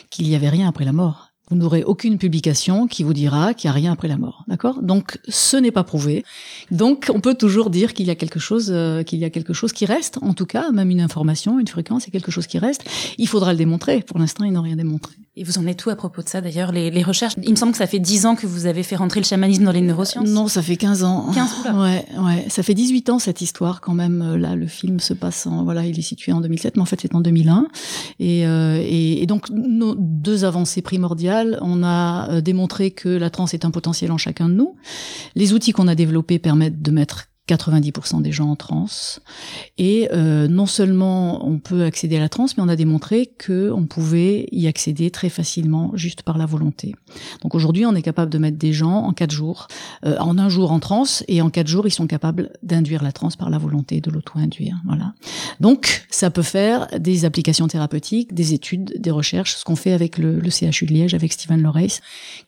qu'il 0.10 0.28
y 0.28 0.36
avait 0.36 0.50
rien 0.50 0.68
après 0.68 0.86
la 0.86 0.94
mort. 0.94 1.30
Vous 1.50 1.58
n'aurez 1.58 1.84
aucune 1.84 2.18
publication 2.18 2.88
qui 2.88 3.04
vous 3.04 3.14
dira 3.14 3.54
qu'il 3.54 3.68
n'y 3.68 3.74
a 3.74 3.74
rien 3.74 3.92
après 3.92 4.08
la 4.08 4.18
mort, 4.18 4.46
d'accord? 4.48 4.82
Donc 4.82 5.20
ce 5.28 5.58
n'est 5.58 5.72
pas 5.72 5.84
prouvé. 5.84 6.24
Donc 6.72 7.12
on 7.14 7.20
peut 7.20 7.36
toujours 7.36 7.70
dire 7.70 7.94
qu'il 7.94 8.08
y 8.08 8.10
a 8.10 8.16
quelque 8.16 8.40
chose, 8.40 8.72
euh, 8.74 9.04
qu'il 9.04 9.20
y 9.20 9.26
a 9.26 9.30
quelque 9.30 9.54
chose 9.54 9.74
qui 9.74 9.86
reste. 9.86 10.18
En 10.22 10.34
tout 10.34 10.46
cas, 10.48 10.72
même 10.72 10.90
une 10.90 11.02
information, 11.02 11.60
une 11.60 11.68
fréquence, 11.68 12.06
il 12.06 12.08
y 12.08 12.12
a 12.12 12.20
quelque 12.20 12.32
chose 12.32 12.48
qui 12.48 12.58
reste. 12.58 12.84
Il 13.18 13.28
faudra 13.28 13.52
le 13.52 13.58
démontrer. 13.58 14.02
Pour 14.02 14.18
l'instant, 14.18 14.46
ils 14.46 14.54
n'ont 14.54 14.62
rien 14.62 14.78
démontré. 14.78 15.14
Et 15.36 15.44
vous 15.44 15.58
en 15.58 15.66
êtes 15.66 15.78
tout 15.78 15.90
à 15.90 15.96
propos 15.96 16.22
de 16.22 16.30
ça 16.30 16.42
d'ailleurs, 16.42 16.72
les, 16.72 16.92
les, 16.92 17.02
recherches? 17.02 17.34
Il 17.42 17.50
me 17.50 17.56
semble 17.56 17.72
que 17.72 17.80
ça 17.80 17.88
fait 17.88 17.98
10 17.98 18.28
ans 18.28 18.36
que 18.36 18.46
vous 18.46 18.68
avez 18.68 18.84
fait 18.84 18.96
rentrer 18.96 19.20
le 19.20 19.26
chamanisme 19.26 19.64
dans 19.64 19.72
les 19.72 19.82
neurosciences. 19.82 20.30
Non, 20.30 20.48
ça 20.48 20.62
fait 20.62 20.78
15 20.78 21.04
ans. 21.04 21.32
15 21.34 21.50
là. 21.66 21.74
Ouais, 21.82 22.06
ouais. 22.20 22.46
Ça 22.50 22.62
fait 22.62 22.76
18 22.76 23.10
ans 23.10 23.18
cette 23.18 23.42
histoire 23.42 23.82
quand 23.82 23.96
même. 23.96 24.36
Là, 24.36 24.56
le 24.56 24.68
film 24.68 25.00
se 25.00 25.16
passe 25.16 25.48
en. 25.48 25.64
Voilà, 25.64 25.88
il 25.88 25.98
est 25.98 26.04
situé 26.04 26.32
en 26.34 26.40
2007, 26.40 26.76
mais 26.76 26.84
en 26.84 26.86
fait 26.86 27.02
c'est 27.02 27.16
en 27.16 27.22
2001. 27.22 27.68
Et, 28.20 28.46
euh, 28.46 28.78
et, 28.80 29.24
et, 29.24 29.26
donc, 29.26 29.50
nos 29.50 29.96
deux 29.96 30.46
avancées 30.46 30.84
primordiales, 30.84 31.58
on 31.62 31.82
a 31.82 32.30
euh, 32.30 32.42
démontré 32.42 32.92
que 32.92 33.10
la 33.10 33.32
transe 33.32 33.56
est 33.56 33.66
un 33.66 33.72
potentiel 33.72 34.12
en 34.12 34.20
chacun 34.20 34.50
de 34.50 34.54
nous. 34.54 34.76
Les 35.34 35.54
outils 35.54 35.72
qu'on 35.72 35.88
a 35.88 35.96
développés 35.96 36.38
permettent 36.38 36.84
de 36.84 36.92
mettre 36.92 37.30
90% 37.48 38.22
des 38.22 38.32
gens 38.32 38.50
en 38.50 38.56
transe. 38.56 39.20
Et 39.78 40.08
euh, 40.14 40.48
non 40.48 40.66
seulement 40.66 41.46
on 41.46 41.60
peut 41.60 41.84
accéder 41.84 42.16
à 42.18 42.20
la 42.20 42.30
transe, 42.30 42.56
mais 42.56 42.64
on 42.64 42.70
a 42.70 42.78
démontré 42.78 43.32
que 43.38 43.70
on 43.72 43.86
pouvait 43.86 44.48
y 44.52 44.68
accéder 44.68 45.12
très 45.12 45.30
facilement 45.30 45.92
juste 45.96 46.24
par 46.24 46.38
la 46.38 46.46
volonté. 46.46 46.96
Donc 47.42 47.54
aujourd'hui, 47.54 47.86
on 47.86 47.96
est 47.96 48.02
capable 48.02 48.32
de 48.32 48.38
mettre 48.38 48.58
des 48.58 48.72
gens 48.72 49.04
en 49.04 49.12
quatre 49.12 49.32
jours, 49.32 49.68
euh, 50.06 50.16
en 50.20 50.38
un 50.38 50.48
jour 50.48 50.72
en 50.72 50.80
transe, 50.80 51.24
et 51.28 51.42
en 51.42 51.50
quatre 51.50 51.68
jours, 51.68 51.86
ils 51.86 51.92
sont 51.92 52.08
capables 52.08 52.52
d'induire 52.64 53.04
la 53.04 53.12
transe 53.12 53.36
par 53.36 53.50
la 53.50 53.58
volonté, 53.58 54.00
de 54.00 54.10
l'auto-induire. 54.10 54.78
Voilà. 54.86 55.14
Donc 55.60 56.06
ça 56.10 56.30
peut 56.30 56.44
faire 56.44 56.88
des 56.98 57.26
applications 57.26 57.68
thérapeutiques, 57.68 58.34
des 58.34 58.54
études, 58.54 58.94
des 59.00 59.12
recherches, 59.12 59.56
ce 59.56 59.66
qu'on 59.66 59.76
fait 59.76 59.92
avec 59.92 60.18
le, 60.18 60.42
CHU 60.50 60.86
de 60.86 60.94
Liège, 60.94 61.14
avec 61.14 61.34
Steven 61.34 61.62
Loreis, 61.62 62.00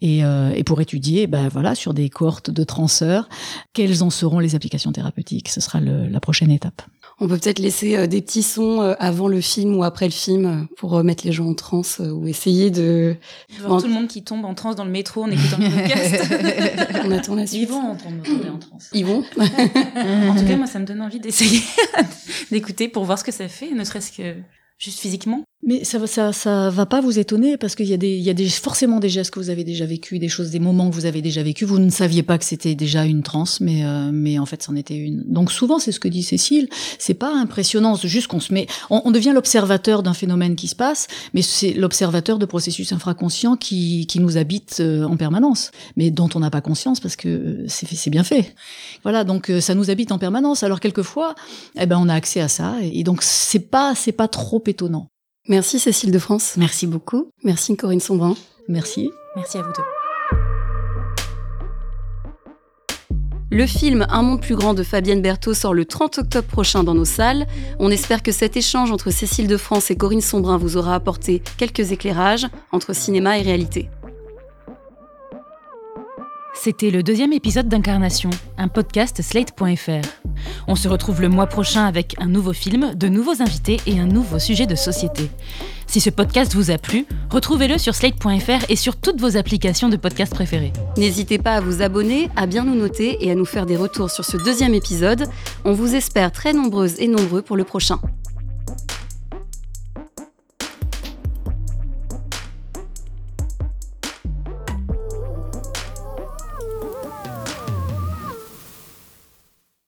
et, 0.02 0.24
euh, 0.24 0.62
pour 0.66 0.80
étudier, 0.82 1.28
ben 1.28 1.50
voilà, 1.50 1.76
sur 1.76 1.94
des 1.94 2.10
cohortes 2.10 2.50
de 2.50 2.64
transeurs, 2.64 3.28
quelles 3.74 4.02
en 4.02 4.10
seront 4.10 4.40
les 4.40 4.56
applications 4.56 4.85
conversion 4.86 4.92
thérapeutique. 4.92 5.50
Ce 5.50 5.62
sera 5.62 5.80
le, 5.80 6.08
la 6.08 6.20
prochaine 6.20 6.52
étape. 6.52 6.82
On 7.20 7.28
peut 7.28 7.38
peut-être 7.38 7.60
laisser 7.60 7.96
euh, 7.96 8.08
des 8.08 8.22
petits 8.22 8.44
sons 8.44 8.82
euh, 8.82 8.94
avant 9.00 9.30
le 9.30 9.40
film 9.40 9.78
ou 9.78 9.84
après 9.84 10.06
le 10.06 10.12
film 10.12 10.46
euh, 10.46 10.76
pour 10.78 11.02
mettre 11.04 11.26
les 11.26 11.32
gens 11.32 11.48
en 11.48 11.54
transe 11.54 12.00
ou 12.00 12.28
essayer 12.28 12.72
de. 12.72 13.16
Voir 13.62 13.82
tout 13.82 13.88
le 13.88 13.94
monde 13.94 14.08
qui 14.08 14.24
tombe 14.24 14.44
en 14.44 14.54
transe 14.54 14.76
dans 14.76 14.86
le 14.86 14.92
métro 14.92 15.24
en 15.24 15.32
écoutant 15.32 15.58
le 15.60 15.70
podcast. 15.70 17.02
On 17.06 17.12
attend 17.12 17.36
la 17.36 17.48
suite. 17.48 17.62
Ils 17.62 17.68
vont 17.68 17.92
entendre 17.92 18.22
en 18.54 18.58
transe. 18.58 18.90
Ils 18.94 19.06
vont. 19.06 19.24
en 19.40 20.36
tout 20.36 20.46
cas, 20.46 20.58
moi, 20.58 20.68
ça 20.68 20.80
me 20.80 20.86
donne 20.86 21.02
envie 21.02 21.20
d'essayer 21.20 21.62
d'écouter 22.52 22.90
pour 22.90 23.06
voir 23.06 23.18
ce 23.18 23.24
que 23.24 23.32
ça 23.32 23.48
fait, 23.48 23.72
ne 23.72 23.84
serait-ce 23.84 24.12
que 24.12 24.36
juste 24.78 25.00
physiquement. 25.00 25.44
Mais 25.68 25.84
ça, 25.84 26.06
ça, 26.06 26.32
ça 26.32 26.70
va 26.70 26.86
pas 26.86 27.02
vous 27.02 27.18
étonner 27.18 27.58
parce 27.58 27.74
qu'il 27.74 27.88
y 27.88 27.94
a 27.94 27.98
des, 27.98 28.16
il 28.16 28.22
y 28.22 28.30
a 28.30 28.36
des, 28.36 28.48
forcément 28.50 29.00
des 29.00 29.10
gestes 29.10 29.32
que 29.32 29.40
vous 29.40 29.50
avez 29.50 29.64
déjà 29.64 29.88
vécu, 29.88 30.20
des 30.20 30.30
choses, 30.30 30.52
des 30.52 30.60
moments 30.60 30.92
que 30.92 30.94
vous 30.94 31.08
avez 31.08 31.24
déjà 31.24 31.42
vécu. 31.42 31.66
Vous 31.66 31.80
ne 31.80 31.90
saviez 31.90 32.22
pas 32.22 32.38
que 32.38 32.46
c'était 32.46 32.76
déjà 32.76 33.04
une 33.06 33.24
transe, 33.24 33.60
mais, 33.62 33.84
euh, 33.84 34.12
mais 34.14 34.38
en 34.38 34.46
fait, 34.46 34.62
c'en 34.62 34.76
était 34.76 34.96
une. 34.96 35.24
Donc 35.26 35.52
souvent, 35.52 35.80
c'est 35.80 35.92
ce 35.92 36.00
que 36.00 36.08
dit 36.08 36.22
Cécile. 36.22 36.70
C'est 37.00 37.16
pas 37.16 37.34
impressionnant, 37.36 37.96
c'est 37.96 38.08
juste 38.08 38.28
qu'on 38.28 38.40
se 38.40 38.54
met, 38.54 38.68
on, 38.92 39.02
on 39.06 39.12
devient 39.12 39.32
l'observateur 39.34 40.04
d'un 40.04 40.14
phénomène 40.14 40.56
qui 40.56 40.68
se 40.68 40.76
passe, 40.76 41.08
mais 41.34 41.42
c'est 41.42 41.74
l'observateur 41.74 42.38
de 42.38 42.46
processus 42.46 42.94
infraconscients 42.94 43.56
qui, 43.56 44.06
qui 44.06 44.20
nous 44.20 44.38
habite 44.38 44.78
euh, 44.82 45.06
en 45.06 45.18
permanence, 45.18 45.72
mais 45.96 46.12
dont 46.12 46.30
on 46.36 46.40
n'a 46.42 46.52
pas 46.52 46.62
conscience 46.62 47.00
parce 47.00 47.16
que 47.16 47.66
c'est, 47.68 47.92
c'est 47.92 48.12
bien 48.12 48.24
fait. 48.24 48.54
Voilà, 49.02 49.24
donc 49.24 49.50
euh, 49.50 49.62
ça 49.62 49.74
nous 49.74 49.90
habite 49.90 50.12
en 50.12 50.20
permanence. 50.20 50.62
Alors 50.62 50.80
quelquefois, 50.80 51.34
eh 51.76 51.88
ben, 51.88 51.98
on 52.00 52.08
a 52.08 52.14
accès 52.14 52.40
à 52.40 52.50
ça, 52.50 52.76
et 52.84 53.04
donc 53.04 53.24
c'est 53.24 53.72
pas, 53.72 53.96
c'est 53.96 54.12
pas 54.12 54.28
trop 54.28 54.64
étonnant. 54.68 55.10
Merci 55.48 55.80
Cécile 55.80 56.12
de 56.12 56.20
France. 56.20 56.56
Merci 56.58 56.88
beaucoup. 56.88 57.30
Merci 57.44 57.76
Corinne 57.76 58.00
Sombrin. 58.00 58.36
Merci. 58.68 59.12
Merci 59.36 59.58
à 59.58 59.62
vous 59.62 59.72
deux. 59.74 59.84
Le 63.52 63.68
film 63.68 64.06
Un 64.10 64.24
monde 64.24 64.42
plus 64.42 64.56
grand 64.56 64.74
de 64.74 64.84
Fabienne 64.84 65.22
Berthaud 65.22 65.54
sort 65.54 65.74
le 65.74 65.86
30 65.86 66.18
octobre 66.18 66.48
prochain 66.48 66.84
dans 66.84 66.96
nos 66.96 67.06
salles. 67.06 67.46
On 67.80 67.92
espère 67.92 68.24
que 68.24 68.32
cet 68.32 68.58
échange 68.58 68.92
entre 68.92 69.12
Cécile 69.12 69.48
de 69.48 69.56
France 69.56 69.92
et 69.92 69.96
Corinne 69.96 70.20
Sombrin 70.20 70.58
vous 70.58 70.78
aura 70.78 70.96
apporté 70.96 71.42
quelques 71.58 71.92
éclairages 71.92 72.48
entre 72.72 72.94
cinéma 72.94 73.38
et 73.38 73.44
réalité. 73.44 73.88
C'était 76.56 76.90
le 76.90 77.04
deuxième 77.04 77.34
épisode 77.34 77.68
d'Incarnation, 77.68 78.30
un 78.58 78.68
podcast 78.68 79.22
slate.fr. 79.22 80.08
On 80.68 80.76
se 80.76 80.88
retrouve 80.88 81.22
le 81.22 81.30
mois 81.30 81.46
prochain 81.46 81.86
avec 81.86 82.16
un 82.18 82.28
nouveau 82.28 82.54
film, 82.54 82.96
de 82.96 83.08
nouveaux 83.08 83.42
invités 83.42 83.80
et 83.86 84.00
un 84.00 84.08
nouveau 84.08 84.40
sujet 84.40 84.66
de 84.66 84.74
société. 84.74 85.30
Si 85.86 86.02
ce 86.02 86.10
podcast 86.10 86.56
vous 86.56 86.72
a 86.72 86.78
plu, 86.78 87.06
retrouvez-le 87.30 87.78
sur 87.78 87.94
slate.fr 87.94 88.70
et 88.70 88.76
sur 88.76 88.96
toutes 88.96 89.22
vos 89.22 89.38
applications 89.38 89.90
de 89.90 89.98
podcast 89.98 90.34
préférées. 90.34 90.74
N'hésitez 90.98 91.38
pas 91.38 91.54
à 91.54 91.62
vous 91.62 91.84
abonner, 91.84 92.30
à 92.36 92.48
bien 92.48 92.64
nous 92.64 92.76
noter 92.76 93.24
et 93.24 93.32
à 93.32 93.36
nous 93.36 93.46
faire 93.46 93.68
des 93.68 93.78
retours 93.78 94.10
sur 94.10 94.26
ce 94.26 94.38
deuxième 94.38 94.74
épisode. 94.74 95.28
On 95.66 95.74
vous 95.74 95.94
espère 95.94 96.32
très 96.32 96.54
nombreuses 96.54 97.00
et 97.00 97.08
nombreux 97.08 97.44
pour 97.44 97.58
le 97.58 97.64
prochain. 97.64 98.00